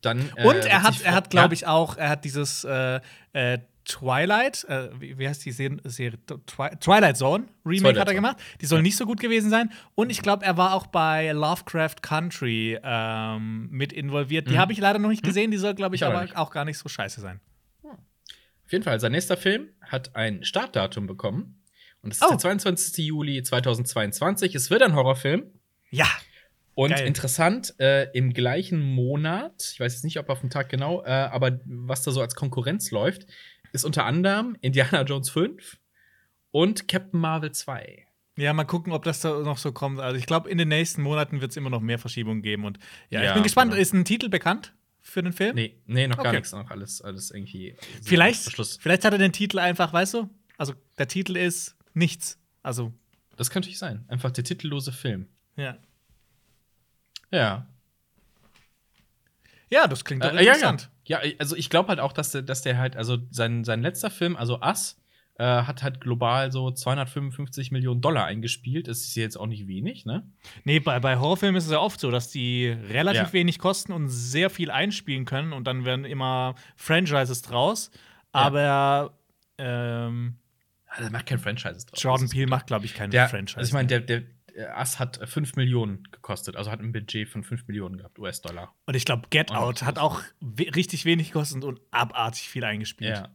Dann, 0.07 0.31
äh, 0.35 0.47
Und 0.47 0.65
er 0.65 0.83
hat, 0.83 1.01
er 1.01 1.13
hat, 1.13 1.29
glaube 1.29 1.49
Ja? 1.49 1.53
ich, 1.53 1.67
auch, 1.67 1.97
er 1.97 2.09
hat 2.09 2.23
dieses 2.25 2.63
äh, 2.63 2.99
äh, 3.33 3.59
Twilight, 3.85 4.65
äh, 4.65 4.89
wie, 4.99 5.17
wie 5.17 5.27
heißt 5.29 5.45
die 5.45 5.51
Serie? 5.53 5.77
Serie? 5.85 6.19
Twi 6.45 6.69
Twilight 6.79 7.15
Zone 7.15 7.45
Remake 7.65 7.81
Twilight 7.83 7.99
hat 7.99 8.07
er 8.09 8.13
gemacht. 8.15 8.37
Die 8.59 8.65
soll 8.65 8.81
nicht 8.81 8.97
so 8.97 9.05
gut 9.05 9.19
gewesen 9.21 9.49
sein. 9.49 9.71
Und 9.95 10.09
ich 10.09 10.21
glaube, 10.21 10.43
er 10.45 10.57
war 10.57 10.73
auch 10.73 10.87
bei 10.87 11.31
Lovecraft 11.31 11.95
Country 12.01 12.77
ähm, 12.83 13.69
mit 13.71 13.93
involviert. 13.93 14.49
Die 14.49 14.53
Mhm. 14.55 14.57
habe 14.57 14.73
ich 14.73 14.79
leider 14.79 14.99
noch 14.99 15.07
nicht 15.09 15.23
gesehen. 15.23 15.51
Die 15.51 15.57
soll, 15.57 15.73
glaube 15.73 15.95
ich, 15.95 16.01
Ich 16.01 16.07
auch 16.07 16.13
aber 16.13 16.27
auch 16.35 16.51
gar 16.51 16.65
nicht 16.65 16.77
so 16.77 16.89
scheiße 16.89 17.21
sein. 17.21 17.39
Auf 17.83 18.71
jeden 18.73 18.83
Fall, 18.83 18.99
sein 18.99 19.13
nächster 19.13 19.37
Film 19.37 19.69
hat 19.81 20.13
ein 20.17 20.43
Startdatum 20.43 21.07
bekommen. 21.07 21.63
Und 22.01 22.11
es 22.11 22.17
ist 22.17 22.25
Oh. 22.25 22.29
der 22.31 22.37
22. 22.39 22.97
Juli 23.07 23.41
2022. 23.41 24.53
Es 24.55 24.69
wird 24.69 24.81
ein 24.83 24.93
Horrorfilm. 24.95 25.45
Ja. 25.89 26.07
Und 26.77 26.91
Geil. 26.91 27.07
interessant, 27.07 27.73
äh, 27.79 28.03
im 28.13 28.33
gleichen 28.33 28.79
Monat, 28.79 29.71
ich 29.73 29.79
weiß 29.79 29.93
jetzt 29.93 30.03
nicht, 30.03 30.19
ob 30.19 30.29
auf 30.29 30.41
den 30.41 30.51
Tag 30.51 30.69
genau, 30.69 31.03
äh, 31.03 31.07
aber 31.09 31.59
was 31.65 32.03
da 32.03 32.11
so 32.11 32.21
als 32.21 32.35
Konkurrenz 32.35 32.91
läuft, 32.91 33.25
ist 33.73 33.83
unter 33.83 34.05
anderem 34.05 34.55
Indiana 34.61 35.01
Jones 35.01 35.31
5 35.31 35.79
und 36.51 36.87
Captain 36.87 37.19
Marvel 37.19 37.51
2. 37.51 38.05
Ja, 38.37 38.53
mal 38.53 38.65
gucken, 38.65 38.93
ob 38.93 39.03
das 39.05 39.21
da 39.21 39.39
noch 39.39 39.57
so 39.57 39.71
kommt. 39.71 39.99
Also 39.99 40.19
ich 40.19 40.27
glaube, 40.27 40.51
in 40.51 40.59
den 40.59 40.67
nächsten 40.67 41.01
Monaten 41.01 41.41
wird 41.41 41.49
es 41.49 41.57
immer 41.57 41.71
noch 41.71 41.81
mehr 41.81 41.97
Verschiebungen 41.97 42.43
geben. 42.43 42.63
Und 42.63 42.77
ja, 43.09 43.21
ich 43.21 43.25
Ja, 43.29 43.33
bin 43.33 43.41
gespannt. 43.41 43.71
genau. 43.71 43.81
Ist 43.81 43.95
ein 43.95 44.05
Titel 44.05 44.29
bekannt 44.29 44.75
für 45.01 45.23
den 45.23 45.33
Film? 45.33 45.55
Nee, 45.55 45.81
nee, 45.87 46.05
noch 46.07 46.17
gar 46.17 46.27
Okay. 46.27 46.35
nichts, 46.35 46.51
noch 46.51 46.69
alles, 46.69 47.01
alles 47.01 47.31
irgendwie. 47.31 47.75
Vielleicht, 48.03 48.43
vielleicht 48.79 49.03
hat 49.03 49.13
er 49.13 49.17
den 49.17 49.31
Titel 49.33 49.57
einfach, 49.57 49.91
weißt 49.93 50.13
du? 50.13 50.29
Also 50.59 50.75
der 50.99 51.07
Titel 51.07 51.37
ist 51.37 51.75
nichts. 51.95 52.37
Also, 52.61 52.93
Das 53.35 53.49
könnte 53.49 53.67
ich 53.67 53.79
sein. 53.79 54.05
Einfach 54.09 54.29
der 54.29 54.43
titellose 54.43 54.91
Film. 54.91 55.27
ja. 55.55 55.75
Ja. 57.31 57.67
Ja, 59.69 59.87
das 59.87 60.05
klingt 60.05 60.23
doch 60.23 60.29
Äh, 60.31 60.35
ja, 60.35 60.41
ja. 60.41 60.47
interessant. 60.53 60.89
ja, 61.05 61.19
also 61.39 61.55
ich 61.55 61.69
glaube 61.69 61.89
halt 61.89 61.99
auch, 61.99 62.13
dass 62.13 62.31
der, 62.31 62.41
dass 62.41 62.61
der 62.61 62.77
halt, 62.77 62.95
also 62.95 63.17
sein, 63.31 63.63
sein 63.63 63.81
letzter 63.81 64.09
Film, 64.09 64.37
also 64.37 64.61
Us, 64.61 64.97
äh, 65.39 65.43
hat 65.43 65.83
halt 65.83 65.99
global 66.01 66.51
so 66.51 66.71
255 66.71 67.69
Millionen 67.71 68.01
Dollar 68.01 68.25
eingespielt. 68.25 68.87
Das 68.87 68.99
ist 68.99 69.15
jetzt 69.15 69.35
auch 69.37 69.45
nicht 69.45 69.67
wenig, 69.67 70.05
ne? 70.05 70.27
Nee, 70.63 70.79
bei, 70.79 70.99
bei 70.99 71.17
Horrorfilmen 71.17 71.57
ist 71.57 71.65
es 71.65 71.71
ja 71.71 71.79
oft 71.79 71.99
so, 71.99 72.09
dass 72.11 72.29
die 72.31 72.67
relativ 72.69 73.21
Ja. 73.27 73.33
wenig 73.33 73.59
kosten 73.59 73.91
und 73.91 74.07
sehr 74.09 74.49
viel 74.49 74.71
einspielen 74.71 75.25
können 75.25 75.53
und 75.53 75.65
dann 75.65 75.85
werden 75.85 76.05
immer 76.05 76.55
Franchises 76.75 77.41
draus. 77.43 77.91
Aber 78.31 79.13
ähm, 79.59 80.37
Der 80.99 81.11
macht 81.11 81.25
kein 81.27 81.39
Franchise 81.39 81.85
draus. 81.85 82.01
Jordan 82.01 82.29
Peele 82.29 82.47
macht, 82.47 82.67
glaube 82.67 82.85
ich, 82.85 82.93
kein 82.95 83.11
Der, 83.11 83.27
Franchise. 83.29 83.57
also 83.57 83.67
ich 83.69 83.73
meine, 83.73 83.87
der, 83.89 83.99
der 83.99 84.23
Us 84.79 84.97
hat 84.99 85.19
5 85.29 85.55
Millionen 85.55 86.03
gekostet, 86.11 86.55
also 86.55 86.71
hat 86.71 86.79
ein 86.79 86.91
Budget 86.91 87.29
von 87.29 87.43
5 87.43 87.67
Millionen 87.67 87.97
gehabt, 87.97 88.17
US-Dollar. 88.19 88.73
und 88.85 88.95
ich 88.95 89.05
glaube, 89.05 89.27
Get 89.29 89.51
Und- 89.51 89.57
Out 89.57 89.83
hat 89.83 89.99
auch 89.99 90.21
we 90.39 90.65
richtig 90.75 91.05
wenig 91.05 91.27
gekostet 91.31 91.63
und 91.63 91.79
abartig 91.91 92.49
viel 92.49 92.63
eingespielt. 92.63 93.17
Ja. 93.17 93.29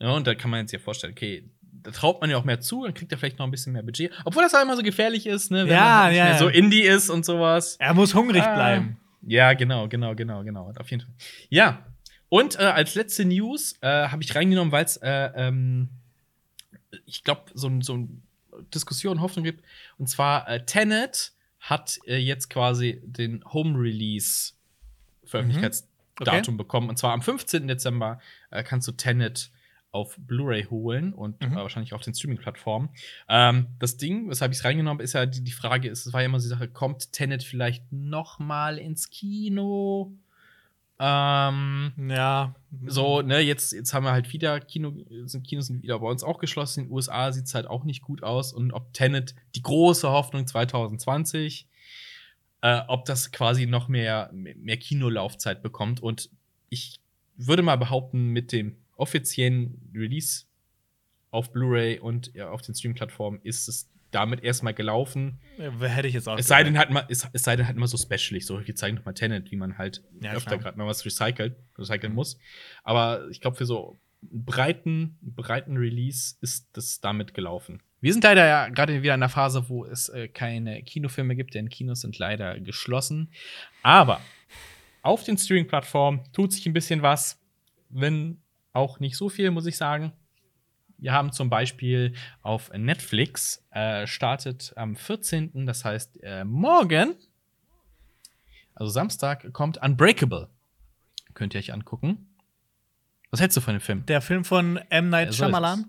Ja, 0.00 0.10
und 0.10 0.26
da 0.26 0.34
kann 0.34 0.50
man 0.50 0.60
jetzt 0.60 0.72
ja 0.72 0.78
vorstellen, 0.78 1.12
okay, 1.12 1.48
da 1.82 1.90
traut 1.92 2.20
man 2.20 2.28
ja 2.30 2.36
auch 2.36 2.44
mehr 2.44 2.60
zu, 2.60 2.84
dann 2.84 2.92
kriegt 2.94 3.10
er 3.12 3.18
vielleicht 3.18 3.38
noch 3.38 3.46
ein 3.46 3.50
bisschen 3.50 3.72
mehr 3.72 3.82
Budget. 3.82 4.10
Obwohl 4.24 4.42
das 4.42 4.54
auch 4.54 4.62
immer 4.62 4.76
so 4.76 4.82
gefährlich 4.82 5.26
ist, 5.26 5.50
ne? 5.50 5.64
Wenn 5.64 5.72
Ja, 5.72 5.98
man 6.00 6.08
nicht 6.10 6.18
ja, 6.18 6.24
mehr 6.24 6.38
so 6.38 6.48
Indie 6.48 6.82
ist 6.82 7.08
und 7.10 7.24
sowas. 7.24 7.76
Er 7.78 7.94
muss 7.94 8.14
hungrig 8.14 8.42
Ah. 8.42 8.54
bleiben. 8.54 8.98
Ja, 9.26 9.52
genau, 9.54 9.88
genau, 9.88 10.14
genau, 10.14 10.42
genau. 10.44 10.72
Auf 10.78 10.90
jeden 10.90 11.02
Fall. 11.04 11.14
Ja. 11.48 11.86
Und 12.28 12.58
äh, 12.58 12.64
als 12.64 12.94
letzte 12.94 13.24
News 13.24 13.76
äh, 13.80 14.08
habe 14.08 14.22
ich 14.22 14.34
reingenommen, 14.34 14.72
weil 14.72 14.84
es, 14.84 14.96
äh, 14.98 15.30
ähm, 15.36 15.88
ich 17.06 17.22
glaube, 17.24 17.42
so, 17.54 17.68
ein- 17.68 17.80
so 17.82 17.94
eine 17.94 18.08
Diskussion, 18.74 19.20
Hoffnung 19.20 19.44
gibt. 19.44 19.64
Und 19.98 20.08
zwar, 20.08 20.48
äh, 20.48 20.64
Tenet 20.64 21.32
hat 21.60 21.98
äh, 22.06 22.16
jetzt 22.18 22.50
quasi 22.50 23.00
den 23.04 23.42
Home-Release 23.52 24.52
Veröffentlichkeitsdatum 25.24 26.56
bekommen. 26.56 26.88
Und 26.88 26.98
zwar 26.98 27.12
am 27.12 27.22
15. 27.22 27.66
Dezember 27.66 28.20
äh, 28.50 28.62
kannst 28.62 28.86
du 28.88 28.92
Tenet 28.92 29.50
auf 29.90 30.16
Blu-ray 30.18 30.64
holen 30.64 31.12
und 31.12 31.40
Mhm. 31.40 31.52
äh, 31.52 31.56
wahrscheinlich 31.56 31.94
auf 31.94 32.02
den 32.02 32.14
Streaming-Plattformen. 32.14 32.88
Ähm, 33.28 33.68
das 33.78 33.96
Ding, 33.96 34.28
weshalb 34.28 34.50
ich 34.52 34.58
es 34.58 34.64
reingenommen 34.64 34.96
habe, 34.98 35.04
ist 35.04 35.12
ja 35.12 35.24
die, 35.24 35.42
die 35.42 35.52
Frage, 35.52 35.88
ist, 35.88 36.04
es 36.06 36.12
war 36.12 36.20
ja 36.20 36.26
immer 36.26 36.38
die 36.38 36.46
Sache, 36.46 36.68
kommt 36.68 37.12
Tenet 37.12 37.44
vielleicht 37.44 37.92
noch 37.92 38.40
mal 38.40 38.76
ins 38.78 39.08
Kino? 39.10 40.12
Ähm, 41.00 41.92
Ja. 42.08 42.54
so, 42.86 43.20
ne, 43.22 43.40
jetzt, 43.40 43.72
jetzt 43.72 43.92
haben 43.94 44.04
wir 44.04 44.12
halt 44.12 44.32
wieder 44.32 44.60
Kino, 44.60 44.92
sind 45.24 45.46
Kinos 45.46 45.66
sind 45.66 45.82
wieder 45.82 45.98
bei 45.98 46.06
uns 46.08 46.22
auch 46.22 46.38
geschlossen. 46.38 46.80
In 46.80 46.86
den 46.86 46.92
USA 46.92 47.32
sieht 47.32 47.46
es 47.46 47.54
halt 47.54 47.66
auch 47.66 47.84
nicht 47.84 48.02
gut 48.02 48.22
aus. 48.22 48.52
Und 48.52 48.72
ob 48.72 48.92
Tenet, 48.92 49.34
die 49.54 49.62
große 49.62 50.08
Hoffnung 50.08 50.46
2020, 50.46 51.66
äh, 52.62 52.80
ob 52.88 53.04
das 53.04 53.32
quasi 53.32 53.66
noch 53.66 53.88
mehr, 53.88 54.30
mehr 54.32 54.76
Kinolaufzeit 54.76 55.62
bekommt. 55.62 56.00
Und 56.02 56.30
ich 56.68 57.00
würde 57.36 57.62
mal 57.62 57.76
behaupten, 57.76 58.28
mit 58.28 58.52
dem 58.52 58.76
offiziellen 58.96 59.90
Release 59.94 60.44
auf 61.30 61.50
Blu-ray 61.52 61.98
und 61.98 62.32
ja, 62.34 62.50
auf 62.50 62.62
den 62.62 62.76
Stream-Plattformen 62.76 63.40
ist 63.42 63.66
es 63.68 63.90
damit 64.14 64.42
erstmal 64.42 64.74
gelaufen. 64.74 65.40
Hätte 65.58 66.08
ich 66.08 66.14
jetzt 66.14 66.28
auch 66.28 66.38
Es 66.38 66.46
sei 66.46 66.64
denn 66.64 66.78
halt 66.78 66.90
mal, 66.90 67.04
es, 67.08 67.28
es 67.32 67.42
sei 67.42 67.56
denn 67.56 67.66
halt 67.66 67.76
mal 67.76 67.86
so 67.86 67.96
specialig, 67.96 68.46
so 68.46 68.66
wir 68.66 68.74
zeigen 68.74 68.96
noch 68.96 69.04
mal 69.04 69.12
Tenet, 69.12 69.50
wie 69.50 69.56
man 69.56 69.78
halt 69.78 70.02
Ja, 70.20 70.32
öfter 70.32 70.58
gerade 70.58 70.78
mal 70.78 70.86
was 70.86 71.04
recycelt, 71.04 71.56
recyceln 71.78 72.14
muss. 72.14 72.38
Aber 72.82 73.28
ich 73.30 73.40
glaube, 73.40 73.56
für 73.56 73.66
so 73.66 73.98
einen 74.22 74.44
breiten, 74.44 75.18
breiten 75.22 75.76
Release 75.76 76.36
ist 76.40 76.68
das 76.72 77.00
damit 77.00 77.34
gelaufen. 77.34 77.82
Wir 78.00 78.12
sind 78.12 78.22
leider 78.24 78.46
ja 78.46 78.68
gerade 78.68 79.02
wieder 79.02 79.14
in 79.14 79.22
einer 79.22 79.30
Phase, 79.30 79.68
wo 79.68 79.86
es 79.86 80.10
äh, 80.10 80.28
keine 80.28 80.82
Kinofilme 80.82 81.36
gibt, 81.36 81.54
denn 81.54 81.70
Kinos 81.70 82.02
sind 82.02 82.18
leider 82.18 82.60
geschlossen. 82.60 83.30
Aber 83.82 84.20
auf 85.02 85.24
den 85.24 85.38
Streaming-Plattformen 85.38 86.20
tut 86.32 86.52
sich 86.52 86.66
ein 86.66 86.72
bisschen 86.72 87.02
was, 87.02 87.40
wenn 87.88 88.42
auch 88.72 89.00
nicht 89.00 89.16
so 89.16 89.28
viel, 89.28 89.50
muss 89.50 89.66
ich 89.66 89.76
sagen. 89.76 90.12
Wir 90.98 91.12
haben 91.12 91.32
zum 91.32 91.50
Beispiel 91.50 92.14
auf 92.42 92.70
Netflix 92.72 93.64
äh, 93.70 94.06
startet 94.06 94.72
am 94.76 94.96
14., 94.96 95.66
das 95.66 95.84
heißt 95.84 96.22
äh, 96.22 96.44
morgen, 96.44 97.14
also 98.74 98.90
Samstag, 98.90 99.52
kommt 99.52 99.78
Unbreakable. 99.78 100.48
Könnt 101.34 101.54
ihr 101.54 101.58
euch 101.58 101.72
angucken. 101.72 102.34
Was 103.30 103.40
hältst 103.40 103.56
du 103.56 103.60
von 103.60 103.74
dem 103.74 103.80
Film? 103.80 104.06
Der 104.06 104.20
Film 104.20 104.44
von 104.44 104.76
M. 104.90 105.10
Night 105.10 105.26
Ja, 105.26 105.32
so 105.32 105.44
Shyamalan 105.44 105.86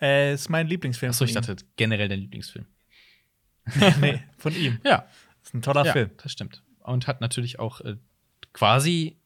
äh, 0.00 0.34
ist 0.34 0.48
mein 0.48 0.66
Lieblingsfilm. 0.66 1.10
Achso, 1.10 1.24
ich 1.24 1.32
dachte 1.32 1.56
generell 1.76 2.08
dein 2.08 2.20
Lieblingsfilm. 2.20 2.66
nee, 4.00 4.22
von 4.36 4.54
ihm. 4.54 4.80
Ja, 4.84 5.06
Ist 5.42 5.54
ein 5.54 5.62
toller 5.62 5.84
ja 5.84 5.92
Film. 5.92 6.10
das 6.22 6.32
stimmt. 6.32 6.62
Und 6.80 7.06
hat 7.06 7.20
natürlich 7.20 7.58
auch 7.58 7.80
äh, 7.80 7.96
quasi, 8.52 9.16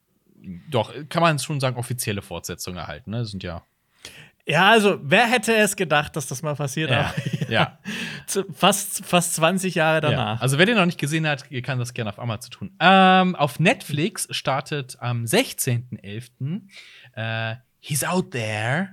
doch, 0.70 0.92
kann 1.08 1.22
man 1.22 1.38
schon 1.38 1.60
sagen, 1.60 1.76
offizielle 1.76 2.22
Fortsetzungen 2.22 2.78
erhalten. 2.78 3.10
Ne? 3.10 3.18
Das 3.18 3.30
sind 3.30 3.42
ja. 3.42 3.64
Ja, 4.48 4.70
also, 4.70 4.98
wer 5.02 5.26
hätte 5.30 5.54
es 5.54 5.76
gedacht, 5.76 6.16
dass 6.16 6.26
das 6.26 6.42
mal 6.42 6.54
passiert? 6.54 6.90
Ja, 6.90 7.12
Aber 7.14 7.14
ja. 7.52 7.78
zu- 8.26 8.44
fast, 8.52 9.04
fast 9.04 9.34
20 9.34 9.74
Jahre 9.74 9.96
Ja. 9.96 10.10
danach. 10.10 10.40
Also, 10.40 10.56
wer 10.58 10.64
den 10.66 10.76
noch 10.76 10.86
nicht 10.86 10.98
gesehen 10.98 11.26
hat, 11.26 11.44
ihr 11.50 11.60
kann 11.60 11.78
das 11.78 11.92
gerne 11.92 12.08
auf 12.10 12.18
Amazon 12.18 12.50
tun. 12.50 12.70
Ähm, 12.80 13.36
auf 13.36 13.60
Netflix 13.60 14.26
startet 14.30 14.96
am 15.00 15.24
16.11. 15.24 16.62
Äh, 17.14 17.56
He's 17.80 18.04
Out 18.04 18.30
There. 18.32 18.90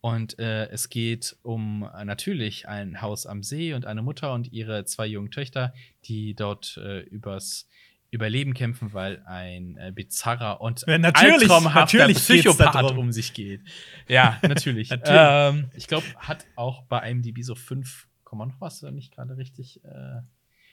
Und 0.00 0.38
äh, 0.38 0.66
es 0.68 0.90
geht 0.90 1.34
um 1.42 1.88
äh, 1.96 2.04
natürlich 2.04 2.68
ein 2.68 3.00
Haus 3.00 3.24
am 3.24 3.42
See 3.42 3.72
und 3.72 3.86
eine 3.86 4.02
Mutter 4.02 4.34
und 4.34 4.52
ihre 4.52 4.84
zwei 4.84 5.06
jungen 5.06 5.30
Töchter, 5.30 5.72
die 6.04 6.34
dort 6.34 6.76
äh, 6.76 7.00
übers 7.00 7.66
Überleben 8.14 8.54
kämpfen, 8.54 8.92
weil 8.94 9.22
ein 9.26 9.76
äh, 9.76 9.92
bizarrer 9.92 10.60
und 10.60 10.84
Ja, 10.86 10.98
natürlich, 10.98 11.48
natürlich 11.48 12.16
Psychopath 12.16 12.92
um 12.92 13.12
sich 13.12 13.34
geht. 13.34 13.60
Ja, 14.08 14.38
natürlich. 14.42 14.90
Natürlich. 14.90 15.20
ähm, 15.20 15.70
ich 15.74 15.88
glaube, 15.88 16.06
hat 16.16 16.46
auch 16.54 16.82
bei 16.82 17.10
IMDb 17.10 17.42
so 17.42 17.54
5, 17.54 18.06
Komma 18.22 18.46
noch 18.46 18.60
was, 18.60 18.82
oder 18.82 18.92
nicht 18.92 19.14
gerade 19.14 19.36
richtig. 19.36 19.84
Äh, 19.84 20.20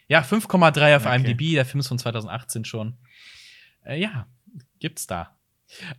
ja, 0.08 0.22
5,3 0.22 0.96
auf 0.96 1.06
Okay. 1.06 1.16
IMDb, 1.16 1.54
der 1.56 1.66
Film 1.66 1.80
ist 1.80 1.88
von 1.88 1.98
2018 1.98 2.64
schon. 2.64 2.98
Äh, 3.84 4.00
ja, 4.00 4.28
gibt's 4.80 5.08
da. 5.08 5.36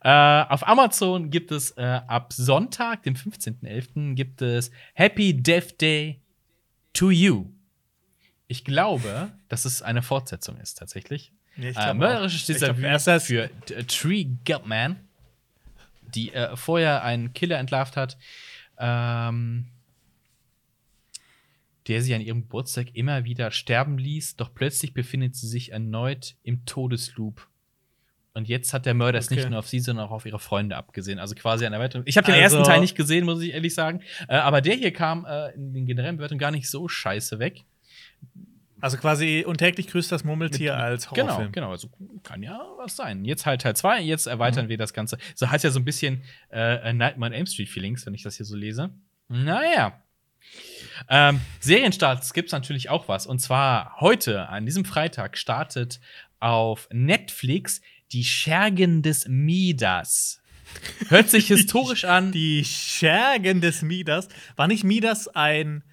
Äh, 0.02 0.44
auf 0.48 0.66
Amazon 0.66 1.30
gibt 1.30 1.50
es 1.50 1.72
äh, 1.72 2.00
ab 2.06 2.32
Sonntag, 2.32 3.02
dem 3.02 3.14
15.11., 3.14 4.14
gibt 4.14 4.42
es 4.42 4.70
Happy 4.94 5.42
Death 5.42 5.80
Day 5.80 6.22
to 6.92 7.10
You. 7.10 7.46
Ich 8.52 8.64
glaube, 8.66 9.32
dass 9.48 9.64
es 9.64 9.80
eine 9.80 10.02
Fortsetzung 10.02 10.58
ist, 10.58 10.74
tatsächlich. 10.78 11.32
Nee, 11.56 11.70
ich 11.70 11.76
Äh, 11.78 11.94
mörderisches 11.94 12.46
Déjà-vu 12.48 13.20
für 13.20 13.44
äh, 13.44 13.84
Tree 13.84 14.26
Gutman, 14.46 14.96
die 16.14 16.32
äh, 16.34 16.54
vorher 16.54 17.02
einen 17.02 17.32
Killer 17.32 17.58
entlarvt 17.58 17.96
hat, 17.96 18.18
ähm, 18.78 19.68
der 21.88 22.02
sie 22.02 22.14
an 22.14 22.20
ihrem 22.20 22.42
Geburtstag 22.42 22.94
immer 22.94 23.24
wieder 23.24 23.50
sterben 23.50 23.96
ließ, 23.98 24.36
doch 24.36 24.52
plötzlich 24.54 24.92
befindet 24.92 25.34
sie 25.34 25.48
sich 25.48 25.72
erneut 25.72 26.36
im 26.42 26.64
Todesloop. 26.66 27.48
Und 28.34 28.48
jetzt 28.48 28.72
hat 28.72 28.84
der 28.86 28.94
Mörder 28.94 29.18
es 29.18 29.26
Okay. 29.26 29.36
nicht 29.36 29.50
nur 29.50 29.58
auf 29.58 29.68
sie, 29.68 29.80
sondern 29.80 30.06
auch 30.06 30.10
auf 30.10 30.24
ihre 30.26 30.38
Freunde 30.38 30.76
abgesehen. 30.76 31.18
Also 31.18 31.34
quasi 31.34 31.66
eine 31.66 31.76
Erweiterung. 31.76 32.04
Ich 32.06 32.16
habe 32.16 32.26
den 32.26 32.34
Also- 32.42 32.56
ersten 32.58 32.70
Teil 32.70 32.80
nicht 32.80 32.96
gesehen, 32.96 33.24
muss 33.24 33.42
ich 33.42 33.52
ehrlich 33.52 33.74
sagen. 33.74 34.00
Äh, 34.28 34.36
aber 34.36 34.60
der 34.60 34.74
hier 34.76 34.92
kam 34.92 35.24
äh, 35.26 35.50
in 35.54 35.72
den 35.74 35.86
generellen 35.86 36.16
Bewertungen 36.16 36.38
gar 36.38 36.50
nicht 36.50 36.68
so 36.70 36.86
scheiße 36.88 37.38
weg. 37.38 37.64
Also 38.82 38.98
quasi 38.98 39.44
und 39.46 39.58
täglich 39.58 39.86
grüßt 39.86 40.10
das 40.12 40.24
Murmeltier 40.24 40.76
als 40.76 41.08
Genau, 41.08 41.28
Horrorfilm. 41.28 41.52
genau. 41.52 41.70
Also 41.70 41.88
kann 42.22 42.42
ja 42.42 42.60
was 42.78 42.96
sein. 42.96 43.24
Jetzt 43.24 43.46
halt 43.46 43.62
Teil 43.62 43.76
2, 43.76 44.00
jetzt 44.02 44.26
Mhm. 44.26 44.32
erweitern 44.32 44.68
wir 44.68 44.76
das 44.76 44.92
Ganze. 44.92 45.16
So 45.34 45.48
hat 45.50 45.62
ja 45.62 45.70
so 45.70 45.78
ein 45.80 45.84
bisschen 45.84 46.22
äh, 46.50 46.92
Nightmare 46.92 47.30
on 47.30 47.32
Elm 47.34 47.46
Street 47.46 47.68
Feelings, 47.70 48.04
wenn 48.04 48.12
ich 48.14 48.22
das 48.22 48.36
hier 48.36 48.44
so 48.44 48.56
lese. 48.56 48.90
Naja. 49.28 50.02
Ähm, 51.08 51.40
Serienstarts 51.60 52.32
gibt's 52.34 52.52
natürlich 52.52 52.90
auch 52.90 53.08
was. 53.08 53.26
Und 53.26 53.38
zwar 53.38 53.96
heute, 54.00 54.48
an 54.48 54.66
diesem 54.66 54.84
Freitag, 54.84 55.38
startet 55.38 56.00
auf 56.40 56.88
Netflix 56.92 57.80
die 58.12 58.24
Schergen 58.24 59.02
des 59.02 59.26
Midas. 59.28 60.42
Hört 61.08 61.30
sich 61.30 61.46
historisch 61.48 62.04
an. 62.04 62.32
Die 62.32 62.64
Schergen 62.64 63.60
des 63.60 63.82
Midas. 63.82 64.28
War 64.56 64.66
nicht 64.66 64.84
Midas 64.84 65.28
ein 65.28 65.84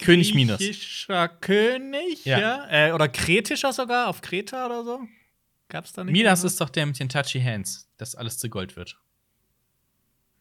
König 0.00 0.34
Minos. 0.34 0.58
Griechischer 0.58 1.28
König, 1.28 2.24
Ja. 2.24 2.38
ja. 2.40 2.88
Äh, 2.88 2.92
oder 2.92 3.08
kretischer 3.08 3.72
sogar, 3.72 4.08
auf 4.08 4.20
Kreta 4.20 4.66
oder 4.66 4.84
so. 4.84 5.00
Gab's 5.68 5.92
da 5.92 6.02
nicht? 6.04 6.16
Irgendwas? 6.16 6.42
ist 6.44 6.60
doch 6.60 6.68
der 6.70 6.86
mit 6.86 6.98
den 6.98 7.08
Touchy 7.08 7.40
Hands, 7.40 7.88
dass 7.96 8.14
alles 8.14 8.38
zu 8.38 8.48
Gold 8.50 8.76
wird. 8.76 8.98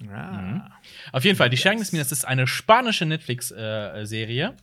Ah. 0.10 0.72
Auf 1.12 1.26
jeden 1.26 1.36
Fall, 1.38 1.50
die 1.50 1.58
Schergen 1.58 1.80
des 1.80 1.92
Midas 1.92 2.12
ist 2.12 2.26
eine 2.26 2.48
spanische 2.48 3.06
Netflix-Serie. 3.06 4.56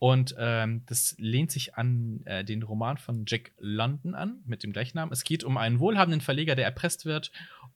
und 0.00 0.34
ähm, 0.36 0.82
das 0.86 1.14
lehnt 1.18 1.52
sich 1.52 1.76
an 1.76 2.20
äh, 2.26 2.44
den 2.44 2.62
Roman 2.64 2.98
von 2.98 3.24
Jack 3.26 3.52
London 3.58 4.14
an, 4.14 4.42
mit 4.44 4.62
dem 4.64 4.72
gleichen 4.72 4.96
Namen. 4.98 5.12
Es 5.12 5.22
geht 5.24 5.44
um 5.44 5.56
einen 5.56 5.78
wohlhabenden 5.78 6.20
Verleger, 6.20 6.56
der 6.56 6.64
erpresst 6.64 7.06
wird 7.06 7.30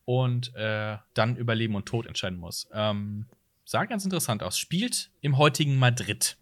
und 0.04 0.54
äh, 0.56 0.96
dann 1.14 1.36
über 1.36 1.54
Leben 1.54 1.76
und 1.76 1.86
Tod 1.86 2.06
entscheiden 2.06 2.38
muss. 2.38 2.68
Ähm, 2.72 3.26
sah 3.64 3.84
ganz 3.84 4.04
interessant 4.04 4.42
aus. 4.42 4.58
Spielt 4.58 5.10
im 5.20 5.38
heutigen 5.38 5.76
Madrid. 5.78 6.36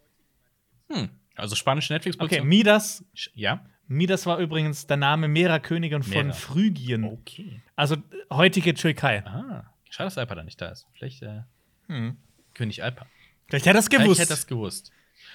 Hm, 0.88 1.08
also 1.36 1.54
spanische 1.56 1.86
Okay, 1.86 1.94
Netflix-Produktion. 1.94 2.46
Midas. 2.48 3.04
ja. 3.34 3.64
Midas 3.88 4.26
war 4.26 4.38
übrigens 4.38 4.86
der 4.88 4.96
Name 4.96 5.28
mehrerer 5.28 5.60
Königin 5.60 6.02
von 6.02 6.10
Mehrer. 6.26 6.32
Phrygien. 6.34 7.04
Okay. 7.04 7.60
Also 7.76 7.94
äh, 7.94 7.98
heutige 8.32 8.74
Türkei. 8.74 9.24
Ah, 9.24 9.72
schade, 9.90 10.06
dass 10.08 10.18
Alpa 10.18 10.34
da 10.34 10.42
nicht 10.42 10.60
da 10.60 10.68
ist. 10.70 10.86
Vielleicht 10.94 11.22
äh, 11.22 11.42
Hm. 11.86 12.16
König 12.54 12.82
Alpa. 12.82 13.06
Vielleicht 13.48 13.66
hätte 13.66 13.78
er 13.78 13.82
Vielleicht 13.82 14.02
gewusst. 14.02 14.20
hätte 14.20 14.30
das 14.30 14.46
gewusst. 14.48 14.90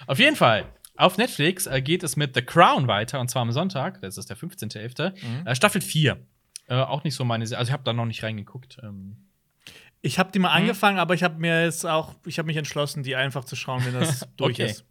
Auf 0.05 0.19
jeden 0.19 0.35
Fall. 0.35 0.65
Auf 0.97 1.17
Netflix 1.17 1.65
äh, 1.67 1.81
geht 1.81 2.03
es 2.03 2.17
mit 2.17 2.35
The 2.35 2.41
Crown 2.41 2.87
weiter, 2.87 3.21
und 3.21 3.29
zwar 3.29 3.41
am 3.43 3.51
Sonntag, 3.53 4.01
das 4.01 4.17
ist 4.17 4.29
der 4.29 4.35
15.11., 4.37 5.13
Mhm. 5.41 5.47
äh, 5.47 5.55
Staffel 5.55 5.79
4. 5.79 6.19
Äh, 6.67 6.75
auch 6.75 7.05
nicht 7.05 7.15
so 7.15 7.23
meine 7.23 7.47
Serie. 7.47 7.59
Also, 7.59 7.69
ich 7.69 7.73
habe 7.73 7.83
da 7.83 7.93
noch 7.93 8.05
nicht 8.05 8.21
reingeguckt. 8.23 8.79
Ähm, 8.83 9.15
Ich 10.01 10.19
habe 10.19 10.31
die 10.31 10.39
mal 10.39 10.53
Hm? 10.53 10.61
angefangen, 10.63 10.97
aber 10.99 11.13
ich 11.13 11.23
habe 11.23 11.39
mir 11.39 11.63
jetzt 11.63 11.85
auch, 11.85 12.15
ich 12.25 12.37
habe 12.37 12.47
mich 12.47 12.57
entschlossen, 12.57 13.03
die 13.03 13.15
einfach 13.15 13.45
zu 13.45 13.55
schauen, 13.55 13.85
wenn 13.85 13.93
das 13.93 14.27
durch 14.35 14.55
Okay. 14.59 14.71
ist. 14.71 14.83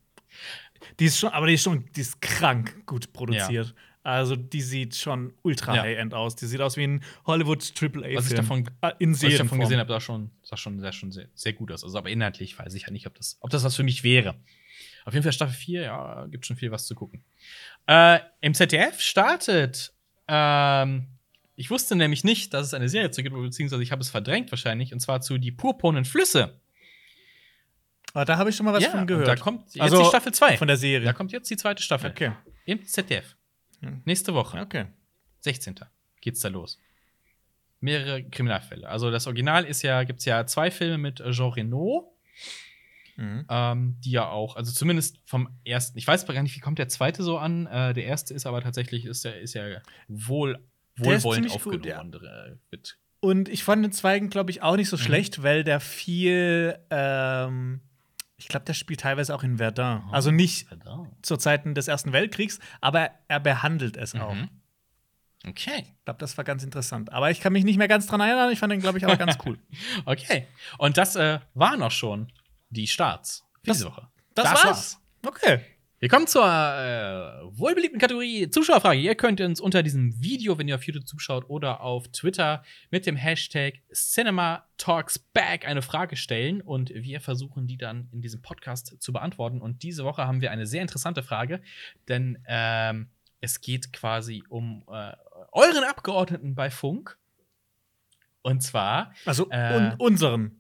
Die 0.99 1.07
ist 1.07 1.19
schon, 1.19 1.31
aber 1.31 1.47
die 1.47 1.55
ist 1.55 1.63
schon, 1.63 1.85
die 1.95 2.01
ist 2.01 2.21
krank 2.21 2.87
gut 2.87 3.13
produziert. 3.13 3.75
Also 4.03 4.35
die 4.35 4.63
sieht 4.63 4.97
schon 4.97 5.35
ultra 5.43 5.77
Ja. 5.77 5.83
High-End 5.83 6.15
aus. 6.15 6.35
Die 6.35 6.47
sieht 6.47 6.61
aus 6.63 6.79
wie 6.79 6.85
ein 6.85 7.03
Hollywood 7.27 7.75
Triple 7.75 8.07
A 8.07 8.17
was 8.17 8.31
ich 8.31 8.35
davon, 8.35 8.69
Ah, 8.81 8.95
in 8.99 9.13
was 9.13 9.23
ich 9.23 9.37
davon 9.37 9.61
gesehen 9.61 9.79
habe, 9.79 9.93
sah 9.93 10.01
schon, 10.01 10.31
sah 10.43 10.57
schon, 10.57 10.81
sah 10.81 10.91
schon 10.93 11.13
sehr, 11.13 11.29
sehr 11.35 11.53
gut 11.53 11.71
aus. 11.71 11.85
Also, 11.85 11.99
aber 11.99 12.09
inhaltlich 12.09 12.59
weiß 12.59 12.73
ich 12.75 12.83
ja 12.85 12.91
nicht, 12.91 13.07
ob 13.07 13.15
das, 13.15 13.37
ob 13.41 13.51
das 13.51 13.63
was 13.63 13.77
für 13.77 13.83
mich 13.83 14.03
wäre. 14.03 14.37
Auf 15.05 15.13
jeden 15.13 15.23
Fall 15.23 15.33
Staffel 15.33 15.55
4, 15.55 15.83
ja, 15.83 16.27
gibt 16.27 16.47
schon 16.47 16.57
viel 16.57 16.71
was 16.71 16.87
zu 16.87 16.95
gucken. 16.95 17.25
Äh, 17.87 18.21
Im 18.41 18.55
ZDF 18.55 19.01
startet, 19.01 19.93
ähm, 20.29 21.07
ich 21.57 21.71
wusste 21.71 21.97
nämlich 21.97 22.25
nicht, 22.25 22.55
dass 22.55 22.67
es 22.69 22.75
eine 22.75 22.89
Serie 22.89 23.11
zu 23.11 23.23
gibt, 23.23 23.35
beziehungsweise 23.37 23.83
ich 23.83 23.93
habe 23.93 24.01
es 24.01 24.09
verdrängt 24.11 24.51
wahrscheinlich, 24.53 24.93
und 24.95 25.01
zwar 25.01 25.21
zu 25.21 25.37
Die 25.37 25.53
purpurnen 25.53 26.05
Flüsse. 26.07 26.60
Aber 28.13 28.25
da 28.25 28.37
habe 28.39 28.51
ich 28.51 28.57
schon 28.57 28.67
mal 28.67 28.73
was 28.75 28.85
von 28.87 29.01
und 29.01 29.07
gehört. 29.07 29.29
da 29.29 29.37
kommt 29.37 29.63
jetzt 29.75 29.81
Also, 29.81 29.99
die 30.03 30.09
Staffel 30.09 30.33
2. 30.33 30.57
Von 30.57 30.69
der 30.69 30.77
Serie. 30.77 31.05
Da 31.07 31.13
kommt 31.13 31.33
jetzt 31.33 31.49
die 31.51 31.57
zweite 31.57 31.83
Staffel. 31.83 32.11
okay. 32.11 32.33
Im 32.65 32.85
ZDF. 32.85 33.37
Hm. 33.81 34.03
Nächste 34.05 34.35
Woche, 34.35 34.61
Okay. 34.61 34.87
16. 35.41 35.77
geht's 36.21 36.41
da 36.41 36.49
los. 36.49 36.79
Mehrere 37.81 38.23
Kriminalfälle. 38.25 38.87
Also 38.89 39.11
das 39.11 39.27
Original 39.27 39.65
ist 39.65 39.83
ja, 39.83 40.03
gibt's 40.05 40.25
ja 40.27 40.45
zwei 40.47 40.71
Filme 40.71 40.99
mit 40.99 41.21
äh, 41.21 41.31
Jean 41.31 41.51
Reno, 41.53 42.15
Mhm. 43.17 43.45
ähm, 43.51 43.97
die 44.01 44.13
ja 44.13 44.29
auch, 44.29 44.57
also 44.57 44.73
zumindest 44.73 45.19
vom 45.27 45.49
ersten, 45.65 45.99
ich 45.99 46.07
weiß 46.07 46.27
gar 46.27 46.43
nicht, 46.43 46.57
wie 46.57 46.61
kommt 46.61 46.79
der 46.79 46.89
zweite 46.89 47.23
so 47.23 47.37
an. 47.39 47.67
Äh, 47.67 47.93
der 47.93 48.05
erste 48.05 48.33
ist 48.35 48.47
aber 48.47 48.63
tatsächlich, 48.63 49.05
ist 49.05 49.25
der, 49.27 49.41
ist 49.41 49.53
ja 49.55 49.65
wohl, 50.09 50.59
wohlwollend 50.97 51.51
ziemlich 51.51 51.63
gut, 51.65 51.87
aufgenommen. 51.87 52.15
äh, 52.15 52.57
wird. 52.71 52.97
Und 53.21 53.49
ich 53.51 53.63
fand 53.65 53.85
den 53.85 53.93
zweiten, 53.93 54.31
glaube 54.31 54.51
ich, 54.51 54.63
auch 54.63 54.77
nicht 54.77 54.89
so 54.89 54.97
Mhm. 54.97 55.01
schlecht, 55.03 55.43
weil 55.43 55.65
der 55.65 55.81
viel, 55.81 56.79
ähm, 56.91 57.81
ich 58.41 58.49
glaube, 58.49 58.65
der 58.65 58.75
spielt 58.75 59.01
teilweise 59.01 59.35
auch 59.35 59.43
in 59.43 59.59
Verdun. 59.59 60.03
Oh. 60.09 60.13
Also 60.13 60.31
nicht 60.31 60.67
Verdammt. 60.69 61.09
zu 61.25 61.37
Zeiten 61.37 61.75
des 61.75 61.89
Ersten 61.89 62.13
Weltkriegs, 62.13 62.59
aber 62.81 63.11
er 63.29 63.39
behandelt 63.41 63.97
es 63.97 64.15
auch. 64.15 64.35
Mhm. 64.35 64.49
Okay. 65.47 65.85
Ich 65.99 66.05
glaube, 66.05 66.19
das 66.19 66.37
war 66.37 66.45
ganz 66.45 66.63
interessant. 66.65 67.13
Aber 67.13 67.31
ich 67.31 67.41
kann 67.41 67.53
mich 67.53 67.65
nicht 67.65 67.77
mehr 67.79 67.89
ganz 67.89 68.07
dran 68.07 68.21
erinnern. 68.21 68.51
Ich 68.53 68.59
fand 68.59 68.73
den, 68.73 68.81
glaube 68.81 68.99
ich, 68.99 69.05
aber 69.05 69.17
ganz 69.17 69.39
cool. 69.47 69.59
Okay. 70.05 70.47
Und 70.79 70.97
das 70.99 71.17
äh, 71.17 71.39
waren 71.55 71.83
auch 71.83 71.91
schon 71.91 72.33
die 72.71 72.87
Starts 72.87 73.45
für 73.63 73.67
Das- 73.69 73.77
diese 73.79 73.89
Woche. 73.91 74.09
Das, 74.35 74.65
war's. 74.65 74.99
Okay. 75.27 75.61
Wir 76.01 76.09
kommen 76.09 76.27
zur 76.27 76.47
äh, 76.47 77.43
wohlbeliebten 77.59 77.99
Kategorie 77.99 78.49
Zuschauerfrage. 78.49 78.99
Ihr 78.99 79.15
könnt 79.15 79.39
uns 79.43 79.61
unter 79.61 79.83
diesem 79.83 80.19
Video, 80.19 80.57
wenn 80.57 80.67
ihr 80.67 80.77
auf 80.77 80.85
YouTube 80.85 81.07
zuschaut 81.07 81.45
oder 81.51 81.83
auf 81.83 82.09
Twitter 82.09 82.65
mit 82.91 83.05
dem 83.05 83.17
Hashtag 83.17 83.83
CinemaTalksBack 83.93 85.69
eine 85.69 85.83
Frage 85.83 86.17
stellen 86.17 86.63
und 86.63 86.89
wir 86.89 87.21
versuchen 87.21 87.67
die 87.67 87.77
dann 87.77 88.09
in 88.13 88.23
diesem 88.23 88.41
Podcast 88.41 88.97
zu 88.99 89.13
beantworten. 89.13 89.61
Und 89.61 89.83
diese 89.83 90.05
Woche 90.05 90.27
haben 90.27 90.41
wir 90.41 90.51
eine 90.51 90.67
sehr 90.67 90.81
interessante 90.81 91.23
Frage, 91.23 91.61
denn 92.09 92.39
ähm, 92.47 93.11
es 93.43 93.61
geht 93.61 93.93
quasi 93.93 94.43
um 94.49 94.85
äh, 94.91 95.13
euren 95.53 95.85
Abgeordneten 95.85 96.55
bei 96.55 96.71
Funk. 96.71 97.19
Und 98.41 98.63
zwar 98.63 99.13
Also 99.27 99.51
Äh, 99.51 99.77
un 99.77 99.95
unseren. 99.99 100.60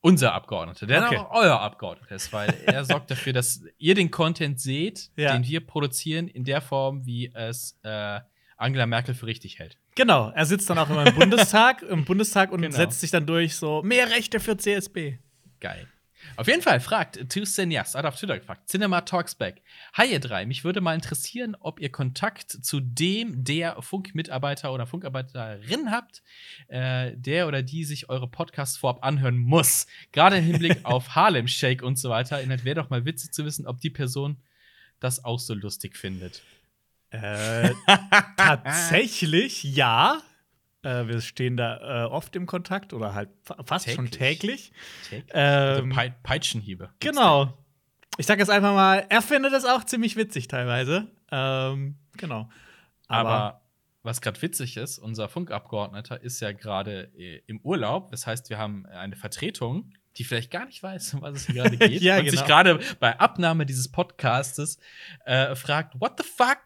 Unser 0.00 0.32
Abgeordneter, 0.32 0.86
der 0.86 1.04
Okay. 1.06 1.16
auch 1.18 1.30
euer 1.32 1.60
Abgeordneter 1.60 2.14
ist, 2.14 2.32
weil 2.32 2.54
er 2.66 2.84
sorgt 2.84 3.10
dafür, 3.10 3.32
dass 3.32 3.62
ihr 3.78 3.94
den 3.94 4.10
Content 4.10 4.60
seht, 4.60 5.10
Ja. 5.16 5.32
den 5.32 5.44
wir 5.46 5.60
produzieren, 5.66 6.28
in 6.28 6.44
der 6.44 6.60
Form, 6.60 7.04
wie 7.06 7.32
es 7.34 7.78
äh, 7.82 8.20
Angela 8.56 8.86
Merkel 8.86 9.14
für 9.14 9.26
richtig 9.26 9.58
hält. 9.58 9.76
Genau. 9.94 10.30
Er 10.30 10.46
sitzt 10.46 10.68
dann 10.70 10.78
auch 10.78 10.88
immer 10.90 11.06
im 11.06 11.14
Bundestag, 11.14 11.82
im 11.82 12.04
Bundestag 12.04 12.52
und 12.52 12.62
Genau. 12.62 12.74
setzt 12.76 13.00
sich 13.00 13.10
dann 13.10 13.26
durch 13.26 13.56
so 13.56 13.82
mehr 13.82 14.10
Rechte 14.10 14.38
für 14.40 14.56
CSB. 14.56 15.18
Geil. 15.60 15.88
Auf 16.36 16.46
jeden 16.46 16.62
Fall 16.62 16.80
fragt 16.80 17.30
To 17.30 17.44
Cineast, 17.44 17.94
hat 17.94 18.04
auf 18.04 18.16
Twitter 18.16 18.38
gefragt, 18.38 18.68
Cinema 18.68 19.00
Talks 19.00 19.34
Back. 19.34 19.62
Hi 19.94 20.10
ihr 20.10 20.20
drei, 20.20 20.46
mich 20.46 20.64
würde 20.64 20.80
mal 20.80 20.94
interessieren, 20.94 21.56
ob 21.58 21.80
ihr 21.80 21.90
Kontakt 21.90 22.50
zu 22.50 22.80
dem 22.80 23.44
der 23.44 23.80
Funkmitarbeiter 23.82 24.72
oder 24.72 24.86
Funkarbeiterin 24.86 25.90
habt, 25.90 26.22
äh, 26.68 27.12
der 27.16 27.48
oder 27.48 27.62
die 27.62 27.84
sich 27.84 28.08
eure 28.08 28.28
Podcasts 28.28 28.76
vorab 28.76 29.04
anhören 29.04 29.38
muss. 29.38 29.86
Gerade 30.12 30.36
im 30.38 30.44
Hinblick 30.44 30.80
auf 30.84 31.14
Harlem 31.14 31.48
Shake 31.48 31.82
und 31.82 31.98
so 31.98 32.10
weiter. 32.10 32.38
Wäre 32.64 32.74
doch 32.74 32.90
mal 32.90 33.04
witzig 33.04 33.32
zu 33.32 33.44
wissen, 33.44 33.66
ob 33.66 33.80
die 33.80 33.90
Person 33.90 34.38
das 35.00 35.24
auch 35.24 35.38
so 35.38 35.54
lustig 35.54 35.96
findet. 35.96 36.42
Äh, 37.10 37.70
tatsächlich, 38.36 39.62
ja. 39.64 40.20
Äh, 40.82 41.06
wir 41.08 41.20
stehen 41.20 41.56
da 41.56 42.04
äh, 42.04 42.08
oft 42.08 42.36
im 42.36 42.46
Kontakt 42.46 42.92
oder 42.92 43.14
halt 43.14 43.30
fa- 43.42 43.56
fast 43.64 43.90
schon 43.90 44.10
täglich. 44.10 44.72
Täglich. 45.08 45.34
Also 45.34 45.82
Ähm, 45.82 45.90
Pei 45.90 46.10
Peitschenhiebe. 46.22 46.90
Gibt's 47.00 47.16
genau. 47.18 47.58
Ich 48.16 48.26
sag 48.26 48.38
jetzt 48.38 48.50
einfach 48.50 48.74
mal, 48.74 49.04
er 49.08 49.22
findet 49.22 49.52
es 49.52 49.64
auch 49.64 49.84
ziemlich 49.84 50.16
witzig 50.16 50.48
teilweise. 50.48 51.08
Ähm, 51.30 51.96
genau. 52.16 52.48
Aber, 53.06 53.62
was 54.02 54.20
gerade 54.20 54.40
witzig 54.42 54.76
ist, 54.76 54.98
unser 54.98 55.28
Funkabgeordneter 55.28 56.20
ist 56.22 56.40
ja 56.40 56.52
gerade 56.52 57.12
äh, 57.16 57.42
im 57.46 57.60
Urlaub. 57.60 58.10
Das 58.10 58.26
heißt, 58.26 58.48
wir 58.50 58.58
haben 58.58 58.86
eine 58.86 59.16
Vertretung, 59.16 59.92
die 60.16 60.24
vielleicht 60.24 60.50
gar 60.50 60.66
nicht 60.66 60.82
weiß, 60.82 61.14
um 61.14 61.22
was 61.22 61.36
es 61.36 61.46
hier 61.46 61.62
gerade 61.62 61.76
geht. 61.88 62.02
Ja, 62.02 62.16
und 62.18 62.24
genau. 62.24 62.36
sich 62.36 62.44
gerade 62.46 62.80
bei 63.00 63.18
Abnahme 63.20 63.66
dieses 63.66 63.90
Podcastes 63.90 64.78
äh, 65.24 65.54
fragt: 65.54 66.00
What 66.00 66.14
the 66.20 66.24
fuck? 66.24 66.58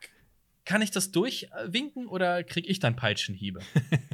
Kann 0.65 0.83
ich 0.83 0.91
das 0.91 1.11
durchwinken 1.11 2.07
oder 2.07 2.45
kriege 2.45 2.69
ich 2.69 2.79
dann 2.79 2.95
Peitschenhiebe? 2.97 3.61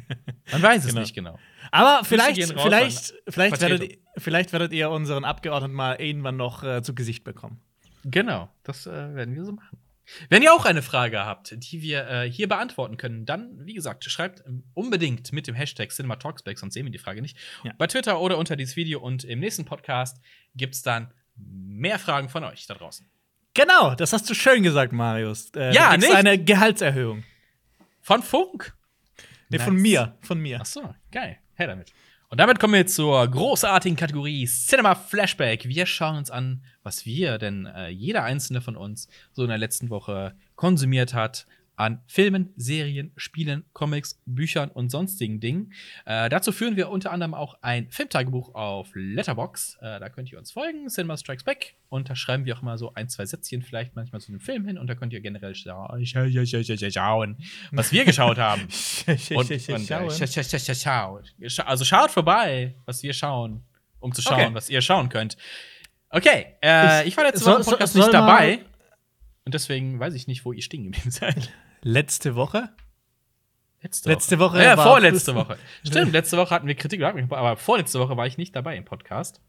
Man 0.51 0.61
weiß 0.63 0.83
es 0.83 0.89
Genau. 0.89 1.01
nicht 1.01 1.13
genau. 1.13 1.39
Aber 1.71 2.03
vielleicht, 2.03 2.43
vielleicht, 2.59 3.13
vielleicht, 3.27 3.61
werdet, 3.61 3.99
vielleicht 4.17 4.51
werdet 4.51 4.73
ihr 4.73 4.89
unseren 4.89 5.23
Abgeordneten 5.25 5.75
mal 5.75 5.95
irgendwann 6.01 6.37
noch 6.37 6.63
äh, 6.63 6.81
zu 6.81 6.95
Gesicht 6.95 7.23
bekommen. 7.23 7.61
Genau, 8.03 8.49
das 8.63 8.87
äh, 8.87 8.91
werden 8.91 9.35
wir 9.35 9.45
so 9.45 9.51
machen. 9.51 9.77
Wenn 10.29 10.41
ihr 10.41 10.53
auch 10.53 10.65
eine 10.65 10.81
Frage 10.81 11.23
habt, 11.23 11.53
die 11.55 11.83
wir 11.83 12.07
äh, 12.09 12.31
hier 12.31 12.47
beantworten 12.47 12.97
können, 12.97 13.25
dann, 13.27 13.63
wie 13.65 13.75
gesagt, 13.75 14.03
schreibt 14.05 14.43
ähm, 14.47 14.63
unbedingt 14.73 15.31
mit 15.33 15.45
dem 15.45 15.53
Hashtag 15.53 15.91
CinemaTalksback, 15.91 16.57
sonst 16.57 16.73
sehen 16.73 16.85
wir 16.85 16.91
die 16.91 16.97
Frage 16.97 17.21
nicht. 17.21 17.37
Ja. 17.63 17.73
Bei 17.77 17.85
Twitter 17.85 18.19
oder 18.19 18.39
unter 18.39 18.55
dieses 18.55 18.75
Video 18.75 18.99
und 18.99 19.23
im 19.23 19.39
nächsten 19.39 19.65
Podcast 19.65 20.19
gibt 20.55 20.73
es 20.73 20.81
dann 20.81 21.13
mehr 21.35 21.99
Fragen 21.99 22.29
von 22.29 22.43
euch 22.43 22.65
da 22.65 22.73
draußen. 22.73 23.07
Genau, 23.53 23.95
das 23.95 24.13
hast 24.13 24.29
du 24.29 24.33
schön 24.33 24.63
gesagt, 24.63 24.93
Marius. 24.93 25.51
Äh, 25.55 25.73
Ja, 25.73 25.95
nicht? 25.97 26.13
eine 26.13 26.41
Gehaltserhöhung. 26.43 27.23
Von 28.01 28.23
Funk. 28.23 28.73
Nee, 29.49 29.59
von 29.59 29.73
Nice. 29.73 29.81
mir, 29.81 30.17
von 30.21 30.39
mir. 30.39 30.59
Ach 30.61 30.65
so, 30.65 30.93
geil. 31.11 31.37
Her 31.55 31.67
damit. 31.67 31.91
Und 32.29 32.39
damit 32.39 32.59
kommen 32.59 32.75
wir 32.75 32.85
zur 32.85 33.27
großartigen 33.27 33.97
Kategorie 33.97 34.45
Cinema 34.45 34.93
Flashback. 34.93 35.67
Wir 35.67 35.87
schauen 35.87 36.17
uns 36.17 36.29
an, 36.29 36.63
was 36.83 37.05
wir, 37.07 37.39
denn 37.39 37.65
äh, 37.65 37.89
jeder 37.89 38.23
einzelne 38.23 38.61
von 38.61 38.75
uns 38.77 39.07
so 39.33 39.41
in 39.41 39.49
der 39.49 39.57
letzten 39.57 39.89
Woche 39.89 40.35
konsumiert 40.55 41.15
hat 41.15 41.47
an 41.79 42.01
Filmen, 42.07 42.51
Serien, 42.57 43.13
Spielen, 43.15 43.63
Comics, 43.71 44.19
Büchern 44.25 44.69
und 44.69 44.89
sonstigen 44.89 45.39
Dingen. 45.39 45.71
Äh, 46.05 46.27
dazu 46.27 46.51
führen 46.51 46.75
wir 46.75 46.89
unter 46.89 47.11
anderem 47.13 47.33
auch 47.33 47.55
ein 47.61 47.89
Filmtagebuch 47.89 48.53
auf 48.53 48.89
Letterbox. 48.95 49.77
Äh, 49.81 49.97
da 50.01 50.09
könnt 50.09 50.29
ihr 50.29 50.37
uns 50.37 50.51
folgen, 50.51 50.89
Cinema 50.89 51.15
Strikes 51.15 51.45
Back. 51.45 51.75
Und 51.87 52.09
da 52.09 52.17
schreiben 52.17 52.43
wir 52.43 52.57
auch 52.57 52.61
mal 52.61 52.77
so 52.77 52.93
ein, 52.95 53.07
zwei 53.07 53.25
Sätzchen 53.25 53.61
vielleicht 53.61 53.95
manchmal 53.95 54.19
zu 54.19 54.27
einem 54.27 54.41
Film 54.41 54.65
hin. 54.65 54.77
Und 54.77 54.87
da 54.87 54.95
könnt 54.95 55.13
ihr 55.13 55.21
generell 55.21 55.55
scha 55.55 55.87
scha 56.03 56.29
scha 56.29 56.45
scha 56.63 56.77
scha 56.77 56.91
schauen, 56.91 57.37
was 57.71 57.93
wir 57.93 58.03
geschaut 58.03 58.37
haben. 58.37 58.63
Und, 59.35 59.49
und 59.49 59.91
Also 61.65 61.85
schaut 61.85 62.11
vorbei, 62.11 62.75
was 62.85 63.01
wir 63.03 63.13
schauen, 63.13 63.63
um 64.01 64.11
zu 64.13 64.21
schauen, 64.21 64.33
Okay. 64.47 64.53
was 64.53 64.69
ihr 64.69 64.81
schauen 64.81 65.07
könnt. 65.07 65.37
Okay, 66.09 66.47
äh, 66.61 67.03
ich, 67.03 67.07
Ich- 67.09 67.17
war 67.17 67.23
letzte 67.23 67.39
soll- 67.45 67.53
Woche 67.53 67.61
im 67.61 67.65
Podcast 67.67 67.95
nicht 67.95 68.05
mal- 68.05 68.11
dabei. 68.11 68.65
Und 69.45 69.53
deswegen 69.53 69.97
weiß 69.99 70.13
ich 70.13 70.27
nicht, 70.27 70.43
wo 70.45 70.51
ihr 70.51 70.61
stehen 70.61 70.83
geblieben 70.83 71.09
seid. 71.11 71.51
Letzte 71.81 72.35
Woche? 72.35 72.69
Letzte, 73.81 74.09
Letzte 74.09 74.39
Woche 74.39 74.61
Ja, 74.61 74.75
vorletzte 74.75 75.33
Woche. 75.35 75.57
Stimmt, 75.85 76.11
letzte 76.11 76.37
Woche 76.37 76.53
hatten 76.53 76.67
wir 76.67 76.75
Kritik, 76.75 77.01
aber 77.01 77.55
vorletzte 77.55 77.99
Woche 77.99 78.17
war 78.17 78.27
ich 78.27 78.37
nicht 78.37 78.55
dabei 78.55 78.75
im 78.75 78.83
Podcast. 78.85 79.39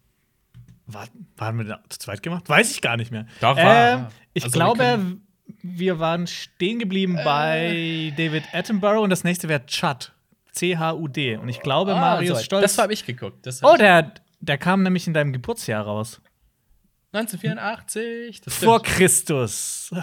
War, 0.86 1.06
waren 1.36 1.58
wir 1.58 1.64
da 1.64 1.80
zu 1.88 1.98
zweit 1.98 2.22
gemacht? 2.22 2.48
Weiß 2.48 2.70
ich 2.70 2.80
gar 2.80 2.96
nicht 2.96 3.10
mehr. 3.10 3.26
Doch, 3.40 3.56
war- 3.56 3.92
ähm, 3.92 4.06
ich 4.34 4.44
also 4.44 4.54
wir 4.54 4.58
glaube, 4.64 4.78
können- 4.78 5.26
wir, 5.62 5.98
waren 5.98 6.26
stehen 6.28 6.78
geblieben 6.78 7.16
bei 7.24 8.12
David 8.16 8.44
Attenborough 8.54 9.02
und 9.02 9.10
das 9.10 9.24
nächste 9.24 9.48
wäre 9.48 9.66
Chud. 9.66 10.12
C-H-U-D. 10.52 11.36
Und 11.36 11.48
ich 11.48 11.60
glaube, 11.60 11.94
Marius 11.94 12.38
so, 12.38 12.44
Stolz. 12.44 12.62
Das 12.62 12.78
habe 12.78 12.92
ich 12.92 13.04
geguckt. 13.04 13.46
Hab 13.46 13.54
oh, 13.64 13.72
ich- 13.74 13.78
der, 13.78 14.14
der 14.40 14.58
kam 14.58 14.82
nämlich 14.84 15.06
in 15.08 15.14
deinem 15.14 15.32
Geburtsjahr 15.32 15.84
raus. 15.84 16.20
1984. 17.12 18.40
Das 18.42 18.54
Vor. 18.54 18.80
Christus. 18.82 19.90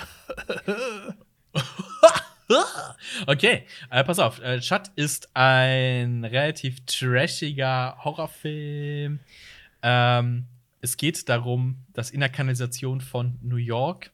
Okay, 3.28 3.66
äh, 3.89 4.03
pass 4.05 4.20
auf. 4.20 4.39
Äh, 4.41 4.62
Shut 4.62 4.89
ist 4.95 5.30
ein 5.36 6.24
relativ 6.24 6.86
trashiger 6.86 7.97
Horrorfilm. 8.03 9.20
Ähm, 9.82 10.45
es 10.80 10.95
geht 10.95 11.28
darum, 11.28 11.84
dass 11.93 12.10
in 12.10 12.22
der 12.22 12.30
Kanalisation 12.30 13.01
von 13.01 13.38
New 13.41 13.58
York 13.58 14.12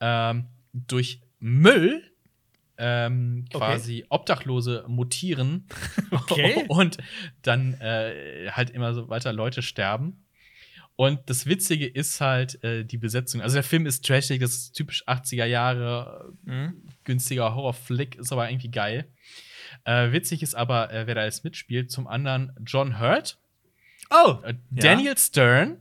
ähm, 0.00 0.46
durch 0.72 1.20
Müll 1.40 2.04
ähm, 2.78 3.44
Okay. 3.52 3.58
quasi 3.58 4.06
Obdachlose 4.08 4.84
mutieren 4.86 5.66
Okay. 6.12 6.64
und 6.68 6.98
dann 7.42 7.74
äh, 7.80 8.50
halt 8.52 8.70
immer 8.70 8.94
so 8.94 9.08
weiter 9.08 9.32
Leute 9.32 9.62
sterben. 9.62 10.24
Und 11.00 11.20
das 11.30 11.46
Witzige 11.46 11.86
ist 11.86 12.20
halt 12.20 12.62
äh, 12.64 12.84
die 12.84 12.96
Besetzung. 12.98 13.40
Also 13.40 13.54
der 13.54 13.62
Film 13.62 13.86
ist 13.86 14.04
trashig, 14.04 14.40
das 14.40 14.50
ist 14.54 14.72
typisch 14.72 15.06
80er 15.06 15.44
Jahre, 15.44 16.32
Mhm. 16.42 16.82
günstiger 17.04 17.54
Horrorflick, 17.54 18.16
ist 18.16 18.32
aber 18.32 18.50
irgendwie 18.50 18.72
geil. 18.72 19.06
Äh, 19.84 20.10
witzig 20.10 20.42
ist 20.42 20.56
aber, 20.56 20.92
äh, 20.92 21.06
wer 21.06 21.14
da 21.14 21.20
alles 21.20 21.44
mitspielt. 21.44 21.92
Zum 21.92 22.08
anderen 22.08 22.52
John 22.66 22.98
Hurt, 22.98 23.38
Oh, 24.10 24.38
äh, 24.42 24.54
Ja. 24.72 24.82
Daniel 24.82 25.16
Stern, 25.16 25.76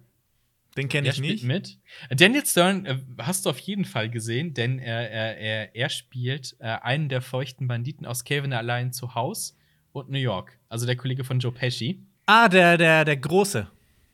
den 0.78 0.88
kenne 0.88 1.10
ich 1.10 1.20
nicht. 1.20 1.44
mit. 1.46 1.80
Äh, 2.10 2.16
Daniel 2.16 2.46
Stern 2.46 2.86
äh, 2.86 3.00
hast 3.18 3.48
du 3.48 3.50
auf 3.50 3.58
jeden 3.58 3.86
Fall 3.86 4.12
gesehen, 4.12 4.54
denn 4.54 4.78
er, 4.78 5.10
er, 5.10 5.38
er, 5.40 5.76
er 5.76 5.90
spielt 5.90 6.56
äh, 6.60 6.66
einen 6.66 7.10
der 7.10 7.22
feuchten 7.24 7.68
Banditen 7.68 8.06
aus 8.06 8.24
Kevin 8.24 8.54
allein 8.54 8.94
zu 8.94 9.16
Haus 9.16 9.58
und 9.94 10.12
New 10.12 10.20
York. 10.20 10.60
Also 10.70 10.86
der 10.86 10.96
Kollege 10.96 11.24
von 11.24 11.40
Joe 11.40 11.52
Pesci. 11.52 12.04
Ah, 12.28 12.48
der, 12.50 12.78
der, 12.78 13.04
der 13.04 13.18
Große. 13.18 13.68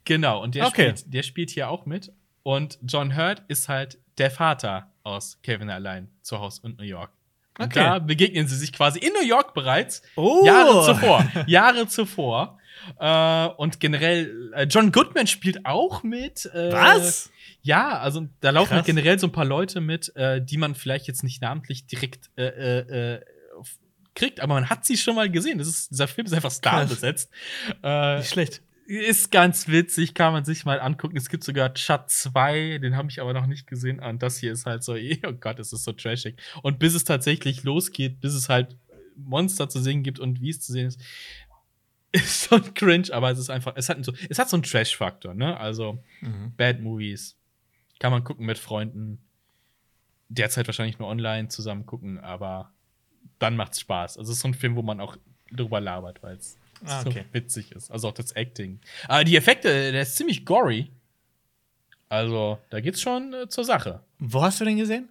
Genau, 0.05 0.41
und 0.41 0.55
der, 0.55 0.67
Okay. 0.67 0.89
spielt, 0.95 1.13
der 1.13 1.23
spielt 1.23 1.49
hier 1.49 1.69
auch 1.69 1.85
mit. 1.85 2.11
Und 2.43 2.77
John 2.83 3.15
Hurt 3.15 3.41
ist 3.47 3.69
halt 3.69 3.97
der 4.17 4.29
Vater 4.31 4.91
aus 5.03 5.39
Kevin 5.43 5.69
allein 5.69 6.09
zu 6.21 6.39
Haus 6.39 6.59
und 6.59 6.77
New 6.77 6.83
York. 6.83 7.11
Und 7.57 7.65
Okay. 7.67 7.79
da 7.83 7.99
begegnen 7.99 8.47
sie 8.47 8.57
sich 8.57 8.73
quasi 8.73 8.99
in 8.99 9.13
New 9.13 9.25
York 9.25 9.53
bereits. 9.53 10.01
Oh. 10.15 10.43
Jahre 10.45 10.85
zuvor. 10.85 11.25
Jahre 11.47 11.87
zuvor. 11.87 12.57
Äh, 12.99 13.45
und 13.57 13.79
generell, 13.79 14.51
äh, 14.55 14.63
John 14.63 14.91
Goodman 14.91 15.27
spielt 15.27 15.65
auch 15.65 16.03
mit. 16.03 16.45
Äh, 16.53 16.71
Was? 16.71 17.29
Ja, 17.61 17.99
also 17.99 18.27
da 18.41 18.49
laufen 18.49 18.73
halt 18.73 18.85
generell 18.85 19.17
so 19.19 19.27
ein 19.27 19.31
paar 19.31 19.45
Leute 19.45 19.79
mit, 19.79 20.13
äh, 20.17 20.43
die 20.43 20.57
man 20.57 20.75
vielleicht 20.75 21.07
jetzt 21.07 21.23
nicht 21.23 21.41
namentlich 21.41 21.85
direkt 21.87 22.29
äh, 22.35 22.43
äh, 23.15 23.21
kriegt, 24.15 24.41
aber 24.41 24.55
man 24.55 24.69
hat 24.69 24.85
sie 24.85 24.97
schon 24.97 25.15
mal 25.15 25.29
gesehen. 25.29 25.59
Das 25.59 25.67
ist, 25.67 25.91
dieser 25.91 26.07
Film 26.09 26.25
ist 26.27 26.33
einfach 26.33 26.51
star 26.51 26.85
besetzt. 26.85 27.31
Nicht 27.81 28.29
schlecht. 28.29 28.61
Ist 28.85 29.31
ganz 29.31 29.67
witzig, 29.67 30.13
kann 30.13 30.33
man 30.33 30.45
sich 30.45 30.65
mal 30.65 30.79
angucken. 30.79 31.17
Es 31.17 31.29
gibt 31.29 31.43
sogar 31.43 31.73
Chat 31.73 32.09
2, 32.09 32.79
den 32.79 32.95
habe 32.95 33.09
ich 33.09 33.21
aber 33.21 33.33
noch 33.33 33.45
nicht 33.45 33.67
gesehen. 33.67 33.99
Und 33.99 34.21
das 34.21 34.37
hier 34.37 34.51
ist 34.51 34.65
halt 34.65 34.83
so, 34.83 34.95
oh 35.27 35.33
Gott, 35.33 35.59
es 35.59 35.73
ist 35.73 35.83
so 35.83 35.91
trashig. 35.93 36.37
Und 36.61 36.79
bis 36.79 36.93
es 36.93 37.03
tatsächlich 37.03 37.63
losgeht, 37.63 38.19
bis 38.19 38.33
es 38.33 38.49
halt 38.49 38.77
Monster 39.15 39.69
zu 39.69 39.79
sehen 39.79 40.03
gibt 40.03 40.19
und 40.19 40.41
wie 40.41 40.49
es 40.49 40.59
zu 40.59 40.71
sehen 40.71 40.87
ist, 40.87 41.01
ist 42.11 42.47
schon 42.49 42.73
cringe, 42.73 43.11
aber 43.11 43.31
es 43.31 43.39
ist 43.39 43.49
einfach, 43.49 43.73
es 43.75 43.89
hat 43.89 44.03
so, 44.05 44.13
es 44.29 44.37
hat 44.37 44.49
so 44.49 44.57
einen 44.57 44.63
Trash-Faktor, 44.63 45.33
ne? 45.33 45.57
Also, 45.57 46.03
Mhm. 46.21 46.53
Bad 46.55 46.79
Movies. 46.81 47.37
Kann 47.99 48.11
man 48.11 48.23
gucken 48.23 48.45
mit 48.45 48.57
Freunden. 48.57 49.19
Derzeit 50.29 50.67
wahrscheinlich 50.67 50.99
nur 50.99 51.07
online 51.07 51.47
zusammen 51.47 51.85
gucken, 51.85 52.19
aber 52.19 52.71
dann 53.39 53.55
macht's 53.55 53.79
Spaß. 53.79 54.17
Also, 54.17 54.31
es 54.31 54.37
ist 54.37 54.41
so 54.41 54.47
ein 54.47 54.53
Film, 54.53 54.75
wo 54.75 54.81
man 54.81 54.99
auch 54.99 55.17
drüber 55.51 55.79
labert, 55.79 56.21
weil 56.23 56.35
es 56.37 56.57
Ah, 56.85 57.01
so 57.03 57.09
okay. 57.09 57.25
witzig 57.31 57.71
ist. 57.71 57.91
Also 57.91 58.09
auch 58.09 58.13
das 58.13 58.31
Acting. 58.35 58.79
Aber 59.07 59.23
die 59.23 59.35
Effekte, 59.37 59.91
der 59.91 60.01
ist 60.01 60.15
ziemlich 60.15 60.45
gory. 60.45 60.89
Also, 62.09 62.59
da 62.69 62.79
geht's 62.79 63.01
schon 63.01 63.33
äh, 63.33 63.47
zur 63.49 63.63
Sache. 63.63 64.01
Wo 64.19 64.41
hast 64.43 64.61
du 64.61 64.65
den 64.65 64.77
gesehen? 64.77 65.09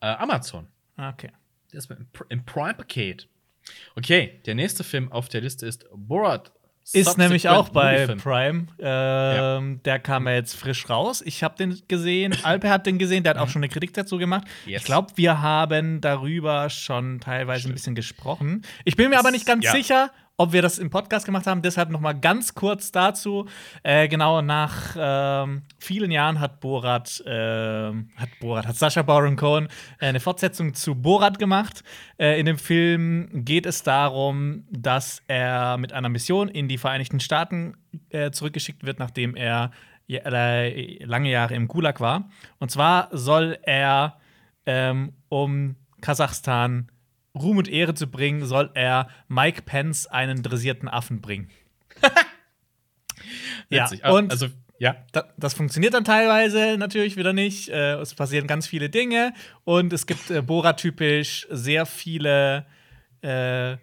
Äh, 0.00 0.06
Amazon. 0.06 0.66
Ah, 0.96 1.10
okay. 1.10 1.30
Der 1.72 1.78
ist 1.78 1.90
im, 1.90 2.06
Pr- 2.12 2.26
im 2.28 2.44
Prime-Paket. 2.44 3.28
Okay, 3.96 4.40
der 4.46 4.54
nächste 4.54 4.84
Film 4.84 5.10
auf 5.12 5.28
der 5.28 5.40
Liste 5.40 5.66
ist 5.66 5.86
Borat. 5.92 6.52
Ist 6.94 7.18
nämlich 7.18 7.50
auch 7.50 7.68
bei. 7.68 8.06
Prime. 8.06 8.66
Ähm, 8.78 9.80
Der 9.84 9.98
kam 9.98 10.26
ja 10.26 10.34
jetzt 10.34 10.54
frisch 10.54 10.88
raus. 10.88 11.20
Ich 11.22 11.42
habe 11.42 11.54
den 11.56 11.82
gesehen. 11.86 12.34
Alper 12.44 12.70
hat 12.70 12.86
den 12.86 12.96
gesehen. 12.98 13.24
Der 13.24 13.34
hat 13.34 13.38
auch 13.38 13.48
schon 13.50 13.60
eine 13.60 13.68
Kritik 13.68 13.92
dazu 13.92 14.16
gemacht. 14.16 14.44
Mhm. 14.64 14.70
Yes. 14.70 14.80
Ich 14.80 14.86
glaube, 14.86 15.12
wir 15.16 15.42
haben 15.42 16.00
darüber 16.00 16.70
schon 16.70 17.20
teilweise 17.20 17.58
ein 17.58 17.60
Stimmt. 17.60 17.74
bisschen 17.74 17.94
gesprochen. 17.94 18.62
Ich 18.86 18.96
bin 18.96 19.10
mir 19.10 19.18
aber 19.18 19.32
nicht 19.32 19.44
ganz 19.44 19.66
ja. 19.66 19.72
sicher, 19.72 20.10
ob 20.38 20.52
wir 20.52 20.62
das 20.62 20.78
im 20.78 20.88
Podcast 20.88 21.26
gemacht 21.26 21.46
haben. 21.46 21.62
Deshalb 21.62 21.90
noch 21.90 22.00
mal 22.00 22.12
ganz 22.12 22.54
kurz 22.54 22.92
dazu. 22.92 23.46
Äh, 23.82 24.08
genau 24.08 24.40
nach 24.40 24.96
ähm, 24.96 25.62
vielen 25.78 26.12
Jahren 26.12 26.38
hat 26.38 26.60
Borat, 26.60 27.22
ähm, 27.26 28.10
hat 28.16 28.28
Borat, 28.40 28.66
hat 28.66 28.76
Sacha 28.76 29.02
Baron 29.02 29.36
Cohen 29.36 29.66
äh, 29.98 30.06
eine 30.06 30.20
Fortsetzung 30.20 30.74
zu 30.74 30.94
Borat 30.94 31.40
gemacht. 31.40 31.82
Äh, 32.18 32.38
in 32.38 32.46
dem 32.46 32.56
Film 32.56 33.28
geht 33.32 33.66
es 33.66 33.82
darum, 33.82 34.64
dass 34.70 35.22
er 35.26 35.76
mit 35.76 35.92
einer 35.92 36.08
Mission 36.08 36.48
in 36.48 36.68
die 36.68 36.78
Vereinigten 36.78 37.18
Staaten 37.18 37.76
äh, 38.10 38.30
zurückgeschickt 38.30 38.86
wird, 38.86 39.00
nachdem 39.00 39.34
er 39.34 39.72
äh, 40.08 41.04
lange 41.04 41.30
Jahre 41.30 41.54
im 41.54 41.66
Gulag 41.66 42.00
war. 42.00 42.30
Und 42.60 42.70
zwar 42.70 43.08
soll 43.10 43.58
er 43.62 44.18
ähm, 44.66 45.14
um 45.28 45.74
Kasachstan 46.00 46.88
Ruhm 47.34 47.58
und 47.58 47.68
Ehre 47.68 47.94
zu 47.94 48.06
bringen, 48.08 48.44
soll 48.46 48.70
er 48.74 49.08
Mike 49.28 49.62
Pence 49.62 50.06
einen 50.06 50.42
dressierten 50.42 50.88
Affen 50.88 51.20
bringen. 51.20 51.50
ja. 53.68 53.88
Ah, 54.02 54.12
und 54.12 54.30
also, 54.30 54.46
ja. 54.78 54.96
da, 55.12 55.28
das 55.36 55.54
funktioniert 55.54 55.94
dann 55.94 56.04
teilweise 56.04 56.76
natürlich 56.78 57.16
wieder 57.16 57.32
nicht. 57.32 57.68
Äh, 57.68 57.94
es 57.96 58.14
passieren 58.14 58.46
ganz 58.46 58.66
viele 58.66 58.90
Dinge 58.90 59.32
und 59.64 59.92
es 59.92 60.06
gibt 60.06 60.30
äh, 60.30 60.42
Borat-typisch 60.42 61.46
sehr 61.50 61.86
viele 61.86 62.66
äh, 63.22 63.76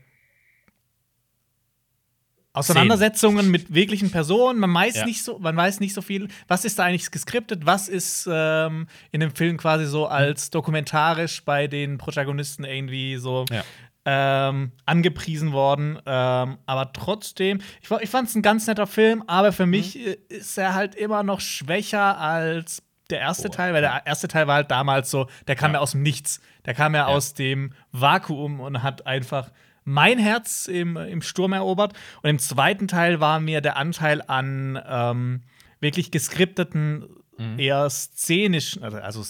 Auseinandersetzungen 2.56 3.52
mit 3.52 3.74
wirklichen 3.74 4.12
Personen. 4.12 4.60
Man 4.60 4.74
weiß, 4.74 4.96
Ja. 4.96 5.06
nicht 5.06 5.24
so, 5.24 5.40
man 5.40 5.56
weiß 5.56 5.80
nicht 5.80 5.94
so 5.94 6.02
viel. 6.02 6.28
Was 6.48 6.66
ist 6.66 6.80
da 6.80 6.84
eigentlich 6.86 7.12
geskriptet? 7.12 7.66
Was 7.66 7.88
ist 7.90 8.28
ähm, 8.32 8.88
in 9.12 9.20
dem 9.20 9.32
Film 9.36 9.58
quasi 9.58 9.86
so 9.86 10.08
als 10.08 10.50
dokumentarisch 10.50 11.44
bei 11.46 11.68
den 11.68 11.98
Protagonisten 11.98 12.64
irgendwie 12.64 13.18
so 13.18 13.46
Ja. 13.52 13.64
ähm, 14.06 14.72
angepriesen 14.86 15.52
worden. 15.52 16.00
Ähm, 16.06 16.58
aber 16.66 16.94
trotzdem, 16.94 17.60
ich, 17.82 17.90
ich 18.02 18.10
fand 18.10 18.30
es 18.30 18.36
ein 18.36 18.42
ganz 18.42 18.68
netter 18.68 18.88
Film, 18.88 19.24
aber 19.28 19.52
für 19.52 19.66
mich 19.66 19.96
Mhm. 19.96 20.02
äh, 20.08 20.18
ist 20.30 20.58
er 20.58 20.76
halt 20.76 20.96
immer 20.96 21.24
noch 21.24 21.40
schwächer 21.42 22.20
als 22.20 22.84
der 23.10 23.20
erste 23.20 23.50
Oh, 23.50 23.52
Teil, 23.52 23.74
weil 23.74 23.82
der 23.82 24.02
erste 24.06 24.28
Teil 24.28 24.48
war 24.48 24.56
halt 24.56 24.72
damals 24.72 25.12
so, 25.12 25.28
der 25.48 25.56
kam 25.56 25.72
ja, 25.72 25.78
Ja. 25.78 25.82
aus 25.82 25.92
dem 25.92 26.02
Nichts. 26.02 26.40
Der 26.66 26.74
kam 26.74 26.96
ja, 26.96 27.06
aus 27.06 27.34
dem 27.36 27.72
Vakuum 27.92 28.60
und 28.60 28.82
hat 28.82 29.06
einfach 29.06 29.52
mein 29.86 30.20
Herz 30.20 30.68
im, 30.68 30.98
im 30.98 31.22
Sturm 31.22 31.54
erobert. 31.54 31.94
Und 32.22 32.30
im 32.30 32.40
zweiten 32.40 32.88
Teil 32.90 33.20
war 33.22 33.40
mir 33.40 33.62
der 33.62 33.78
Anteil 33.78 34.22
an 34.28 34.78
ähm, 34.86 35.42
wirklich 35.80 36.12
geskripteten, 36.12 37.06
Mhm. 37.38 37.60
eher 37.60 37.90
szenischen, 37.90 38.82
also, 38.82 38.98
also 38.98 39.22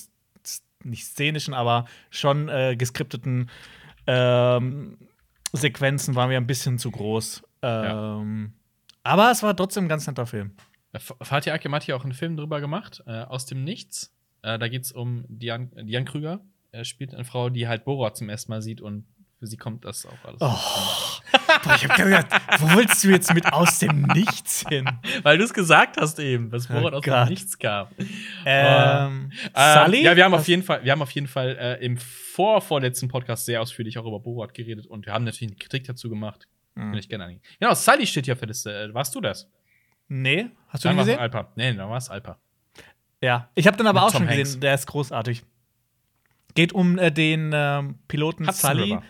nicht 0.83 1.05
szenischen, 1.05 1.55
aber 1.55 1.85
schon 2.11 2.49
äh, 2.49 2.75
geskripteten 2.77 3.49
ähm, 4.05 4.97
Sequenzen 5.53 6.13
waren 6.13 6.29
mir 6.29 6.37
ein 6.37 6.45
bisschen 6.45 6.77
zu 6.77 6.91
groß. 6.91 7.41
Ähm, 7.63 8.53
Aber 9.01 9.31
es 9.31 9.41
war 9.41 9.55
trotzdem 9.55 9.85
ein 9.85 9.89
ganz 9.89 10.05
netter 10.05 10.27
Film. 10.27 10.51
F- 10.93 11.15
Fatih 11.21 11.51
Akim 11.51 11.73
hat 11.73 11.81
hier 11.83 11.95
auch 11.95 12.03
einen 12.03 12.13
Film 12.13 12.37
drüber 12.37 12.61
gemacht, 12.61 13.01
äh, 13.07 13.21
aus 13.23 13.47
dem 13.47 13.63
Nichts. 13.63 14.13
Äh, 14.43 14.59
da 14.59 14.67
geht's 14.67 14.91
um 14.91 15.25
Diane, 15.27 15.69
Diane 15.83 16.05
Krüger. 16.05 16.41
Er 16.71 16.85
spielt 16.85 17.13
eine 17.13 17.25
Frau, 17.25 17.49
die 17.49 17.67
halt 17.67 17.85
Borat 17.85 18.17
zum 18.17 18.29
ersten 18.29 18.51
Mal 18.51 18.61
sieht 18.61 18.81
und 18.81 19.05
für 19.39 19.47
sie 19.47 19.57
kommt 19.57 19.83
das 19.85 20.05
auch 20.05 20.23
alles. 20.23 20.37
Oh. 20.41 20.57
Boah, 21.63 21.75
ich 21.75 21.87
hab 21.87 21.95
gedacht, 21.97 22.27
wo 22.59 22.75
willst 22.77 23.03
du 23.03 23.09
jetzt 23.09 23.33
mit 23.33 23.51
aus 23.51 23.79
dem 23.79 24.03
Nichts 24.03 24.65
hin? 24.67 24.89
Weil 25.23 25.37
du 25.37 25.43
es 25.43 25.53
gesagt 25.53 25.97
hast 25.97 26.19
eben, 26.19 26.49
dass 26.49 26.69
Oh 26.69 26.73
Borat 26.73 26.93
aus 26.93 27.03
Gott. 27.03 27.27
dem 27.27 27.29
Nichts 27.29 27.57
kam. 27.57 27.87
Ähm, 28.45 29.31
Ähm, 29.53 29.83
Sully? 29.85 30.03
Ja, 30.03 30.15
wir 30.15 30.23
haben 30.25 30.33
auf 30.33 30.41
Was- 30.41 30.47
jeden 30.47 30.63
Fall, 30.63 30.83
wir 30.83 30.91
haben 30.91 31.01
auf 31.01 31.11
jeden 31.11 31.27
Fall 31.27 31.57
äh, 31.59 31.85
im 31.85 31.97
vorvorletzten 31.97 33.09
Podcast 33.09 33.45
sehr 33.45 33.61
ausführlich 33.61 33.97
auch 33.97 34.05
über 34.05 34.19
Borat 34.19 34.53
geredet 34.53 34.87
und 34.87 35.05
wir 35.05 35.13
haben 35.13 35.23
natürlich 35.25 35.51
eine 35.51 35.57
Kritik 35.59 35.85
dazu 35.85 36.09
gemacht. 36.09 36.47
Hm. 36.75 36.91
Kann 36.91 36.97
ich 36.99 37.09
gerne 37.09 37.25
angehen. 37.25 37.41
Genau, 37.59 37.73
Sully 37.73 38.05
steht 38.07 38.25
hier 38.25 38.35
für 38.37 38.47
das. 38.47 38.65
Äh, 38.65 38.93
warst 38.93 39.15
du 39.15 39.21
das? 39.21 39.49
Nee, 40.07 40.47
hast 40.69 40.83
du 40.83 40.89
Dann 40.89 40.97
den 40.97 41.05
gesehen? 41.05 41.19
Alpa. 41.19 41.51
Nee, 41.55 41.73
dann 41.73 41.89
war 41.89 41.97
es 41.97 42.09
Alpa. 42.09 42.37
Ja, 43.21 43.49
ich 43.55 43.65
habe 43.65 43.75
den 43.77 43.87
aber 43.87 44.01
Mit 44.01 44.07
auch 44.07 44.11
Tom 44.11 44.21
schon 44.23 44.29
Hanks. 44.29 44.39
gesehen. 44.43 44.61
Der 44.61 44.73
ist 44.75 44.85
großartig. 44.87 45.43
Geht 46.53 46.73
um 46.73 46.97
äh, 46.99 47.11
den 47.11 47.51
ähm, 47.53 47.99
Piloten 48.07 48.47
Hudson 48.47 48.71
Sully, 48.71 48.83
River. 48.93 49.03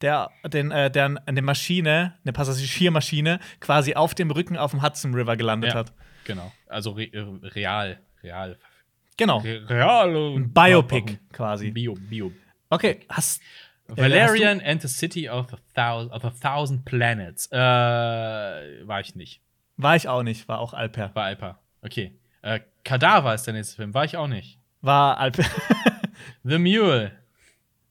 Der, 0.00 0.30
den, 0.48 0.70
äh, 0.70 0.90
der 0.90 1.20
eine 1.26 1.42
Maschine, 1.42 2.14
eine 2.24 2.32
Passagiermaschine, 2.32 3.38
quasi 3.60 3.94
auf 3.94 4.14
dem 4.14 4.30
Rücken 4.30 4.56
auf 4.56 4.70
dem 4.70 4.82
Hudson 4.82 5.14
River 5.14 5.36
gelandet 5.36 5.72
Ja. 5.72 5.78
hat. 5.80 5.92
Genau. 6.24 6.52
Also 6.68 6.92
re 6.92 7.04
äh, 7.12 7.18
real. 7.48 7.98
Real. 8.22 8.58
Genau. 9.16 9.38
Re 9.38 9.68
real. 9.68 10.14
Ein 10.36 10.52
Biopic 10.52 11.18
quasi. 11.32 11.70
Bio, 11.70 11.94
Bio. 11.94 12.32
Okay, 12.70 13.00
hast 13.08 13.42
Valerian 13.88 14.60
and 14.60 14.80
the 14.80 14.88
City 14.88 15.28
of 15.28 15.52
a 15.52 15.56
Thousand, 15.74 16.12
of 16.12 16.24
a 16.24 16.30
thousand 16.30 16.84
Planets. 16.84 17.48
Äh, 17.50 17.56
war 17.56 19.00
ich 19.00 19.14
nicht. 19.16 19.40
war 19.76 19.96
ich 19.96 20.08
auch 20.08 20.22
nicht, 20.22 20.46
war 20.48 20.60
auch 20.60 20.72
Alper. 20.74 21.10
War 21.14 21.24
Alpa. 21.24 21.58
Okay. 21.82 22.14
Äh, 22.42 22.60
Kadaver 22.84 23.34
ist 23.34 23.46
der 23.46 23.54
nächste 23.54 23.76
Film. 23.76 23.92
War 23.94 24.04
ich 24.04 24.16
auch 24.16 24.28
nicht. 24.28 24.58
War 24.82 25.18
Alper. 25.18 25.44
The 26.44 26.58
Mule. 26.58 27.12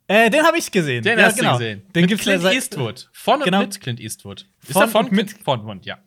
Äh, 0.10 0.30
den 0.30 0.44
habe 0.44 0.58
ich 0.58 0.70
gesehen. 0.72 1.04
Den 1.04 1.18
ja, 1.18 1.26
hast 1.26 1.38
genau. 1.40 1.54
du 1.54 1.60
gesehen. 1.60 1.84
Den 1.96 2.02
mit 2.02 2.10
gibt's 2.10 2.26
ja 2.26 2.32
Clint 2.34 2.44
seit- 2.44 2.56
Eastwood. 2.56 3.10
Von 3.14 3.36
und 3.40 3.44
Genau. 3.46 3.60
mit 3.60 3.80
Clint 3.80 4.00
Eastwood. 4.02 4.46
Ist 4.64 4.74
Von 4.74 4.82
er 4.82 4.88
von 4.90 5.06
mit- 5.12 5.28
Clint? 5.30 5.44
Von 5.46 5.62
und, 5.62 5.86
ja. 5.86 6.00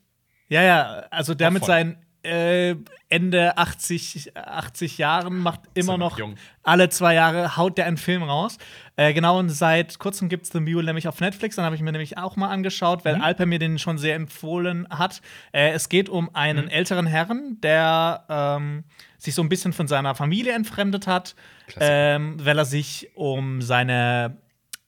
Ja, 0.49 0.63
ja, 0.63 0.83
also 1.11 1.33
der 1.35 1.49
Auch 1.49 1.53
mit 1.53 1.65
seinen 1.65 1.97
äh, 2.23 2.77
Ende 3.09 3.59
80, 3.59 4.37
80 4.37 4.99
Jahren 4.99 5.39
macht 5.39 5.61
immer 5.75 5.95
er 5.95 5.99
noch 5.99 6.19
jung. 6.19 6.37
alle 6.63 6.89
zwei 6.89 7.15
Jahre 7.15 7.57
haut 7.57 7.77
der 7.79 7.87
einen 7.87 7.97
Film 7.97 8.23
raus. 8.23 8.59
Äh, 8.97 9.13
genau, 9.13 9.39
und 9.39 9.51
seit 9.51 9.99
kurzem 9.99 10.29
gibt 10.29 10.45
es 10.47 10.53
The 10.53 10.61
Mule 10.61 10.85
nämlich 10.85 11.09
auf 11.09 11.21
Netflix. 11.21 11.57
Dann 11.57 11.65
habe 11.65 11.77
ich 11.77 11.83
mir 11.83 11.93
nämlich 11.93 12.19
auch 12.19 12.37
mal 12.37 12.49
angeschaut, 12.49 13.05
weil 13.05 13.17
Alper 13.17 13.47
mir 13.47 13.59
den 13.59 13.79
schon 13.79 13.99
sehr 13.99 14.15
empfohlen 14.15 14.87
hat. 14.89 15.21
Äh, 15.53 15.71
es 15.73 15.89
geht 15.89 16.09
um 16.09 16.35
einen 16.35 16.69
älteren 16.69 17.07
Herrn, 17.07 17.59
der 17.63 18.25
ähm, 18.29 18.85
sich 19.19 19.35
so 19.35 19.43
ein 19.43 19.49
bisschen 19.49 19.73
von 19.73 19.89
seiner 19.89 20.15
Familie 20.15 20.53
entfremdet 20.53 21.07
hat, 21.07 21.35
ähm, 21.79 22.37
weil 22.45 22.59
er 22.59 22.65
sich 22.65 23.11
um 23.15 23.63
seine 23.63 24.37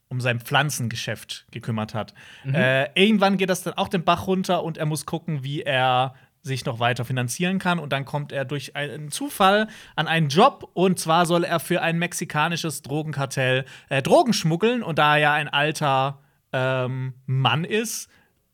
um 0.08 0.20
sein 0.20 0.38
Pflanzengeschäft 0.38 1.46
gekümmert 1.50 1.92
hat. 1.92 2.14
Äh, 2.46 2.88
irgendwann 2.94 3.36
geht 3.36 3.50
das 3.50 3.62
dann 3.62 3.74
auch 3.74 3.88
den 3.88 4.04
Bach 4.04 4.28
runter 4.28 4.62
und 4.62 4.78
er 4.78 4.86
muss 4.86 5.06
gucken, 5.06 5.42
wie 5.42 5.62
er 5.62 6.14
sich 6.44 6.64
noch 6.66 6.78
weiter 6.78 7.04
finanzieren 7.04 7.58
kann. 7.58 7.78
Und 7.78 7.92
dann 7.92 8.04
kommt 8.04 8.30
er 8.30 8.44
durch 8.44 8.76
einen 8.76 9.10
Zufall 9.10 9.66
an 9.96 10.06
einen 10.06 10.28
Job. 10.28 10.70
Und 10.74 10.98
zwar 10.98 11.26
soll 11.26 11.42
er 11.42 11.58
für 11.58 11.80
ein 11.82 11.98
mexikanisches 11.98 12.82
Drogenkartell 12.82 13.64
äh, 13.88 14.02
Drogen 14.02 14.32
schmuggeln. 14.34 14.82
Und 14.82 14.98
da 14.98 15.14
er 15.16 15.20
ja 15.22 15.32
ein 15.32 15.48
alter 15.48 16.20
ähm, 16.52 17.14
Mann 17.26 17.64
ist, 17.64 18.08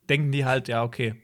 denken 0.09 0.31
die 0.31 0.45
halt, 0.45 0.67
ja, 0.67 0.83
okay. 0.83 1.15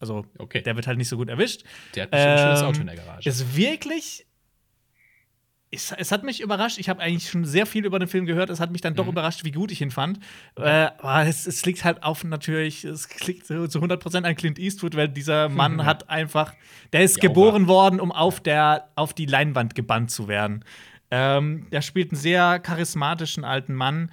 Also, 0.00 0.26
Okay. 0.38 0.62
der 0.62 0.74
wird 0.76 0.86
halt 0.86 0.98
nicht 0.98 1.08
so 1.08 1.16
gut 1.16 1.28
erwischt. 1.28 1.64
Der 1.94 2.04
hat 2.04 2.12
ein 2.12 2.38
schönes 2.38 2.60
Ähm, 2.60 2.66
Auto 2.66 2.80
in 2.80 2.86
der 2.88 2.96
Garage. 2.96 3.28
Ist 3.28 3.56
wirklich. 3.56 4.26
Es, 5.74 5.92
es 5.92 6.12
hat 6.12 6.22
mich 6.24 6.40
überrascht. 6.40 6.78
Ich 6.78 6.88
habe 6.88 7.00
eigentlich 7.00 7.28
schon 7.30 7.44
sehr 7.44 7.66
viel 7.66 7.84
über 7.84 7.98
den 7.98 8.08
Film 8.08 8.26
gehört. 8.26 8.50
Es 8.50 8.60
hat 8.60 8.70
mich 8.70 8.80
dann 8.80 8.94
doch 8.94 9.04
Mhm. 9.04 9.10
überrascht, 9.12 9.44
wie 9.44 9.50
gut 9.50 9.70
ich 9.72 9.80
ihn 9.80 9.90
fand. 9.90 10.18
Äh, 10.56 10.88
aber 10.98 11.26
es, 11.26 11.46
es 11.46 11.64
liegt 11.66 11.84
halt 11.84 12.02
auf 12.02 12.24
natürlich, 12.24 12.84
es 12.84 13.08
liegt 13.26 13.46
zu 13.46 13.54
100% 13.54 14.24
an 14.24 14.34
Clint 14.36 14.58
Eastwood, 14.58 14.94
weil 14.96 15.08
dieser 15.08 15.48
Mann 15.48 15.84
hat 15.84 16.08
einfach, 16.08 16.54
der 16.92 17.02
ist 17.02 17.16
Ja, 17.22 17.28
geboren 17.28 17.66
worden, 17.68 18.00
um 18.00 18.12
auf, 18.12 18.40
der, 18.40 18.88
auf 18.94 19.12
die 19.14 19.26
Leinwand 19.26 19.74
gebannt 19.74 20.10
zu 20.10 20.28
werden. 20.28 20.64
Ähm, 21.10 21.66
der 21.70 21.82
spielt 21.82 22.12
einen 22.12 22.20
sehr 22.20 22.58
charismatischen 22.60 23.44
alten 23.44 23.74
Mann. 23.74 24.10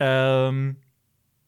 Ähm, 0.00 0.76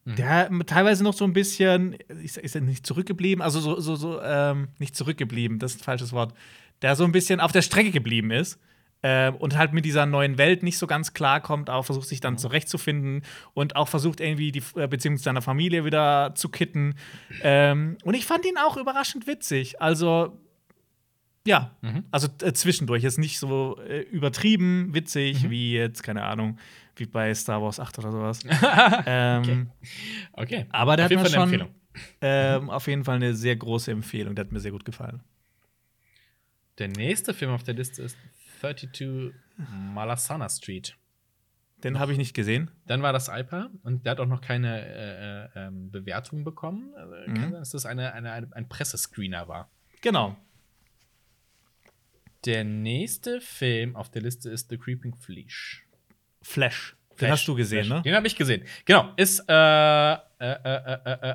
Mhm. 0.07 0.17
der 0.17 0.51
teilweise 0.67 1.03
noch 1.03 1.15
so 1.15 1.25
ein 1.25 1.33
bisschen, 1.33 1.95
ist, 2.23 2.37
ist 2.37 2.55
er 2.55 2.61
nicht 2.61 2.87
zurückgeblieben? 2.87 3.41
Also 3.43 3.59
so, 3.61 3.81
so, 3.81 3.97
so 3.97 4.21
ähm, 4.21 4.69
nicht 4.79 4.95
zurückgeblieben, 4.95 5.59
das 5.59 5.73
ist 5.77 5.81
ein 5.81 5.85
falsches 5.85 6.13
Wort. 6.13 6.35
Der 6.83 6.95
so 6.95 7.05
ein 7.05 7.13
bisschen 7.13 7.41
auf 7.41 7.53
der 7.53 7.63
Strecke 7.63 7.91
geblieben 7.91 8.31
ist 8.31 8.59
ähm, 9.07 9.37
und 9.37 9.57
halt 9.59 9.73
mit 9.75 9.85
dieser 9.85 10.07
neuen 10.07 10.39
Welt 10.39 10.63
nicht 10.63 10.79
so 10.79 10.87
ganz 10.87 11.13
klarkommt, 11.13 11.69
auch 11.69 11.85
versucht 11.85 12.09
sich 12.09 12.21
dann 12.21 12.39
zurechtzufinden 12.39 13.23
und 13.53 13.77
auch 13.77 13.89
versucht 13.89 14.19
irgendwie 14.21 14.51
die 14.51 14.63
äh, 14.77 14.89
Beziehung 14.89 15.19
zu 15.19 15.23
seiner 15.25 15.43
Familie 15.43 15.85
wieder 15.85 16.33
zu 16.35 16.49
kitten. 16.49 16.95
Ähm, 17.43 17.99
und 18.03 18.15
ich 18.15 18.25
fand 18.25 18.47
ihn 18.47 18.57
auch 18.57 18.77
überraschend 18.79 19.27
witzig. 19.27 19.81
Also 19.83 20.41
ja, 21.47 21.73
Mhm. 21.83 22.05
also 22.11 22.29
äh, 22.43 22.55
zwischendurch 22.55 23.05
ist 23.05 23.19
nicht 23.19 23.39
so 23.39 23.79
äh, 23.87 24.01
übertrieben 24.01 24.95
witzig 24.95 25.45
Mhm. 25.45 25.51
wie 25.51 25.73
jetzt 25.75 26.03
keine 26.03 26.23
Ahnung, 26.25 26.59
wie 26.97 27.05
bei 27.05 27.35
Star 27.35 27.61
Wars 27.61 27.79
8 27.81 27.99
oder 27.99 28.11
sowas. 28.13 28.39
ähm, 29.07 29.69
okay. 30.33 30.65
aber 30.71 30.97
der 30.97 31.05
Auf 31.05 31.11
hat 31.11 31.17
mir 31.19 31.21
eine 31.21 31.29
schon 31.31 31.43
Empfehlung. 31.43 31.69
ähm, 32.23 32.71
auf 32.71 32.87
jeden 32.87 33.05
Fall 33.05 33.17
eine 33.17 33.35
sehr 33.35 33.57
große 33.57 33.91
Empfehlung. 33.91 34.35
Der 34.35 34.47
hat 34.47 34.53
mir 34.53 34.61
sehr 34.61 34.71
gut 34.73 34.87
gefallen. 34.87 35.21
Der 36.79 36.89
nächste 36.89 37.35
Film 37.35 37.53
auf 37.53 37.63
der 37.63 37.75
Liste 37.75 38.03
ist 38.03 38.17
32 38.61 39.33
Malasana 39.95 40.49
Street. 40.49 40.97
Den 41.83 41.99
habe 41.99 42.13
ich 42.13 42.19
nicht 42.19 42.35
gesehen. 42.35 42.71
Dann 42.87 43.03
war 43.03 43.13
das 43.13 43.29
Alpa 43.29 43.69
und 43.83 44.07
der 44.07 44.13
hat 44.13 44.21
auch 44.21 44.27
noch 44.27 44.41
keine 44.41 44.81
äh, 44.87 45.45
äh, 45.61 45.67
ähm, 45.67 45.91
Bewertung 45.91 46.43
bekommen. 46.45 46.95
Also, 46.97 47.15
Mhm. 47.27 47.35
Kann 47.35 47.43
sein, 47.51 47.53
dass 47.53 47.71
das 47.71 47.85
eine, 47.87 48.13
eine, 48.15 48.33
eine, 48.33 48.49
ein 48.57 48.69
Pressescreener 48.69 49.49
war. 49.49 49.71
Genau. 50.01 50.37
Der 52.45 52.65
nächste 52.65 53.41
Film 53.41 53.97
auf 53.97 54.11
der 54.11 54.23
Liste 54.23 54.51
ist 54.51 54.69
The 54.71 54.79
Creeping 54.79 55.15
Flesh. 55.15 55.85
Flash. 56.43 56.97
Den 57.13 57.17
Flash, 57.19 57.31
hast 57.31 57.49
du 57.49 57.55
gesehen, 57.55 57.85
Flash. 57.87 57.99
ne? 57.99 58.03
Den 58.03 58.15
habe 58.15 58.27
ich 58.27 58.37
gesehen. 58.37 58.65
Genau. 58.85 59.13
Ist 59.17 59.45
äh, 59.49 60.13
äh, 60.13 60.19
äh, 60.41 60.74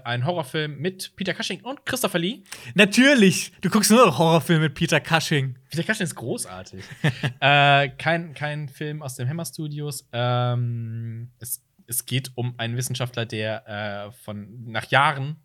ein 0.09 0.25
Horrorfilm 0.25 0.79
mit 0.79 1.15
Peter 1.15 1.33
Cushing 1.33 1.61
und 1.61 1.85
Christopher 1.85 2.19
Lee. 2.19 2.43
Natürlich. 2.73 3.51
Du 3.61 3.69
guckst 3.69 3.91
nur 3.91 4.05
noch 4.05 4.17
Horrorfilme 4.17 4.63
mit 4.63 4.73
Peter 4.73 4.99
Cushing. 4.99 5.55
Peter 5.69 5.83
Cushing 5.83 6.03
ist 6.03 6.15
großartig. 6.15 6.83
äh, 7.39 7.89
kein, 7.89 8.33
kein 8.33 8.69
Film 8.69 9.01
aus 9.01 9.15
dem 9.15 9.29
Hammer 9.29 9.45
Studios. 9.45 10.07
Ähm, 10.11 11.29
es, 11.39 11.63
es 11.87 12.05
geht 12.05 12.31
um 12.35 12.55
einen 12.57 12.75
Wissenschaftler, 12.75 13.25
der 13.25 14.07
äh, 14.07 14.11
von 14.23 14.65
nach 14.71 14.85
Jahren, 14.89 15.37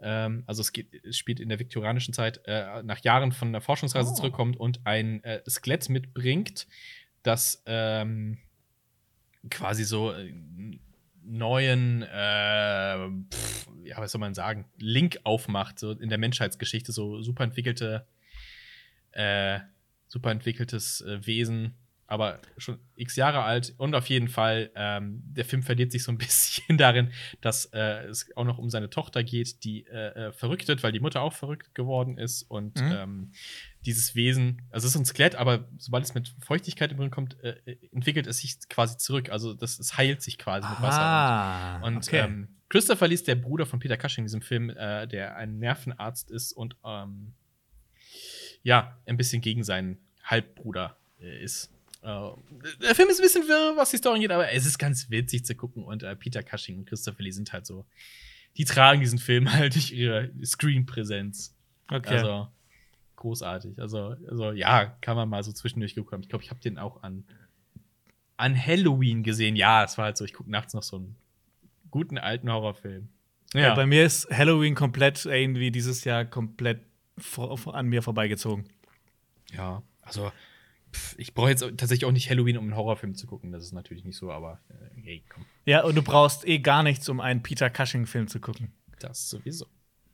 ähm, 0.00 0.44
also 0.46 0.60
es, 0.62 0.72
geht, 0.72 0.94
es 1.04 1.18
spielt 1.18 1.40
in 1.40 1.48
der 1.48 1.58
viktorianischen 1.58 2.14
Zeit, 2.14 2.40
äh, 2.46 2.82
nach 2.82 3.00
Jahren 3.00 3.32
von 3.32 3.52
der 3.52 3.60
Forschungsreise 3.60 4.10
Oh. 4.12 4.14
zurückkommt 4.14 4.56
und 4.56 4.80
ein 4.84 5.22
äh, 5.24 5.42
Skelett 5.48 5.88
mitbringt, 5.88 6.66
das 7.22 7.62
ähm, 7.66 8.38
quasi 9.50 9.84
so 9.84 10.12
äh, 10.12 10.32
neuen, 11.30 12.02
äh, 12.02 13.08
pff, 13.32 13.68
ja, 13.84 13.98
was 13.98 14.12
soll 14.12 14.20
man 14.20 14.34
sagen, 14.34 14.66
Link 14.78 15.20
aufmacht, 15.24 15.78
so 15.78 15.92
in 15.92 16.08
der 16.08 16.18
Menschheitsgeschichte, 16.18 16.92
so 16.92 17.22
super 17.22 17.44
entwickelte 17.44 18.06
äh, 19.12 19.60
super 20.06 20.30
entwickeltes 20.30 21.00
äh, 21.02 21.24
Wesen, 21.26 21.74
aber 22.10 22.40
schon 22.58 22.78
x 22.96 23.16
Jahre 23.16 23.42
alt. 23.42 23.72
Und 23.78 23.94
auf 23.94 24.08
jeden 24.08 24.28
Fall, 24.28 24.70
ähm, 24.74 25.22
der 25.24 25.44
Film 25.44 25.62
verliert 25.62 25.92
sich 25.92 26.02
so 26.02 26.12
ein 26.12 26.18
bisschen 26.18 26.76
darin, 26.76 27.12
dass 27.40 27.66
äh, 27.66 28.04
es 28.06 28.28
auch 28.36 28.44
noch 28.44 28.58
um 28.58 28.68
seine 28.68 28.90
Tochter 28.90 29.22
geht, 29.22 29.64
die 29.64 29.86
äh, 29.86 30.26
äh, 30.28 30.32
verrückt 30.32 30.68
wird, 30.68 30.82
weil 30.82 30.92
die 30.92 31.00
Mutter 31.00 31.22
auch 31.22 31.32
verrückt 31.32 31.74
geworden 31.74 32.18
ist. 32.18 32.42
Und 32.42 32.80
Mhm. 32.80 32.92
ähm, 32.92 33.32
dieses 33.86 34.14
Wesen, 34.14 34.62
also 34.70 34.86
es 34.86 34.94
ist 34.94 35.00
ein 35.00 35.04
Skelett, 35.06 35.36
aber 35.36 35.68
sobald 35.78 36.04
es 36.04 36.12
mit 36.14 36.34
Feuchtigkeit 36.40 36.90
in 36.90 36.96
Berührung 36.98 37.12
kommt, 37.12 37.42
äh, 37.42 37.56
äh, 37.64 37.76
entwickelt 37.92 38.26
es 38.26 38.38
sich 38.38 38.58
quasi 38.68 38.98
zurück. 38.98 39.30
Also 39.30 39.54
das, 39.54 39.78
es 39.78 39.96
heilt 39.96 40.20
sich 40.20 40.36
quasi 40.36 40.68
mit 40.68 40.82
Wasser. 40.82 41.00
Ah, 41.00 41.80
Und 41.82 41.96
okay. 41.96 42.18
ähm, 42.18 42.48
Christopher 42.68 43.08
Lee 43.08 43.14
ist 43.14 43.26
der 43.28 43.36
Bruder 43.36 43.66
von 43.66 43.78
Peter 43.80 43.96
Cushing 43.96 44.22
in 44.22 44.26
diesem 44.26 44.42
Film, 44.42 44.70
äh, 44.70 45.06
der 45.06 45.36
ein 45.36 45.58
Nervenarzt 45.58 46.30
ist 46.30 46.52
und 46.52 46.76
ähm, 46.84 47.34
ja, 48.62 48.98
ein 49.06 49.16
bisschen 49.16 49.40
gegen 49.40 49.64
seinen 49.64 49.98
Halbbruder 50.24 50.96
äh, 51.20 51.42
ist. 51.42 51.70
Äh, 52.02 52.30
der 52.82 52.94
Film 52.94 53.08
ist 53.08 53.20
ein 53.20 53.22
bisschen 53.22 53.48
wirr, 53.48 53.76
was 53.76 53.90
die 53.90 53.98
Story 53.98 54.16
angeht, 54.16 54.30
aber 54.30 54.50
es 54.50 54.66
ist 54.66 54.78
ganz 54.78 55.10
witzig 55.10 55.44
zu 55.44 55.54
gucken. 55.54 55.84
Und 55.84 56.02
äh, 56.02 56.16
Peter 56.16 56.42
Cushing 56.42 56.78
und 56.78 56.86
Christopher 56.86 57.22
Lee 57.22 57.30
sind 57.30 57.52
halt 57.52 57.66
so, 57.66 57.84
die 58.56 58.64
tragen 58.64 59.00
diesen 59.00 59.18
Film 59.18 59.52
halt 59.52 59.74
durch 59.74 59.92
ihre 59.92 60.30
Screen-Präsenz. 60.44 61.54
okay. 61.90 62.16
Also 62.16 62.48
großartig. 63.16 63.78
Also, 63.80 64.16
also 64.28 64.52
ja, 64.52 64.86
kann 65.00 65.16
man 65.16 65.28
mal 65.28 65.42
so 65.42 65.52
zwischendurch 65.52 65.94
gekommen. 65.94 66.22
Ich 66.22 66.28
glaube, 66.28 66.42
ich 66.42 66.50
habe 66.50 66.60
den 66.60 66.78
auch 66.78 67.02
an, 67.02 67.24
an 68.36 68.56
Halloween 68.56 69.22
gesehen. 69.22 69.56
Ja, 69.56 69.84
es 69.84 69.98
war 69.98 70.06
halt 70.06 70.16
so, 70.16 70.24
ich 70.24 70.32
gucke 70.32 70.50
nachts 70.50 70.72
noch 70.72 70.82
so 70.82 70.96
einen 70.96 71.16
guten 71.90 72.18
alten 72.18 72.50
Horrorfilm. 72.50 73.08
ja. 73.54 73.74
bei 73.74 73.84
mir 73.84 74.04
ist 74.04 74.30
Halloween 74.30 74.74
komplett 74.74 75.26
irgendwie 75.26 75.70
dieses 75.70 76.04
Jahr 76.04 76.24
komplett 76.24 76.80
an 77.66 77.86
mir 77.86 78.02
vorbeigezogen. 78.02 78.64
Ja, 79.52 79.82
also 80.00 80.32
pff, 80.92 81.14
ich 81.18 81.34
brauche 81.34 81.50
jetzt 81.50 81.60
tatsächlich 81.60 82.04
auch 82.04 82.12
nicht 82.12 82.28
Halloween, 82.30 82.56
um 82.58 82.64
einen 82.64 82.76
Horrorfilm 82.76 83.14
zu 83.14 83.26
gucken. 83.26 83.52
Das 83.52 83.64
ist 83.64 83.72
natürlich 83.72 84.04
nicht 84.04 84.16
so, 84.16 84.30
aber 84.30 84.60
äh, 84.68 85.00
hey, 85.02 85.24
komm, 85.28 85.44
Ja, 85.66 85.82
und 85.84 85.94
du 85.96 86.02
brauchst 86.02 86.46
eh 86.46 86.58
gar 86.58 86.82
nichts, 86.82 87.08
um 87.08 87.20
einen 87.20 87.42
Peter 87.42 87.70
Cushing-Film 87.70 88.28
zu 88.28 88.40
gucken. 88.40 88.72
das 88.98 89.28
sowieso. 89.30 89.66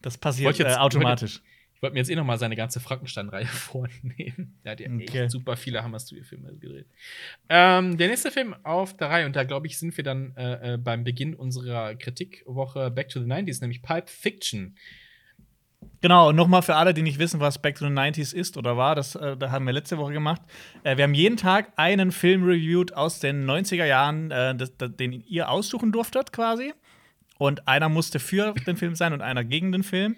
Das 0.02 0.16
passiert 0.18 0.58
jetzt- 0.58 0.74
äh, 0.76 0.78
automatisch. 0.78 1.42
Ich 1.74 1.82
wollte 1.82 1.92
mir 1.92 2.00
jetzt 2.00 2.08
eh 2.08 2.14
noch 2.16 2.24
mal 2.24 2.38
seine 2.38 2.56
ganze 2.56 2.80
Frankenstein-Reihe 2.80 3.44
vornehmen. 3.46 4.58
Der 4.64 4.72
hat 4.72 4.80
ja 4.80 4.90
Okay. 4.90 5.22
echt 5.22 5.30
super 5.30 5.56
viele 5.58 5.82
Hammer-Studio-Filme 5.82 6.54
gedreht. 6.56 6.86
Ähm, 7.50 7.98
der 7.98 8.08
nächste 8.08 8.30
Film 8.30 8.54
auf 8.64 8.96
der 8.96 9.10
Reihe, 9.10 9.26
und 9.26 9.36
da 9.36 9.44
glaube 9.44 9.66
ich, 9.66 9.76
sind 9.78 9.94
wir 9.96 10.02
dann 10.04 10.34
äh, 10.36 10.74
äh, 10.74 10.76
beim 10.78 11.04
Beginn 11.04 11.34
unserer 11.34 11.94
Kritikwoche 11.96 12.90
Back 12.90 13.10
to 13.10 13.20
the 13.20 13.26
90s, 13.26 13.60
nämlich 13.60 13.82
Pulp 13.82 14.08
Fiction. 14.08 14.76
Genau, 16.00 16.30
nochmal 16.32 16.62
für 16.62 16.76
alle, 16.76 16.94
die 16.94 17.02
nicht 17.02 17.18
wissen, 17.18 17.40
was 17.40 17.60
Back 17.60 17.76
to 17.76 17.86
the 17.86 17.92
90s 17.92 18.34
ist 18.34 18.56
oder 18.56 18.76
war, 18.76 18.94
das, 18.94 19.14
äh, 19.14 19.36
da 19.36 19.50
haben 19.50 19.66
wir 19.66 19.72
letzte 19.72 19.98
Woche 19.98 20.12
gemacht. 20.12 20.40
Äh, 20.84 20.96
wir 20.96 21.04
haben 21.04 21.14
jeden 21.14 21.36
Tag 21.36 21.72
einen 21.76 22.12
Film 22.12 22.44
reviewed 22.44 22.94
aus 22.94 23.18
den 23.18 23.44
90er 23.48 23.84
Jahren, 23.86 24.30
äh, 24.30 24.54
das, 24.54 24.76
das, 24.76 24.94
den 24.96 25.12
ihr 25.26 25.48
aussuchen 25.50 25.92
durftet 25.92 26.32
quasi. 26.32 26.72
Und 27.38 27.66
einer 27.68 27.88
musste 27.88 28.18
für 28.18 28.54
den 28.66 28.76
Film 28.76 28.94
sein 28.94 29.12
und 29.12 29.20
einer 29.20 29.44
gegen 29.44 29.72
den 29.72 29.82
Film. 29.82 30.16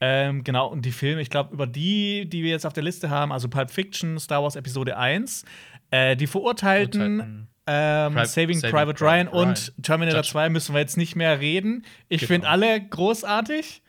Ähm, 0.00 0.44
genau, 0.44 0.68
und 0.68 0.84
die 0.84 0.92
Filme, 0.92 1.20
ich 1.20 1.30
glaube, 1.30 1.52
über 1.52 1.66
die, 1.66 2.28
die 2.28 2.44
wir 2.44 2.50
jetzt 2.50 2.64
auf 2.64 2.72
der 2.72 2.84
Liste 2.84 3.10
haben, 3.10 3.32
also 3.32 3.48
Pulp 3.48 3.70
Fiction, 3.70 4.18
Star 4.20 4.42
Wars 4.42 4.54
Episode 4.56 4.96
1, 4.96 5.44
äh, 5.90 6.16
die 6.16 6.26
Verurteilten, 6.28 7.48
ähm, 7.66 8.14
Pri- 8.16 8.26
Saving, 8.26 8.58
Saving 8.58 8.60
Private 8.60 8.94
Private 8.94 9.04
Ryan 9.04 9.28
Ryan. 9.28 9.48
und 9.48 9.72
Terminator 9.82 10.20
Judge. 10.20 10.30
2 10.30 10.48
müssen 10.50 10.74
wir 10.74 10.80
jetzt 10.80 10.96
nicht 10.96 11.16
mehr 11.16 11.40
reden. 11.40 11.84
Ich 12.08 12.20
Genau. 12.20 12.28
finde 12.28 12.48
alle 12.48 12.80
großartig. 12.80 13.82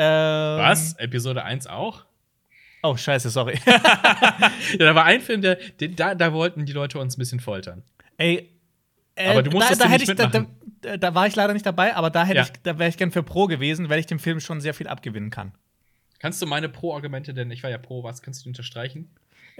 Ähm, 0.00 0.58
Was? 0.60 0.94
Episode 0.94 1.42
1 1.44 1.66
auch? 1.66 2.04
Oh, 2.82 2.96
scheiße, 2.96 3.30
sorry. 3.30 3.58
Ja, 3.66 4.78
da 4.78 4.94
war 4.94 5.04
ein 5.04 5.20
Film, 5.20 5.42
der, 5.42 5.56
den, 5.56 5.96
da, 5.96 6.14
da 6.14 6.32
wollten 6.32 6.64
die 6.66 6.72
Leute 6.72 6.98
uns 6.98 7.16
ein 7.16 7.18
bisschen 7.18 7.40
foltern. 7.40 7.82
Ey, 8.16 8.48
äh, 9.16 9.28
Aber 9.30 9.42
du 9.42 9.50
musstest 9.50 9.80
da, 9.80 9.86
da 9.86 9.90
hätte 9.90 10.02
nicht 10.10 10.20
ich, 10.20 10.30
da, 10.30 10.46
da, 10.82 10.96
da 10.96 11.14
war 11.14 11.26
ich 11.26 11.34
leider 11.34 11.52
nicht 11.52 11.66
dabei, 11.66 11.96
aber 11.96 12.10
da 12.10 12.24
hätte 12.24 12.36
Ja. 12.38 12.42
ich, 12.44 12.52
da 12.62 12.78
wäre 12.78 12.88
ich 12.88 12.96
gern 12.96 13.10
für 13.10 13.22
Pro 13.24 13.46
gewesen, 13.46 13.88
weil 13.88 13.98
ich 13.98 14.06
dem 14.06 14.20
Film 14.20 14.38
schon 14.40 14.60
sehr 14.60 14.74
viel 14.74 14.86
abgewinnen 14.86 15.30
kann. 15.30 15.52
Kannst 16.20 16.40
du 16.42 16.46
meine 16.46 16.68
Pro-Argumente, 16.68 17.34
denn 17.34 17.50
ich 17.50 17.62
war 17.62 17.70
ja 17.70 17.78
Pro, 17.78 18.04
was 18.04 18.22
kannst 18.22 18.40
du 18.40 18.44
die 18.44 18.48
unterstreichen? 18.50 19.10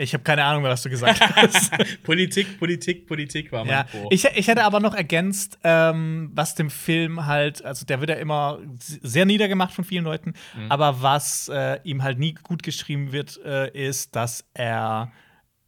Ich 0.01 0.15
habe 0.15 0.23
keine 0.23 0.45
Ahnung 0.45 0.63
mehr, 0.63 0.71
was 0.71 0.83
du 0.83 0.91
gesagt 0.91 1.21
hast. 1.35 1.73
Politik, 2.05 2.59
Politik, 2.61 3.07
Politik 3.09 3.51
war 3.51 3.65
mein 3.65 3.73
ja, 3.73 3.83
Pro. 3.83 4.07
ich, 4.11 4.25
ich 4.25 4.47
hätte 4.47 4.63
aber 4.63 4.79
noch 4.79 4.95
ergänzt, 4.95 5.59
ähm, 5.65 6.31
was 6.35 6.55
dem 6.55 6.71
Film 6.71 7.27
halt, 7.27 7.65
also 7.65 7.85
der 7.85 7.99
wird 8.01 8.11
ja 8.11 8.17
immer 8.17 8.61
sehr 8.79 9.25
niedergemacht 9.27 9.73
von 9.75 9.83
vielen 9.85 10.05
Leuten, 10.05 10.35
Mhm. 10.57 10.71
aber 10.71 11.03
was 11.03 11.49
äh, 11.49 11.81
ihm 11.83 12.05
halt 12.05 12.19
nie 12.21 12.35
gut 12.35 12.63
geschrieben 12.63 13.11
wird, 13.11 13.41
äh, 13.45 13.71
ist, 13.73 14.15
dass 14.15 14.45
er 14.55 15.11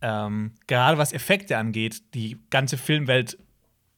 ähm, 0.00 0.52
gerade 0.68 0.96
was 0.96 1.12
Effekte 1.12 1.58
angeht, 1.58 2.14
die 2.14 2.38
ganze 2.50 2.78
Filmwelt 2.78 3.36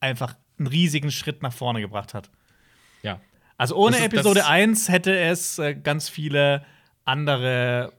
einfach 0.01 0.35
einen 0.59 0.67
riesigen 0.67 1.11
Schritt 1.11 1.43
nach 1.43 1.53
vorne 1.53 1.81
gebracht 1.83 2.15
hat. 2.15 2.31
ja. 3.03 3.21
Also 3.59 3.77
ohne 3.77 3.97
ist- 3.99 4.05
Episode 4.07 4.41
das- 4.41 4.49
1 4.49 4.89
hätte 4.89 5.17
es 5.17 5.59
äh, 5.59 5.75
ganz 5.75 6.09
viele 6.09 6.65
andere 7.05 7.93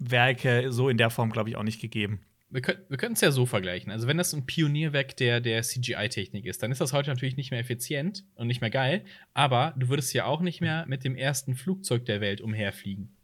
Werke 0.00 0.72
so 0.72 0.88
in 0.88 0.96
der 0.96 1.10
Form, 1.10 1.30
glaube 1.30 1.48
ich, 1.50 1.56
auch 1.56 1.62
nicht 1.62 1.80
gegeben. 1.80 2.20
Wir 2.52 2.62
können 2.62 2.80
wir 2.88 2.96
können 2.96 3.12
es 3.14 3.20
ja 3.20 3.30
so 3.30 3.46
vergleichen. 3.46 3.92
Also, 3.92 4.08
wenn 4.08 4.16
das 4.18 4.32
ein 4.32 4.44
Pionierwerk 4.44 5.16
der, 5.16 5.40
der 5.40 5.62
CGI-Technik 5.62 6.46
ist, 6.46 6.62
dann 6.64 6.72
ist 6.72 6.80
das 6.80 6.92
heute 6.92 7.10
natürlich 7.10 7.36
nicht 7.36 7.52
mehr 7.52 7.60
effizient 7.60 8.24
und 8.34 8.48
nicht 8.48 8.60
mehr 8.60 8.70
geil. 8.70 9.04
Aber 9.34 9.72
du 9.76 9.88
würdest 9.88 10.12
ja 10.14 10.24
auch 10.24 10.40
nicht 10.40 10.60
mehr 10.60 10.84
mit 10.88 11.04
dem 11.04 11.14
ersten 11.14 11.54
Flugzeug 11.54 12.06
der 12.06 12.20
Welt 12.20 12.40
umherfliegen. 12.40 13.14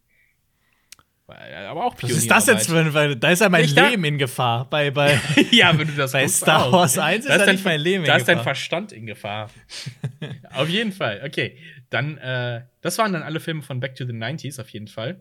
Weil- 1.27 1.55
Aber 1.67 1.85
auch 1.87 1.97
Was 2.01 2.11
ist 2.13 2.31
das 2.31 2.47
jetzt 2.47 2.69
für 2.69 2.79
ein, 2.79 2.95
weil 2.95 3.17
da 3.17 3.31
ist 3.31 3.41
ja 3.41 3.49
mein 3.49 3.65
Ich 3.65 3.75
Leben 3.75 4.05
in 4.05 4.17
Gefahr. 4.17 4.71
Bei, 4.71 4.93
bei 4.93 5.19
ja, 5.51 5.77
wenn 5.77 5.89
du 5.89 5.95
das 5.95 6.13
Bei 6.13 6.29
Star. 6.29 6.71
Wars 6.71 6.97
1 6.97 7.25
ist 7.25 7.29
Da 7.35 7.45
ja 7.47 7.51
nicht 7.53 7.65
mein 7.65 7.81
Leben 7.81 8.05
in 8.05 8.07
Da 8.07 8.17
ist 8.17 8.29
dein 8.29 8.35
Gefahr. 8.37 8.55
Verstand 8.55 8.93
in 8.93 9.07
Gefahr. 9.07 9.51
auf 10.53 10.69
jeden 10.69 10.93
Fall. 10.93 11.23
Okay, 11.27 11.57
dann, 11.91 12.17
äh, 12.19 12.63
das 12.81 12.97
waren 12.99 13.13
dann 13.13 13.25
alle 13.25 13.41
Filme 13.41 13.63
von 13.63 13.81
Back 13.81 13.97
to 13.97 14.05
the 14.07 14.13
90s, 14.13 14.61
auf 14.61 14.69
jeden 14.71 14.87
Fall. 14.87 15.19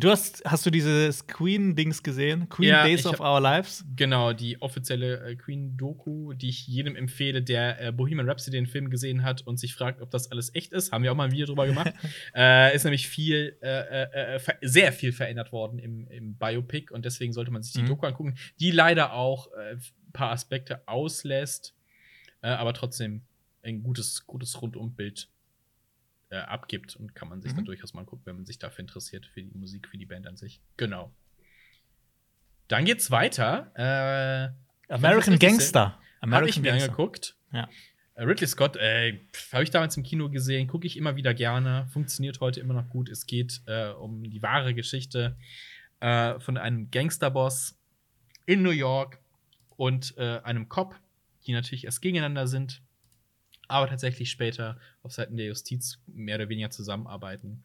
Du 0.00 0.10
hast, 0.10 0.42
hast 0.44 0.66
du 0.66 0.70
dieses 0.70 1.26
Queen-Dings 1.26 2.02
gesehen? 2.02 2.48
Queen 2.48 2.68
Ja, 2.70 2.84
Days 2.84 3.06
of 3.06 3.20
hab- 3.20 3.34
Our 3.34 3.40
Lives? 3.40 3.84
Genau, 3.96 4.32
die 4.32 4.60
offizielle 4.60 5.20
äh, 5.24 5.36
Queen-Doku, 5.36 6.32
die 6.34 6.48
ich 6.48 6.66
jedem 6.66 6.96
empfehle, 6.96 7.42
der 7.42 7.80
äh, 7.80 7.92
Bohemian 7.92 8.28
Rhapsody 8.28 8.56
den 8.56 8.66
Film 8.66 8.90
gesehen 8.90 9.22
hat 9.22 9.42
und 9.46 9.58
sich 9.58 9.74
fragt, 9.74 10.00
ob 10.00 10.10
das 10.10 10.30
alles 10.30 10.54
echt 10.54 10.72
ist. 10.72 10.92
Haben 10.92 11.04
wir 11.04 11.12
auch 11.12 11.16
mal 11.16 11.24
ein 11.26 11.32
Video 11.32 11.46
drüber 11.46 11.66
gemacht. 11.66 11.92
äh, 12.34 12.74
ist 12.74 12.84
nämlich 12.84 13.08
viel, 13.08 13.56
äh, 13.62 14.02
äh, 14.04 14.36
äh, 14.36 14.40
sehr 14.62 14.92
viel 14.92 15.12
verändert 15.12 15.52
worden 15.52 15.78
im, 15.78 16.06
im 16.08 16.34
Biopic 16.36 16.92
und 16.92 17.04
deswegen 17.04 17.32
sollte 17.32 17.50
man 17.50 17.62
sich 17.62 17.72
die 17.72 17.82
Mhm. 17.82 17.86
Doku 17.88 18.06
angucken, 18.06 18.34
die 18.60 18.70
leider 18.70 19.12
auch 19.12 19.48
ein 19.52 19.80
paar 20.12 20.30
Aspekte 20.30 20.86
auslässt, 20.86 21.74
aber 22.40 22.72
trotzdem 22.74 23.22
ein 23.62 23.82
gutes, 23.82 24.26
gutes 24.26 24.60
Rundumbild 24.60 25.28
äh, 26.34 26.38
abgibt 26.38 26.96
und 26.96 27.14
kann 27.14 27.28
man 27.28 27.40
sich 27.40 27.52
Mhm. 27.52 27.56
dann 27.58 27.64
durchaus 27.66 27.94
mal 27.94 28.00
angucken, 28.00 28.22
wenn 28.24 28.36
man 28.36 28.44
sich 28.46 28.58
dafür 28.58 28.80
interessiert, 28.80 29.26
für 29.26 29.42
die 29.42 29.56
Musik, 29.56 29.88
für 29.88 29.96
die 29.98 30.06
Band 30.06 30.26
an 30.26 30.36
sich. 30.36 30.60
Genau. 30.76 31.12
Dann 32.68 32.84
geht's 32.84 33.10
weiter. 33.10 33.70
Äh, 34.88 34.92
American 34.92 35.38
Gangster. 35.38 35.98
habe 36.22 36.48
ich 36.48 36.58
mir 36.58 36.70
Gangster. 36.70 36.84
angeguckt. 36.90 37.36
Ja. 37.52 37.68
Äh, 38.14 38.22
Ridley 38.24 38.46
Scott, 38.46 38.76
äh, 38.76 39.20
habe 39.52 39.62
ich 39.64 39.70
damals 39.70 39.96
im 39.96 40.02
Kino 40.02 40.28
gesehen, 40.30 40.66
gucke 40.68 40.86
ich 40.86 40.96
immer 40.96 41.16
wieder 41.16 41.34
gerne, 41.34 41.86
funktioniert 41.92 42.40
heute 42.40 42.60
immer 42.60 42.74
noch 42.74 42.88
gut. 42.88 43.08
Es 43.08 43.26
geht 43.26 43.60
äh, 43.66 43.88
um 43.90 44.22
die 44.30 44.42
wahre 44.42 44.74
Geschichte 44.74 45.36
äh, 46.00 46.38
von 46.40 46.56
einem 46.56 46.90
Gangsterboss 46.90 47.76
in 48.46 48.62
New 48.62 48.70
York 48.70 49.18
und 49.76 50.16
äh, 50.16 50.40
einem 50.42 50.68
Cop, 50.68 50.94
die 51.46 51.52
natürlich 51.52 51.84
erst 51.84 52.00
gegeneinander 52.02 52.46
sind, 52.46 52.82
aber 53.74 53.88
tatsächlich 53.88 54.30
später 54.30 54.78
auf 55.02 55.12
Seiten 55.12 55.36
der 55.36 55.46
Justiz 55.46 55.98
mehr 56.06 56.36
oder 56.36 56.48
weniger 56.48 56.70
zusammenarbeiten. 56.70 57.64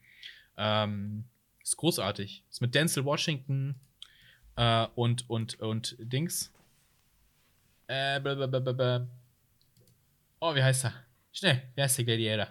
Ähm, 0.56 1.24
ist 1.62 1.76
großartig. 1.76 2.42
Ist 2.50 2.60
mit 2.60 2.74
Denzel 2.74 3.04
Washington 3.04 3.76
äh, 4.56 4.86
und, 4.94 5.28
und, 5.30 5.60
und 5.60 5.96
Dings. 5.98 6.52
Äh, 7.86 8.20
blablabla. 8.20 9.06
Oh, 10.40 10.54
wie 10.54 10.62
heißt 10.62 10.86
er? 10.86 10.94
Schnell, 11.32 11.62
wie 11.74 11.82
heißt 11.82 11.98
der 11.98 12.04
Gladiator? 12.04 12.48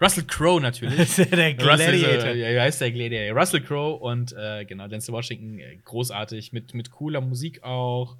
Russell 0.00 0.24
Crowe 0.24 0.60
natürlich. 0.60 1.16
der 1.16 1.58
Russell, 1.58 1.98
Gladiator. 1.98 2.30
äh, 2.30 2.40
ja, 2.40 2.54
wie 2.54 2.60
heißt 2.60 2.80
der 2.80 2.90
Gladiator? 2.90 3.38
Russell 3.38 3.60
Crowe 3.60 3.96
und 3.96 4.32
äh, 4.32 4.64
genau, 4.64 4.88
Denzel 4.88 5.12
Washington, 5.12 5.58
äh, 5.58 5.76
großartig, 5.84 6.52
mit, 6.52 6.74
mit 6.74 6.90
cooler 6.90 7.20
Musik 7.20 7.62
auch. 7.62 8.16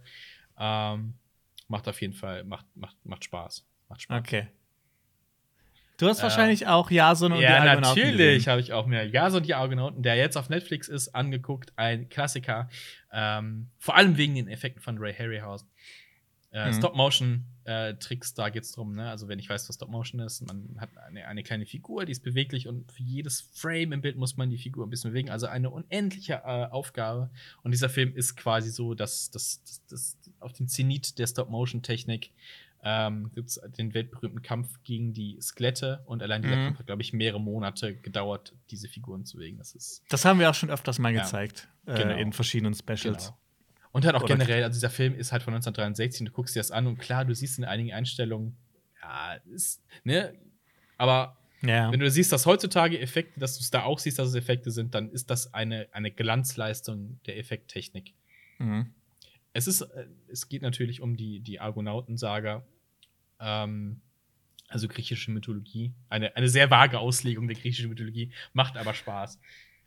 Ähm, 0.59 1.15
macht 1.69 1.89
auf 1.89 2.01
jeden 2.01 2.15
Fall, 2.15 2.45
macht, 2.45 2.67
macht, 2.75 2.97
macht 3.05 3.25
Spaß. 3.25 3.65
Macht 3.89 4.03
Spaß. 4.03 4.21
Okay. 4.21 4.49
Du 5.97 6.09
hast 6.09 6.21
Äh, 6.21 6.23
wahrscheinlich 6.25 6.67
auch 6.67 6.91
Jason 6.91 7.33
und 7.33 7.39
die 7.39 7.45
Ja, 7.45 7.59
Argonauten 7.59 7.83
natürlich 8.01 8.17
gesehen. 8.39 8.51
habe 8.51 8.61
ich 8.61 8.73
auch 8.73 8.87
mir 8.87 9.05
Jason 9.07 9.39
und 9.39 9.47
die 9.47 9.55
Argonauten, 9.55 10.03
der 10.03 10.17
jetzt 10.17 10.37
auf 10.37 10.49
Netflix 10.49 10.89
ist, 10.89 11.15
angeguckt. 11.15 11.73
Ein 11.77 12.09
Klassiker. 12.09 12.69
Ähm, 13.13 13.69
vor 13.79 13.97
allem 13.97 14.17
wegen 14.17 14.35
den 14.35 14.49
Effekten 14.49 14.83
von 14.83 14.99
Ray 14.99 15.15
Harryhausen. 15.15 15.69
Äh, 16.51 16.69
Mhm. 16.71 16.75
Stop-Motion-Tricks, 16.75 18.35
da 18.35 18.49
geht 18.49 18.63
es 18.63 18.73
drum. 18.73 18.95
Ne? 18.95 19.09
Also, 19.11 19.27
wenn 19.29 19.39
ich 19.39 19.49
weiß, 19.49 19.69
was 19.69 19.75
Stop-Motion 19.77 20.21
ist, 20.21 20.47
man 20.47 20.77
hat 20.79 20.91
eine, 20.99 21.27
eine 21.27 21.43
kleine 21.43 21.67
Figur, 21.67 22.05
die 22.05 22.13
ist 22.13 22.23
beweglich 22.23 22.69
und 22.69 22.91
für 22.93 23.03
jedes 23.03 23.41
Frame 23.53 23.93
im 23.93 24.01
Bild 24.03 24.17
muss 24.17 24.37
man 24.37 24.51
die 24.51 24.59
Figur 24.59 24.87
ein 24.87 24.91
bisschen 24.91 25.11
bewegen. 25.11 25.31
Also 25.31 25.47
eine 25.47 25.71
unendliche 25.71 26.35
äh, 26.45 26.67
Aufgabe. 26.67 27.31
Und 27.63 27.73
dieser 27.73 27.89
Film 27.89 28.15
ist 28.15 28.37
quasi 28.37 28.71
so, 28.71 28.95
dass 28.95 29.31
das, 29.31 29.63
das, 29.65 29.83
das 29.89 30.17
auf 30.41 30.53
dem 30.53 30.69
Zenit 30.69 31.19
der 31.19 31.27
Stop-Motion-Technik 31.27 32.31
ähm, 32.85 33.31
gibt 33.35 33.49
es 33.49 33.61
den 33.79 33.95
weltberühmten 33.95 34.43
Kampf 34.43 34.83
gegen 34.83 35.13
die 35.15 35.39
Skelette 35.41 36.03
und 36.07 36.23
allein 36.23 36.43
dieser 36.43 36.57
Mhm. 36.57 36.65
Kampf 36.67 36.79
hat, 36.81 36.87
glaube 36.87 37.03
ich, 37.03 37.13
mehrere 37.13 37.41
Monate 37.41 37.95
gedauert, 37.97 38.55
diese 38.71 38.89
Figuren 38.89 39.25
zu 39.25 39.39
bewegen. 39.39 39.57
Das 39.59 39.75
ist 39.75 40.03
Das 40.11 40.25
haben 40.25 40.39
wir 40.39 40.51
auch 40.51 40.55
schon 40.55 40.71
öfters 40.71 40.99
mal 40.99 41.13
Ja. 41.15 41.23
gezeigt. 41.23 41.69
Genau. 41.87 41.99
Äh, 42.15 42.21
in 42.21 42.33
verschiedenen 42.33 42.75
Specials. 42.75 43.03
genau. 43.29 43.39
Und 43.93 44.05
halt 44.05 44.17
auch 44.17 44.25
Oder- 44.25 44.35
generell, 44.37 44.65
also 44.65 44.75
dieser 44.77 44.91
Film 44.91 45.15
ist 45.15 45.33
halt 45.33 45.43
von 45.43 45.55
1963 45.55 46.21
und 46.23 46.27
du 46.27 46.33
guckst 46.33 46.55
dir 46.57 46.61
das 46.61 46.71
an 46.73 46.87
und 46.87 46.99
klar, 46.99 47.25
du 47.25 47.35
siehst 47.35 47.59
in 47.59 47.65
einigen 47.65 47.93
Einstellungen, 47.93 48.57
ja, 49.01 49.35
ist, 49.53 49.83
ne, 50.03 50.35
aber 50.99 51.39
Ja. 51.63 51.91
wenn 51.93 52.01
du 52.01 52.11
siehst, 52.11 52.33
dass 52.33 52.45
heutzutage 52.45 52.99
Effekte, 53.01 53.39
dass 53.41 53.57
du 53.57 53.61
es 53.63 53.71
da 53.71 53.85
auch 53.85 53.99
siehst, 53.99 54.19
dass 54.19 54.29
es 54.29 54.35
Effekte 54.35 54.71
sind, 54.71 54.95
dann 54.95 55.11
ist 55.11 55.31
das 55.31 55.55
eine, 55.55 55.87
eine 55.93 56.11
Glanzleistung 56.11 57.21
der 57.27 57.39
Effekttechnik. 57.39 58.15
Mhm. 58.59 58.93
Es 59.53 59.69
ist, 59.69 59.83
äh, 59.83 60.07
es 60.29 60.49
geht 60.49 60.63
natürlich 60.63 61.01
um 61.01 61.17
die, 61.17 61.39
die 61.41 61.61
Argonautensaga, 61.61 62.65
ähm, 63.45 64.01
also 64.69 64.89
griechische 64.89 65.31
Mythologie. 65.31 65.93
Eine, 66.09 66.35
eine 66.37 66.49
sehr 66.49 66.71
vage 66.71 66.99
Auslegung 66.99 67.47
der 67.47 67.57
griechischen 67.57 67.91
Mythologie, 67.91 68.33
macht 68.55 68.77
aber 68.77 68.95
Spaß. 68.95 69.39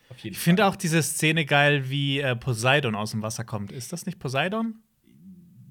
Auf 0.10 0.20
jeden 0.20 0.36
Ich 0.36 0.40
finde 0.40 0.66
auch 0.66 0.76
diese 0.78 1.02
Szene 1.04 1.44
geil, 1.46 1.90
wie 1.90 2.20
äh, 2.20 2.36
Poseidon 2.36 2.96
aus 2.96 3.12
dem 3.12 3.22
Wasser 3.22 3.44
kommt. 3.44 3.72
Ist 3.72 3.92
das 3.92 4.06
nicht 4.06 4.20
Poseidon? 4.20 4.80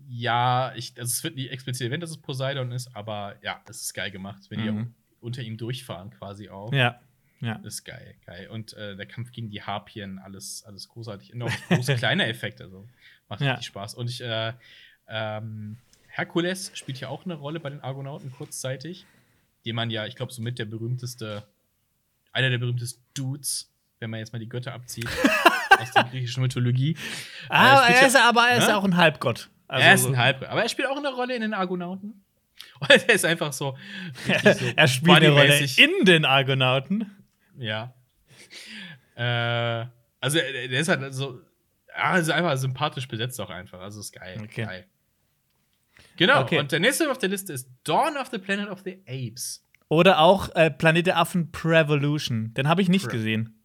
Ja, 0.08 0.72
ich, 0.76 0.92
also 0.98 1.10
es 1.10 1.24
wird 1.24 1.36
nicht 1.36 1.50
explizit 1.50 1.86
erwähnt, 1.86 2.02
dass 2.02 2.10
es 2.10 2.18
Poseidon 2.18 2.72
ist, 2.72 2.94
aber 2.94 3.36
ja, 3.42 3.60
es 3.68 3.82
ist 3.82 3.94
geil 3.94 4.10
gemacht, 4.10 4.42
wenn 4.50 4.62
die 4.62 4.70
Mhm. 4.70 4.94
unter 5.20 5.42
ihm 5.42 5.56
durchfahren 5.56 6.10
quasi 6.10 6.48
auch. 6.48 6.72
Ja. 6.72 7.00
Ja. 7.40 7.56
Das 7.58 7.74
ist 7.74 7.84
geil, 7.84 8.14
geil. 8.24 8.48
Und 8.48 8.72
äh, 8.74 8.96
der 8.96 9.04
Kampf 9.06 9.30
gegen 9.30 9.50
die 9.50 9.62
Harpien, 9.62 10.18
alles, 10.18 10.64
alles 10.64 10.88
großartig. 10.88 11.34
Und 11.34 11.42
auch 11.42 11.52
große 11.68 11.94
kleine 11.96 12.26
Effekte, 12.26 12.64
also 12.64 12.88
macht 13.28 13.42
Ja. 13.42 13.52
richtig 13.52 13.66
Spaß. 13.66 13.94
Und 13.94 14.08
ich, 14.08 14.22
äh, 14.22 14.54
ähm, 15.08 15.76
Herkules 16.16 16.70
spielt 16.74 16.98
ja 16.98 17.08
auch 17.08 17.26
eine 17.26 17.34
Rolle 17.34 17.60
bei 17.60 17.68
den 17.68 17.82
Argonauten 17.82 18.32
kurzzeitig, 18.32 19.04
den 19.66 19.76
man 19.76 19.90
ja, 19.90 20.06
ich 20.06 20.16
glaube, 20.16 20.32
so 20.32 20.40
mit 20.40 20.58
der 20.58 20.64
berühmteste, 20.64 21.46
einer 22.32 22.48
der 22.48 22.56
berühmtesten 22.56 23.04
Dudes, 23.12 23.70
wenn 24.00 24.08
man 24.08 24.20
jetzt 24.20 24.32
mal 24.32 24.38
die 24.38 24.48
Götter 24.48 24.72
abzieht, 24.72 25.06
aus 25.78 25.90
der 25.92 26.04
griechischen 26.04 26.42
Mythologie. 26.42 26.96
Ah, 27.50 27.82
spielt 27.82 27.96
er 27.96 28.00
ja- 28.00 28.06
ist, 28.08 28.16
aber 28.16 28.48
er 28.48 28.56
ist 28.56 28.64
Ne? 28.64 28.70
ja 28.70 28.76
auch 28.78 28.84
ein 28.84 28.96
Halbgott. 28.96 29.50
Also 29.68 29.84
er 29.86 29.94
ist 29.94 30.06
ein 30.06 30.16
Halb, 30.16 30.42
aber 30.50 30.62
er 30.62 30.68
spielt 30.70 30.88
auch 30.88 30.96
eine 30.96 31.12
Rolle 31.12 31.34
in 31.34 31.42
den 31.42 31.52
Argonauten. 31.52 32.24
Und 32.80 32.90
er 32.90 33.10
ist 33.14 33.24
einfach 33.26 33.52
so. 33.52 33.76
so 34.26 34.32
er 34.76 34.88
spielt 34.88 35.16
eine 35.18 35.30
Rolle 35.30 35.66
in 35.76 36.04
den 36.06 36.24
Argonauten. 36.24 37.10
Ja. 37.58 37.92
äh, 39.16 39.86
also, 40.20 40.38
der 40.38 40.70
ist 40.80 40.88
halt 40.88 41.12
so. 41.12 41.40
Ja, 41.94 42.16
ist 42.16 42.30
einfach 42.30 42.56
sympathisch 42.56 43.06
besetzt 43.08 43.40
auch 43.40 43.50
einfach. 43.50 43.80
Also 43.80 44.00
ist 44.00 44.12
geil. 44.12 44.38
Okay. 44.42 44.64
geil. 44.64 44.86
Genau, 46.16 46.40
Okay. 46.42 46.58
und 46.58 46.72
der 46.72 46.80
nächste 46.80 47.10
auf 47.10 47.18
der 47.18 47.28
Liste 47.28 47.52
ist 47.52 47.68
Dawn 47.84 48.16
of 48.16 48.28
the 48.30 48.38
Planet 48.38 48.68
of 48.70 48.80
the 48.84 49.02
Apes. 49.06 49.62
Oder 49.88 50.18
auch 50.20 50.48
äh, 50.54 50.70
Planet 50.70 51.06
der 51.06 51.18
Affen 51.18 51.52
Prevolution. 51.52 52.52
Den 52.54 52.68
habe 52.68 52.82
ich 52.82 52.88
nicht 52.88 53.04
Pre- 53.06 53.12
gesehen. 53.12 53.60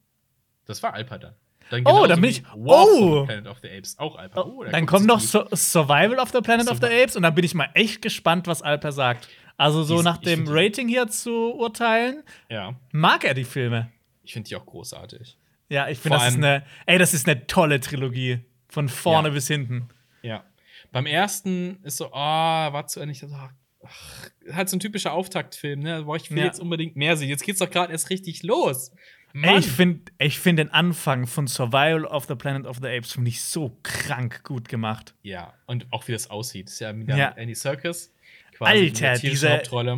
Das 0.65 0.83
war 0.83 0.93
Alper 0.93 1.17
dann. 1.19 1.33
dann 1.71 1.85
Oh, 1.85 2.05
dann 2.05 2.21
bin 2.21 2.29
ich- 2.29 2.43
oh! 2.55 3.25
Planet 3.25 3.47
of 3.47 3.57
the 3.61 3.69
Apes. 3.69 3.97
Auch 3.97 4.15
Alper. 4.17 4.45
Oh, 4.45 4.63
der 4.63 4.71
Dann 4.71 4.85
kommt 4.85 5.07
noch 5.07 5.19
so 5.19 5.45
Survival 5.53 6.19
of 6.19 6.29
the 6.31 6.41
Planet 6.41 6.69
of 6.69 6.77
the 6.79 6.85
Apes 6.87 7.15
und 7.15 7.23
dann 7.23 7.33
bin 7.33 7.43
ich 7.43 7.53
mal 7.55 7.69
echt 7.73 8.01
gespannt, 8.01 8.47
was 8.47 8.61
Alper 8.61 8.91
sagt. 8.91 9.27
Also 9.57 9.83
so 9.83 9.97
ist- 9.99 10.03
nach 10.03 10.17
dem 10.17 10.45
Rating 10.47 10.87
hier 10.87 11.07
zu 11.07 11.53
urteilen, 11.55 12.23
Ja, 12.49 12.75
mag 12.91 13.23
er 13.23 13.33
die 13.33 13.43
Filme. 13.43 13.89
ich 14.23 14.33
finde 14.33 14.47
die 14.49 14.55
auch 14.55 14.65
großartig. 14.65 15.37
Ja, 15.69 15.87
ich 15.87 15.97
finde, 15.99 16.17
das 16.17 16.27
ist 16.29 16.35
eine, 16.35 16.63
ey, 16.85 16.97
das 16.99 17.13
ist 17.13 17.27
eine 17.27 17.47
tolle 17.47 17.79
Trilogie. 17.79 18.39
Von 18.67 18.87
vorne 18.89 19.29
Ja. 19.29 19.33
bis 19.33 19.47
hinten. 19.47 19.89
Ja. 20.21 20.43
Beim 20.91 21.05
ersten 21.05 21.79
ist 21.83 21.97
so, 21.97 22.11
ah, 22.13 22.71
war 22.73 22.87
zu 22.87 22.99
Ende. 22.99 23.13
Ich 23.13 23.21
dachte, 23.21 23.33
ach, 23.37 23.51
ach, 23.85 24.29
halt 24.55 24.69
so 24.69 24.75
ein 24.77 24.79
typischer 24.79 25.13
Auftaktfilm, 25.13 25.79
ne? 25.79 26.03
Boah, 26.03 26.15
ich 26.17 26.29
will 26.31 26.39
Ja. 26.39 26.45
jetzt 26.45 26.59
unbedingt 26.59 26.95
mehr 26.95 27.15
sehen. 27.17 27.29
Jetzt 27.29 27.43
geht's 27.43 27.59
doch 27.59 27.69
gerade 27.69 27.91
erst 27.93 28.09
richtig 28.09 28.43
los. 28.43 28.91
Mann. 29.33 29.59
ich 29.59 29.67
finde 29.67 30.11
ich 30.17 30.39
find 30.39 30.59
den 30.59 30.71
Anfang 30.71 31.25
von 31.25 31.47
Survival 31.47 32.03
of 32.03 32.25
the 32.27 32.35
Planet 32.35 32.65
of 32.67 32.79
the 32.81 32.87
Apes 32.89 33.13
finde 33.13 33.29
ich 33.29 33.41
so 33.41 33.77
krank 33.81 34.43
gut 34.43 34.67
gemacht. 34.67 35.15
ja, 35.23 35.53
und 35.67 35.87
auch 35.91 36.05
wie 36.09 36.11
das 36.11 36.29
aussieht. 36.29 36.67
Das 36.67 36.73
ist 36.73 36.79
ja 36.81 36.97
wieder 36.97 37.15
Ja. 37.15 37.29
mit 37.29 37.37
Andy 37.37 37.55
Serkis. 37.55 38.13
Alter, 38.59 39.13
diese- 39.19 39.49
Hauptrolle. 39.53 39.97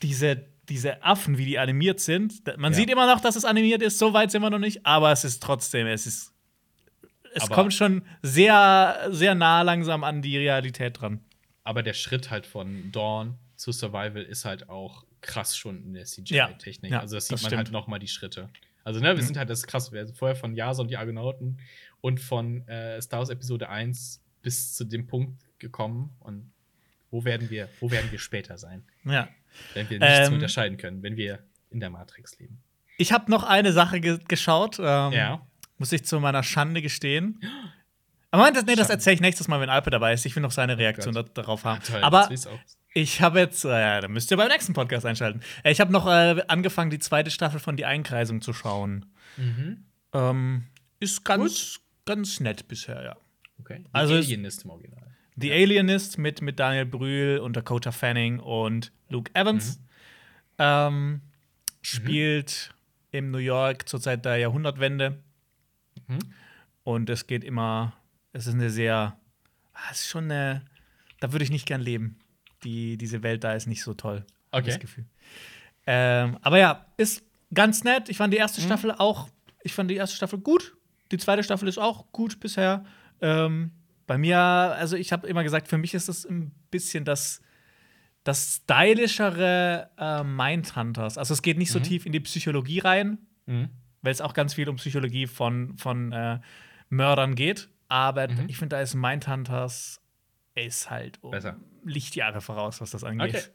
Diese, 0.00 0.46
diese 0.70 1.02
Affen, 1.02 1.36
wie 1.36 1.44
die 1.44 1.58
animiert 1.58 2.00
sind. 2.00 2.42
Man 2.56 2.72
Ja. 2.72 2.78
sieht 2.78 2.88
immer 2.88 3.06
noch, 3.06 3.20
dass 3.20 3.36
es 3.36 3.44
animiert 3.44 3.82
ist, 3.82 3.98
so 3.98 4.14
weit 4.14 4.30
sind 4.30 4.40
wir 4.40 4.48
noch 4.50 4.58
nicht, 4.58 4.86
aber 4.86 5.12
es 5.12 5.24
ist 5.24 5.42
trotzdem, 5.42 5.86
es 5.86 6.06
ist. 6.06 6.32
Es 7.34 7.44
Aber- 7.44 7.54
kommt 7.54 7.74
schon 7.74 8.02
sehr, 8.22 9.08
sehr 9.10 9.34
nah 9.34 9.62
langsam 9.62 10.04
an 10.04 10.22
die 10.22 10.36
Realität 10.38 11.00
dran. 11.00 11.20
Aber 11.64 11.82
der 11.82 11.92
Schritt 11.94 12.30
halt 12.30 12.46
von 12.46 12.90
Dawn 12.92 13.36
zu 13.56 13.72
Survival 13.72 14.22
ist 14.22 14.44
halt 14.44 14.68
auch 14.68 15.04
krass 15.20 15.56
schon 15.56 15.82
in 15.84 15.94
der. 15.94 16.04
CGI-Technik. 16.06 16.90
Ja, 16.92 17.00
also 17.00 17.16
das 17.16 17.26
sieht 17.26 17.34
das 17.34 17.42
man 17.42 17.48
stimmt. 17.50 17.58
halt 17.58 17.72
noch 17.72 17.86
mal 17.86 17.98
die 17.98 18.08
Schritte. 18.08 18.48
Also, 18.82 18.98
ne, 19.00 19.14
wir 19.14 19.22
sind 19.22 19.36
halt 19.36 19.50
das 19.50 19.66
krass. 19.66 19.92
Wir 19.92 20.06
sind 20.06 20.16
vorher 20.16 20.34
von 20.34 20.54
Jason 20.56 20.88
die 20.88 20.96
Argonauten 20.96 21.58
und 22.00 22.18
von 22.18 22.66
äh, 22.66 23.00
Star 23.02 23.18
Wars 23.20 23.28
Episode 23.28 23.68
1 23.68 24.22
bis 24.42 24.72
zu 24.74 24.84
dem 24.84 25.06
Punkt 25.06 25.38
gekommen. 25.58 26.16
Und 26.20 26.50
wo 27.10 27.24
werden 27.24 27.50
wir, 27.50 27.68
wo 27.80 27.90
werden 27.90 28.10
wir 28.10 28.18
später 28.18 28.56
sein? 28.56 28.82
Ja. 29.04 29.28
Wenn 29.74 29.90
wir 29.90 29.98
nichts 29.98 30.28
Ähm. 30.28 30.34
unterscheiden 30.34 30.78
können, 30.78 31.02
wenn 31.02 31.16
wir 31.16 31.40
in 31.70 31.78
der 31.80 31.90
Matrix 31.90 32.38
leben. 32.38 32.58
Ich 32.96 33.12
habe 33.12 33.30
noch 33.30 33.44
eine 33.44 33.72
Sache 33.72 34.00
ge 34.00 34.18
geschaut. 34.26 34.78
Ähm, 34.78 35.12
Ja. 35.12 35.46
Muss 35.80 35.92
ich 35.92 36.04
zu 36.04 36.20
meiner 36.20 36.42
Schande 36.42 36.82
gestehen. 36.82 37.40
Aber 38.30 38.42
Moment, 38.42 38.58
das, 38.58 38.66
nee, 38.66 38.74
das 38.76 38.90
erzähle 38.90 39.14
ich 39.14 39.20
nächstes 39.22 39.48
Mal, 39.48 39.60
wenn 39.62 39.70
Alpe 39.70 39.88
dabei 39.88 40.12
ist. 40.12 40.26
Ich 40.26 40.36
will 40.36 40.42
noch 40.42 40.50
seine 40.50 40.76
Reaktion 40.76 41.14
da, 41.14 41.22
Gott. 41.22 41.38
darauf 41.38 41.64
haben. 41.64 41.82
Toll, 41.82 42.02
Aber 42.02 42.28
ich 42.92 43.22
habe 43.22 43.38
jetzt, 43.38 43.64
äh, 43.64 43.68
ja, 43.70 44.00
da 44.02 44.08
müsst 44.08 44.30
ihr 44.30 44.36
beim 44.36 44.48
nächsten 44.48 44.74
Podcast 44.74 45.06
einschalten. 45.06 45.40
Äh, 45.64 45.72
Ich 45.72 45.80
habe 45.80 45.90
noch 45.90 46.06
äh, 46.06 46.42
angefangen, 46.48 46.90
die 46.90 46.98
zweite 46.98 47.30
Staffel 47.30 47.60
von 47.60 47.76
Die 47.78 47.86
Einkreisung 47.86 48.42
zu 48.42 48.52
schauen. 48.52 49.06
Mhm. 49.38 49.84
Ähm, 50.12 50.66
ist 51.00 51.24
ganz, 51.24 51.80
ganz 52.04 52.40
nett 52.40 52.68
bisher, 52.68 53.02
ja. 53.02 53.16
Okay. 53.58 53.78
Die 53.86 53.94
Also 53.94 54.14
Alienist 54.16 54.64
im 54.64 54.70
Original. 54.70 55.06
The 55.36 55.50
Alienist 55.52 56.18
mit, 56.18 56.42
mit 56.42 56.60
Daniel 56.60 56.84
Brühl 56.84 57.38
und 57.38 57.56
Dakota 57.56 57.90
Fanning 57.90 58.38
und 58.38 58.92
Luke 59.08 59.30
Evans 59.34 59.80
ähm, 60.58 61.22
spielt 61.80 62.74
im 63.12 63.30
New 63.30 63.38
York 63.38 63.88
zur 63.88 64.00
Zeit 64.00 64.26
der 64.26 64.36
Jahrhundertwende. 64.36 65.22
Mhm. 66.10 66.18
Und 66.84 67.10
es 67.10 67.26
geht 67.26 67.44
immer, 67.44 67.92
es 68.32 68.46
ist 68.46 68.54
eine 68.54 68.70
sehr, 68.70 69.16
ah, 69.72 69.78
es 69.90 70.00
ist 70.02 70.08
schon 70.08 70.24
eine, 70.24 70.62
da 71.20 71.32
würde 71.32 71.44
ich 71.44 71.50
nicht 71.50 71.66
gern 71.66 71.80
leben. 71.80 72.18
Die, 72.64 72.96
diese 72.98 73.22
Welt 73.22 73.42
da 73.44 73.52
ist 73.54 73.66
nicht 73.66 73.82
so 73.82 73.94
toll. 73.94 74.24
Okay. 74.50 74.66
Das 74.66 74.78
Gefühl. 74.80 75.06
Ähm, 75.86 76.36
aber 76.42 76.58
ja, 76.58 76.86
ist 76.96 77.22
ganz 77.54 77.84
nett. 77.84 78.08
Ich 78.08 78.16
fand 78.16 78.32
die 78.32 78.38
Mhm. 78.38 78.42
erste 78.42 78.60
Staffel 78.60 78.92
auch, 78.92 79.28
ich 79.62 79.72
fand 79.72 79.90
die 79.90 79.96
erste 79.96 80.16
Staffel 80.16 80.38
gut. 80.38 80.76
Die 81.12 81.18
zweite 81.18 81.42
Staffel 81.42 81.68
ist 81.68 81.78
auch 81.78 82.10
gut 82.12 82.38
bisher. 82.40 82.84
Ähm, 83.20 83.72
bei 84.06 84.18
mir, 84.18 84.38
also 84.38 84.96
ich 84.96 85.12
habe 85.12 85.26
immer 85.28 85.42
gesagt, 85.42 85.68
für 85.68 85.78
mich 85.78 85.94
ist 85.94 86.08
das 86.08 86.24
ein 86.24 86.52
bisschen 86.70 87.04
das, 87.04 87.40
das 88.24 88.56
stylischere 88.64 89.90
äh, 89.98 90.22
Mindhunters. 90.24 91.16
Also 91.18 91.34
es 91.34 91.42
geht 91.42 91.58
nicht 91.58 91.70
so 91.70 91.78
Mhm. 91.78 91.84
tief 91.84 92.06
in 92.06 92.12
die 92.12 92.20
Psychologie 92.20 92.80
rein, 92.80 93.18
Mhm. 93.46 93.70
Weil 94.02 94.12
es 94.12 94.20
auch 94.20 94.34
ganz 94.34 94.54
viel 94.54 94.68
um 94.68 94.76
Psychologie 94.76 95.26
von, 95.26 95.76
von 95.78 96.12
äh, 96.12 96.38
Mördern 96.88 97.34
geht. 97.34 97.68
Aber 97.88 98.28
Mhm. 98.28 98.44
ich 98.48 98.56
finde, 98.56 98.76
da 98.76 98.82
ist 98.82 98.94
Mindhunters 98.94 100.00
ist 100.54 100.90
halt 100.90 101.18
um 101.22 101.30
Besser. 101.30 101.56
Lichtjahre 101.84 102.40
voraus, 102.40 102.80
was 102.80 102.90
das 102.90 103.04
angeht. 103.04 103.50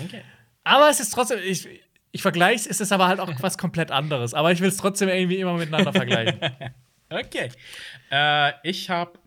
Okay. 0.00 0.04
Okay. 0.06 0.22
Aber 0.64 0.88
es 0.90 1.00
ist 1.00 1.10
trotzdem, 1.10 1.38
ich, 1.42 1.68
ich 2.12 2.22
vergleiche 2.22 2.68
es, 2.68 2.80
ist 2.80 2.92
aber 2.92 3.08
halt 3.08 3.20
auch 3.20 3.30
was 3.42 3.56
komplett 3.58 3.90
anderes. 3.90 4.34
Aber 4.34 4.52
ich 4.52 4.60
will 4.60 4.68
es 4.68 4.76
trotzdem 4.76 5.08
irgendwie 5.08 5.38
immer 5.38 5.54
miteinander 5.54 5.92
vergleichen. 5.92 6.38
Okay. 7.14 7.50
Äh, 8.10 8.52
ich 8.62 8.88
habe 8.88 9.18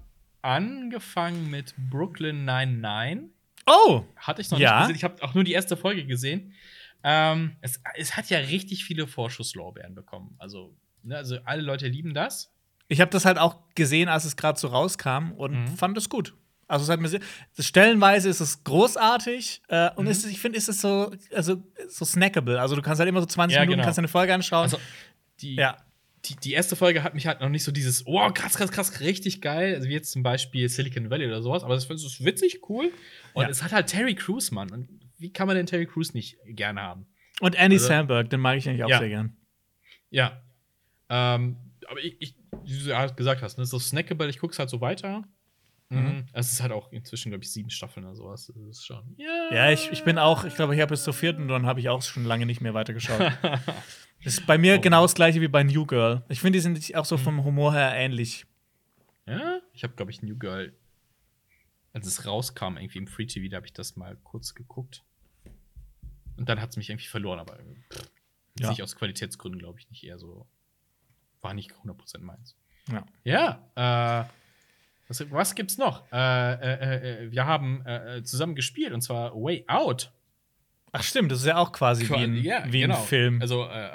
angefangen 0.41 1.49
mit 1.51 1.76
Brooklyn 1.78 2.45
99. 2.45 3.30
Oh! 3.68 4.03
Hatte 4.16 4.41
ich 4.41 4.49
noch 4.51 4.59
Ja. 4.59 4.80
nicht 4.80 4.88
gesehen. 4.88 4.95
Ich 4.95 5.03
habe 5.03 5.24
auch 5.24 5.34
nur 5.36 5.43
die 5.43 5.51
erste 5.53 5.76
Folge 5.78 6.05
gesehen. 6.05 6.53
Ähm, 7.08 7.56
es, 7.62 7.80
es 7.95 8.18
hat 8.18 8.30
ja 8.32 8.39
richtig 8.39 8.84
viele 8.84 9.06
Vorschusslorbeeren 9.06 9.93
bekommen. 9.93 10.34
Also, 10.39 10.76
ne, 11.03 11.16
also 11.18 11.38
alle 11.45 11.62
Leute 11.62 11.88
lieben 11.88 12.16
das. 12.16 12.51
Ich 12.88 12.99
habe 12.99 13.12
das 13.12 13.26
halt 13.26 13.38
auch 13.38 13.58
gesehen, 13.76 14.10
als 14.10 14.26
es 14.26 14.36
gerade 14.36 14.60
so 14.60 14.68
rauskam 14.68 15.32
und 15.38 15.53
Mhm. 15.53 15.68
fand 15.78 15.97
es 15.97 16.10
gut. 16.10 16.36
Also 16.68 16.84
es 16.84 16.89
hat 16.89 16.99
mir 16.99 17.20
stellenweise 17.60 18.28
ist 18.28 18.39
es 18.39 18.64
großartig 18.64 19.62
äh, 19.70 19.86
Mhm. 19.91 19.97
und 19.97 20.08
es, 20.08 20.26
ist- 20.26 20.32
ich 20.32 20.39
finde, 20.39 20.58
ist 20.58 20.68
es 20.68 20.82
so, 20.82 21.12
also 21.34 21.62
so 21.88 22.06
snackable. 22.06 22.60
Also 22.60 22.76
du 22.76 22.82
kannst 22.82 22.99
halt 22.99 23.08
immer 23.08 23.20
so 23.22 23.28
20 23.28 23.56
Ja, 23.56 23.62
Minuten 23.62 23.78
genau. 23.78 23.86
kannst 23.86 23.99
eine 23.99 24.08
Folge 24.08 24.34
anschauen. 24.34 24.64
Also, 24.64 24.80
die, 25.41 25.56
ja, 25.56 25.78
die, 26.26 26.36
die 26.38 26.53
erste 26.53 26.76
Folge 26.76 27.03
hat 27.03 27.14
mich 27.14 27.28
halt 27.28 27.39
noch 27.41 27.49
nicht 27.49 27.64
so 27.64 27.72
dieses, 27.72 28.08
oh, 28.08 28.30
krass, 28.32 28.56
krass, 28.58 28.72
krass, 28.72 28.99
richtig 28.99 29.41
geil. 29.41 29.76
Also 29.76 29.88
wie 29.88 29.93
jetzt 29.93 30.12
zum 30.12 30.24
Beispiel 30.24 30.68
Silicon 30.70 31.12
Valley 31.12 31.28
oder 31.28 31.43
sowas. 31.43 31.64
Aber 31.64 31.76
das 31.76 31.86
ist 31.88 32.26
witzig, 32.26 32.62
cool. 32.68 32.91
Und 33.34 33.43
Ja. 33.43 33.49
es 33.49 33.62
hat 33.62 33.72
halt 33.72 33.86
Terry 33.88 34.16
Crews, 34.16 34.49
Mann. 34.49 34.72
Und 34.72 34.89
wie 35.18 35.32
kann 35.34 35.47
man 35.47 35.55
denn 35.55 35.66
Terry 35.66 35.86
Crews 35.86 36.13
nicht 36.13 36.38
gerne 36.45 36.82
haben? 36.82 37.05
und 37.41 37.55
Andy 37.55 37.76
also- 37.76 37.88
Samberg, 37.88 38.30
den 38.30 38.39
mag 38.39 38.57
ich 38.57 38.68
eigentlich 38.70 38.84
auch 38.86 38.89
Ja. 38.89 38.99
sehr 38.99 39.09
gern. 39.09 39.36
Ja. 40.09 40.41
Ähm, 41.09 41.57
aber 41.88 41.99
ich, 41.99 42.16
ich, 42.22 42.36
wie 42.63 42.80
du 42.80 42.89
ja 42.89 43.05
gesagt 43.07 43.41
hast, 43.41 43.57
ne, 43.57 43.66
so 43.66 43.78
snackable, 43.78 44.28
ich 44.30 44.39
guck's 44.39 44.57
halt 44.57 44.70
so 44.70 44.80
weiter. 44.82 45.24
Mhm. 45.89 46.26
Es 46.34 46.51
ist 46.51 46.61
halt 46.63 46.72
auch 46.72 46.91
inzwischen, 46.91 47.30
glaube 47.30 47.43
ich, 47.43 47.51
sieben 47.51 47.70
Staffeln 47.70 48.05
oder 48.05 48.16
sowas. 48.16 48.47
Das 48.47 48.55
ist 48.78 48.86
schon. 48.86 49.16
Ja, 49.18 49.49
Ja, 49.51 49.72
ich, 49.72 49.91
ich 49.91 50.03
bin 50.03 50.18
auch, 50.18 50.45
ich 50.45 50.55
glaube, 50.55 50.74
ich 50.74 50.82
habe 50.82 50.89
bis 50.91 51.03
zur 51.03 51.13
vierten 51.13 51.43
und 51.43 51.47
dann 51.49 51.66
habe 51.68 51.80
ich 51.80 51.89
auch 51.89 52.01
schon 52.01 52.24
lange 52.26 52.45
nicht 52.47 52.59
mehr 52.61 52.74
weitergeschaut. 52.74 53.20
Das 53.22 53.61
ist 54.24 54.47
bei 54.47 54.57
mir 54.57 54.78
Oh. 54.78 54.82
genau 54.82 55.01
das 55.03 55.13
gleiche 55.13 55.41
wie 55.41 55.47
bei 55.47 55.63
New 55.63 55.86
Girl. 55.86 56.24
Ich 56.30 56.39
finde, 56.39 56.57
die 56.57 56.61
sind 56.61 56.95
auch 56.95 57.03
Mhm. 57.03 57.05
so 57.05 57.18
vom 57.18 57.43
Humor 57.43 57.74
her 57.74 57.93
ähnlich. 57.93 58.45
ja? 59.28 59.59
Ich 59.74 59.84
habe, 59.84 59.93
glaube 59.93 60.09
ich, 60.11 60.24
New 60.24 60.38
Girl, 60.38 60.74
als 61.96 62.06
es 62.06 62.26
rauskam, 62.26 62.76
irgendwie 62.78 62.98
im 62.98 63.08
Free 63.08 63.26
TV, 63.26 63.50
da 63.50 63.56
habe 63.56 63.66
ich 63.66 63.74
das 63.74 63.96
mal 63.96 64.18
kurz 64.18 64.54
geguckt. 64.54 65.04
Und 66.36 66.50
dann 66.50 66.60
hat 66.60 66.72
es 66.72 66.78
mich 66.78 66.89
irgendwie 66.89 67.08
verloren, 67.08 67.39
aber 67.39 67.58
pff, 67.89 68.12
Ja. 68.60 68.70
nicht 68.70 68.84
aus 68.84 68.98
Qualitätsgründen, 68.98 69.60
glaube 69.60 69.80
ich, 69.80 69.89
nicht 69.89 70.04
eher 70.04 70.20
so. 70.20 70.46
War 71.39 71.54
nicht 71.54 71.72
100% 71.72 72.20
meins. 72.20 72.58
Ja. 72.91 73.06
Ja, 73.24 74.26
äh, 74.26 74.30
was, 75.08 75.32
was 75.32 75.56
gibt's 75.56 75.78
noch? 75.78 76.04
Äh, 76.12 76.18
äh, 76.18 77.24
äh, 77.28 77.32
wir 77.32 77.46
haben 77.46 77.86
äh, 77.86 78.18
äh, 78.18 78.24
zusammen 78.24 78.56
gespielt 78.56 78.91
und 78.91 79.02
zwar 79.02 79.34
Way 79.34 79.64
Out. 79.68 80.12
Ach 80.91 81.02
stimmt, 81.04 81.32
das 81.32 81.39
ist 81.39 81.46
ja 81.46 81.58
auch 81.58 81.72
quasi 81.72 82.10
wie 82.10 82.14
ein, 82.14 82.36
Ja, 82.36 82.66
wie 82.72 82.82
genau. 82.82 82.98
ein 83.00 83.06
Film. 83.06 83.41
Also 83.41 83.64
äh, 83.64 83.89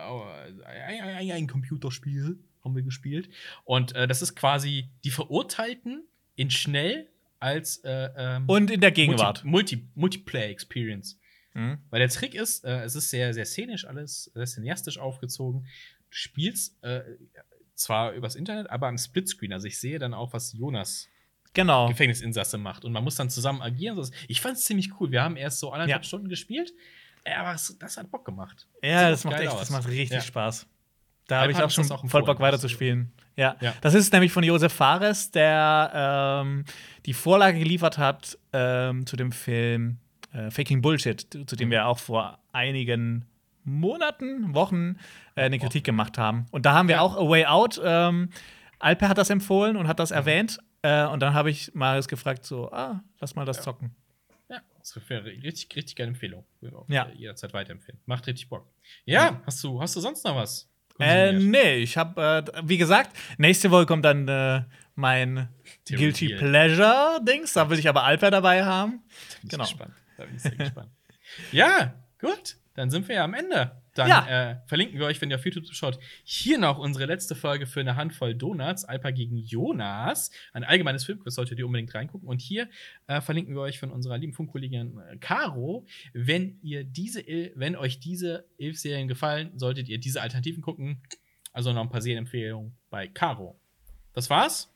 ein, 0.64 1.30
ein, 1.30 1.46
Computerspiel 1.46 2.38
haben 2.64 2.74
wir 2.74 2.82
gespielt. 2.82 3.28
Und 3.64 3.94
äh, 3.94 4.08
das 4.08 4.22
ist 4.22 4.34
quasi 4.36 4.88
die 5.04 5.10
Verurteilten 5.10 6.06
in 6.36 6.50
schnell 6.50 7.10
als 7.40 7.78
äh, 7.84 8.08
ähm, 8.16 8.44
und 8.46 8.70
in 8.70 8.80
der 8.80 8.92
Gegenwart. 8.92 9.44
Multi, 9.44 9.76
Multi, 9.76 9.90
Multiplayer 9.94 10.50
Experience. 10.50 11.18
Mhm. 11.54 11.78
Weil 11.90 12.00
der 12.00 12.08
Trick 12.10 12.34
ist, 12.34 12.64
äh, 12.64 12.82
es 12.84 12.94
ist 12.94 13.10
sehr, 13.10 13.34
sehr 13.34 13.44
szenisch 13.44 13.84
alles, 13.86 14.30
sehr 14.34 14.46
cineastisch 14.46 14.98
aufgezogen. 14.98 15.62
Du 15.62 16.16
spielst 16.16 16.82
äh, 16.84 17.02
zwar 17.74 18.12
übers 18.12 18.36
Internet, 18.36 18.70
aber 18.70 18.86
am 18.88 18.98
Splitscreen. 18.98 19.52
Also 19.52 19.66
ich 19.66 19.80
sehe 19.80 19.98
dann 19.98 20.14
auch, 20.14 20.32
was 20.32 20.52
Jonas 20.52 21.08
Genau. 21.52 21.88
Gefängnisinsasse 21.88 22.58
macht. 22.58 22.84
Und 22.84 22.92
man 22.92 23.02
muss 23.02 23.16
dann 23.16 23.28
zusammen 23.28 23.60
agieren. 23.62 23.96
Das- 23.96 24.12
Ich 24.28 24.40
fand 24.40 24.56
es 24.56 24.64
ziemlich 24.64 25.00
cool. 25.00 25.10
Wir 25.10 25.22
haben 25.24 25.36
erst 25.36 25.58
so 25.58 25.72
anderthalb 25.72 26.02
Ja. 26.02 26.06
Stunden 26.06 26.28
gespielt. 26.28 26.72
Ja, 27.26 27.40
aber 27.40 27.52
das 27.52 27.96
hat 27.96 28.08
Bock 28.10 28.24
gemacht. 28.24 28.68
Ja, 28.82 29.00
Sieht 29.06 29.12
das 29.12 29.24
macht 29.24 29.40
echt, 29.40 29.48
aus. 29.50 29.58
das 29.60 29.70
macht 29.70 29.88
richtig 29.88 30.10
Ja. 30.18 30.20
Spaß. 30.20 30.66
Da 31.26 31.40
habe 31.42 31.52
ich 31.52 31.58
auch 31.58 31.70
schon 31.70 31.82
das 31.84 31.90
auch 31.90 32.06
voll 32.08 32.22
Bock 32.24 32.38
weiterzuspielen. 32.40 33.12
Ja. 33.36 33.56
Ja. 33.60 33.74
Das 33.80 33.94
ist 33.94 34.12
nämlich 34.12 34.32
von 34.32 34.42
Josef 34.44 34.72
Fares, 34.72 35.30
der 35.30 35.90
ähm, 36.42 36.64
die 37.06 37.14
Vorlage 37.14 37.58
geliefert 37.58 37.96
hat 37.98 38.38
ähm, 38.52 39.06
zu 39.06 39.16
dem 39.16 39.32
Film 39.32 39.98
äh, 40.32 40.50
Faking 40.50 40.82
Bullshit, 40.82 41.20
zu 41.30 41.38
Mhm. 41.38 41.56
dem 41.58 41.70
wir 41.70 41.86
auch 41.86 41.98
vor 41.98 42.38
einigen 42.52 43.24
Monaten, 43.64 44.54
Wochen 44.54 44.96
äh, 45.36 45.42
eine 45.42 45.58
Kritik 45.58 45.84
gemacht 45.84 46.18
haben. 46.18 46.46
Und 46.50 46.66
da 46.66 46.72
haben 46.74 46.88
wir 46.88 47.02
auch 47.02 47.16
A 47.16 47.28
Way 47.28 47.46
Out. 47.46 47.80
Ähm, 47.84 48.30
Alper 48.78 49.08
hat 49.08 49.18
das 49.18 49.30
empfohlen 49.30 49.76
und 49.76 49.86
hat 49.88 49.98
das 49.98 50.10
erwähnt. 50.10 50.58
Äh, 50.82 51.04
und 51.06 51.20
dann 51.20 51.34
habe 51.34 51.50
ich 51.50 51.72
Marius 51.74 52.08
gefragt, 52.08 52.44
so, 52.46 52.70
ah, 52.72 53.02
lass 53.20 53.34
mal 53.36 53.44
das 53.44 53.60
zocken. 53.62 53.94
Ja, 54.48 54.60
das 54.78 54.96
wäre 55.08 55.20
eine 55.20 55.30
richtig, 55.42 55.76
richtig 55.76 55.94
geile 55.96 56.08
Empfehlung. 56.08 56.44
Ja. 56.88 57.08
jederzeit 57.14 57.52
weiterempfehlen. 57.52 58.00
Macht 58.06 58.26
richtig 58.26 58.48
Bock. 58.48 58.66
Ja, 59.04 59.42
hast 59.44 59.62
du, 59.62 59.80
hast 59.80 59.94
du 59.94 60.00
sonst 60.00 60.24
noch 60.24 60.36
was? 60.36 60.69
Äh, 61.00 61.32
nee, 61.32 61.76
ich 61.76 61.96
habe, 61.96 62.44
äh, 62.46 62.62
wie 62.64 62.78
gesagt, 62.78 63.16
nächste 63.38 63.70
Woche 63.70 63.86
kommt 63.86 64.04
dann 64.04 64.28
äh, 64.28 64.62
mein 64.94 65.48
The 65.86 65.96
Guilty. 65.96 66.34
Pleasure-Dings. 66.34 67.54
Da 67.54 67.68
will 67.70 67.78
ich 67.78 67.88
aber 67.88 68.04
Alper 68.04 68.30
dabei 68.30 68.64
haben. 68.64 68.92
bin 68.92 69.00
ich 69.42 69.48
genau. 69.50 69.64
gespannt. 69.64 69.94
Da 70.16 70.24
bin 70.24 70.36
ich 70.36 70.42
sehr 70.42 70.52
gespannt. 70.52 70.90
Ja, 71.52 71.94
gut. 72.20 72.56
Dann 72.74 72.90
sind 72.90 73.06
wir 73.08 73.16
ja 73.16 73.24
am 73.24 73.34
Ende. 73.34 73.82
Dann 74.00 74.08
Ja. 74.08 74.50
äh, 74.52 74.56
verlinken 74.66 74.98
wir 74.98 75.04
euch, 75.04 75.20
wenn 75.20 75.28
ihr 75.30 75.36
auf 75.36 75.44
YouTube 75.44 75.66
schaut, 75.74 75.98
hier 76.24 76.56
noch 76.56 76.78
unsere 76.78 77.04
letzte 77.04 77.34
Folge 77.34 77.66
für 77.66 77.80
eine 77.80 77.96
Handvoll 77.96 78.34
Donuts, 78.34 78.86
Alpa 78.86 79.10
gegen 79.10 79.36
Jonas. 79.36 80.30
Ein 80.54 80.64
allgemeines 80.64 81.04
Filmquiz 81.04 81.34
solltet 81.34 81.58
ihr 81.58 81.66
unbedingt 81.66 81.94
reingucken. 81.94 82.26
Und 82.26 82.40
hier 82.40 82.70
äh, 83.08 83.20
verlinken 83.20 83.54
wir 83.54 83.60
euch 83.60 83.78
von 83.78 83.90
unserer 83.90 84.16
lieben 84.16 84.32
Funkkollegin 84.32 84.98
äh, 84.98 85.18
Caro. 85.18 85.86
Wenn 86.14 86.58
ihr 86.62 86.82
diese, 86.82 87.22
wenn 87.56 87.76
euch 87.76 88.00
diese 88.00 88.46
Ilf-Serien 88.56 89.06
gefallen, 89.06 89.50
solltet 89.58 89.86
ihr 89.90 89.98
diese 89.98 90.22
Alternativen 90.22 90.62
gucken. 90.62 91.02
Also 91.52 91.74
noch 91.74 91.82
ein 91.82 91.90
paar 91.90 92.00
Serienempfehlungen 92.00 92.74
bei 92.88 93.06
Caro. 93.06 93.60
Das 94.14 94.30
war's. 94.30 94.74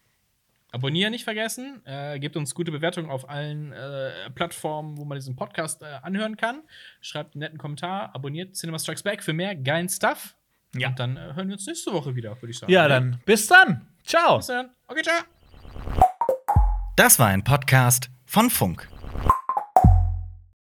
Abonnieren 0.74 1.12
nicht 1.12 1.22
vergessen. 1.22 1.80
Äh, 1.84 2.18
gebt 2.18 2.36
uns 2.36 2.52
gute 2.52 2.72
Bewertungen 2.72 3.08
auf 3.08 3.30
allen 3.30 3.72
äh, 3.72 4.10
Plattformen, 4.34 4.98
wo 4.98 5.04
man 5.04 5.16
diesen 5.16 5.36
Podcast 5.36 5.82
äh, 5.82 5.86
anhören 6.02 6.36
kann. 6.36 6.62
Schreibt 7.00 7.36
einen 7.36 7.40
netten 7.40 7.58
Kommentar. 7.58 8.12
Abonniert 8.12 8.56
Cinema 8.56 8.80
Strikes 8.80 9.04
Back 9.04 9.22
für 9.22 9.32
mehr 9.32 9.54
geilen 9.54 9.88
Stuff. 9.88 10.34
Ja. 10.74 10.88
Und 10.88 10.98
dann 10.98 11.16
äh, 11.16 11.34
hören 11.34 11.46
wir 11.46 11.54
uns 11.54 11.66
nächste 11.68 11.92
Woche 11.92 12.16
wieder, 12.16 12.30
würde 12.42 12.50
ich 12.50 12.58
sagen. 12.58 12.72
Ja, 12.72 12.88
dann 12.88 13.20
bis 13.24 13.46
dann. 13.46 13.86
Ciao. 14.02 14.38
Bis 14.38 14.48
dann. 14.48 14.70
Okay, 14.88 15.02
ciao. 15.02 15.22
Das 16.96 17.20
war 17.20 17.28
ein 17.28 17.44
Podcast 17.44 18.10
von 18.26 18.50
Funk. 18.50 18.88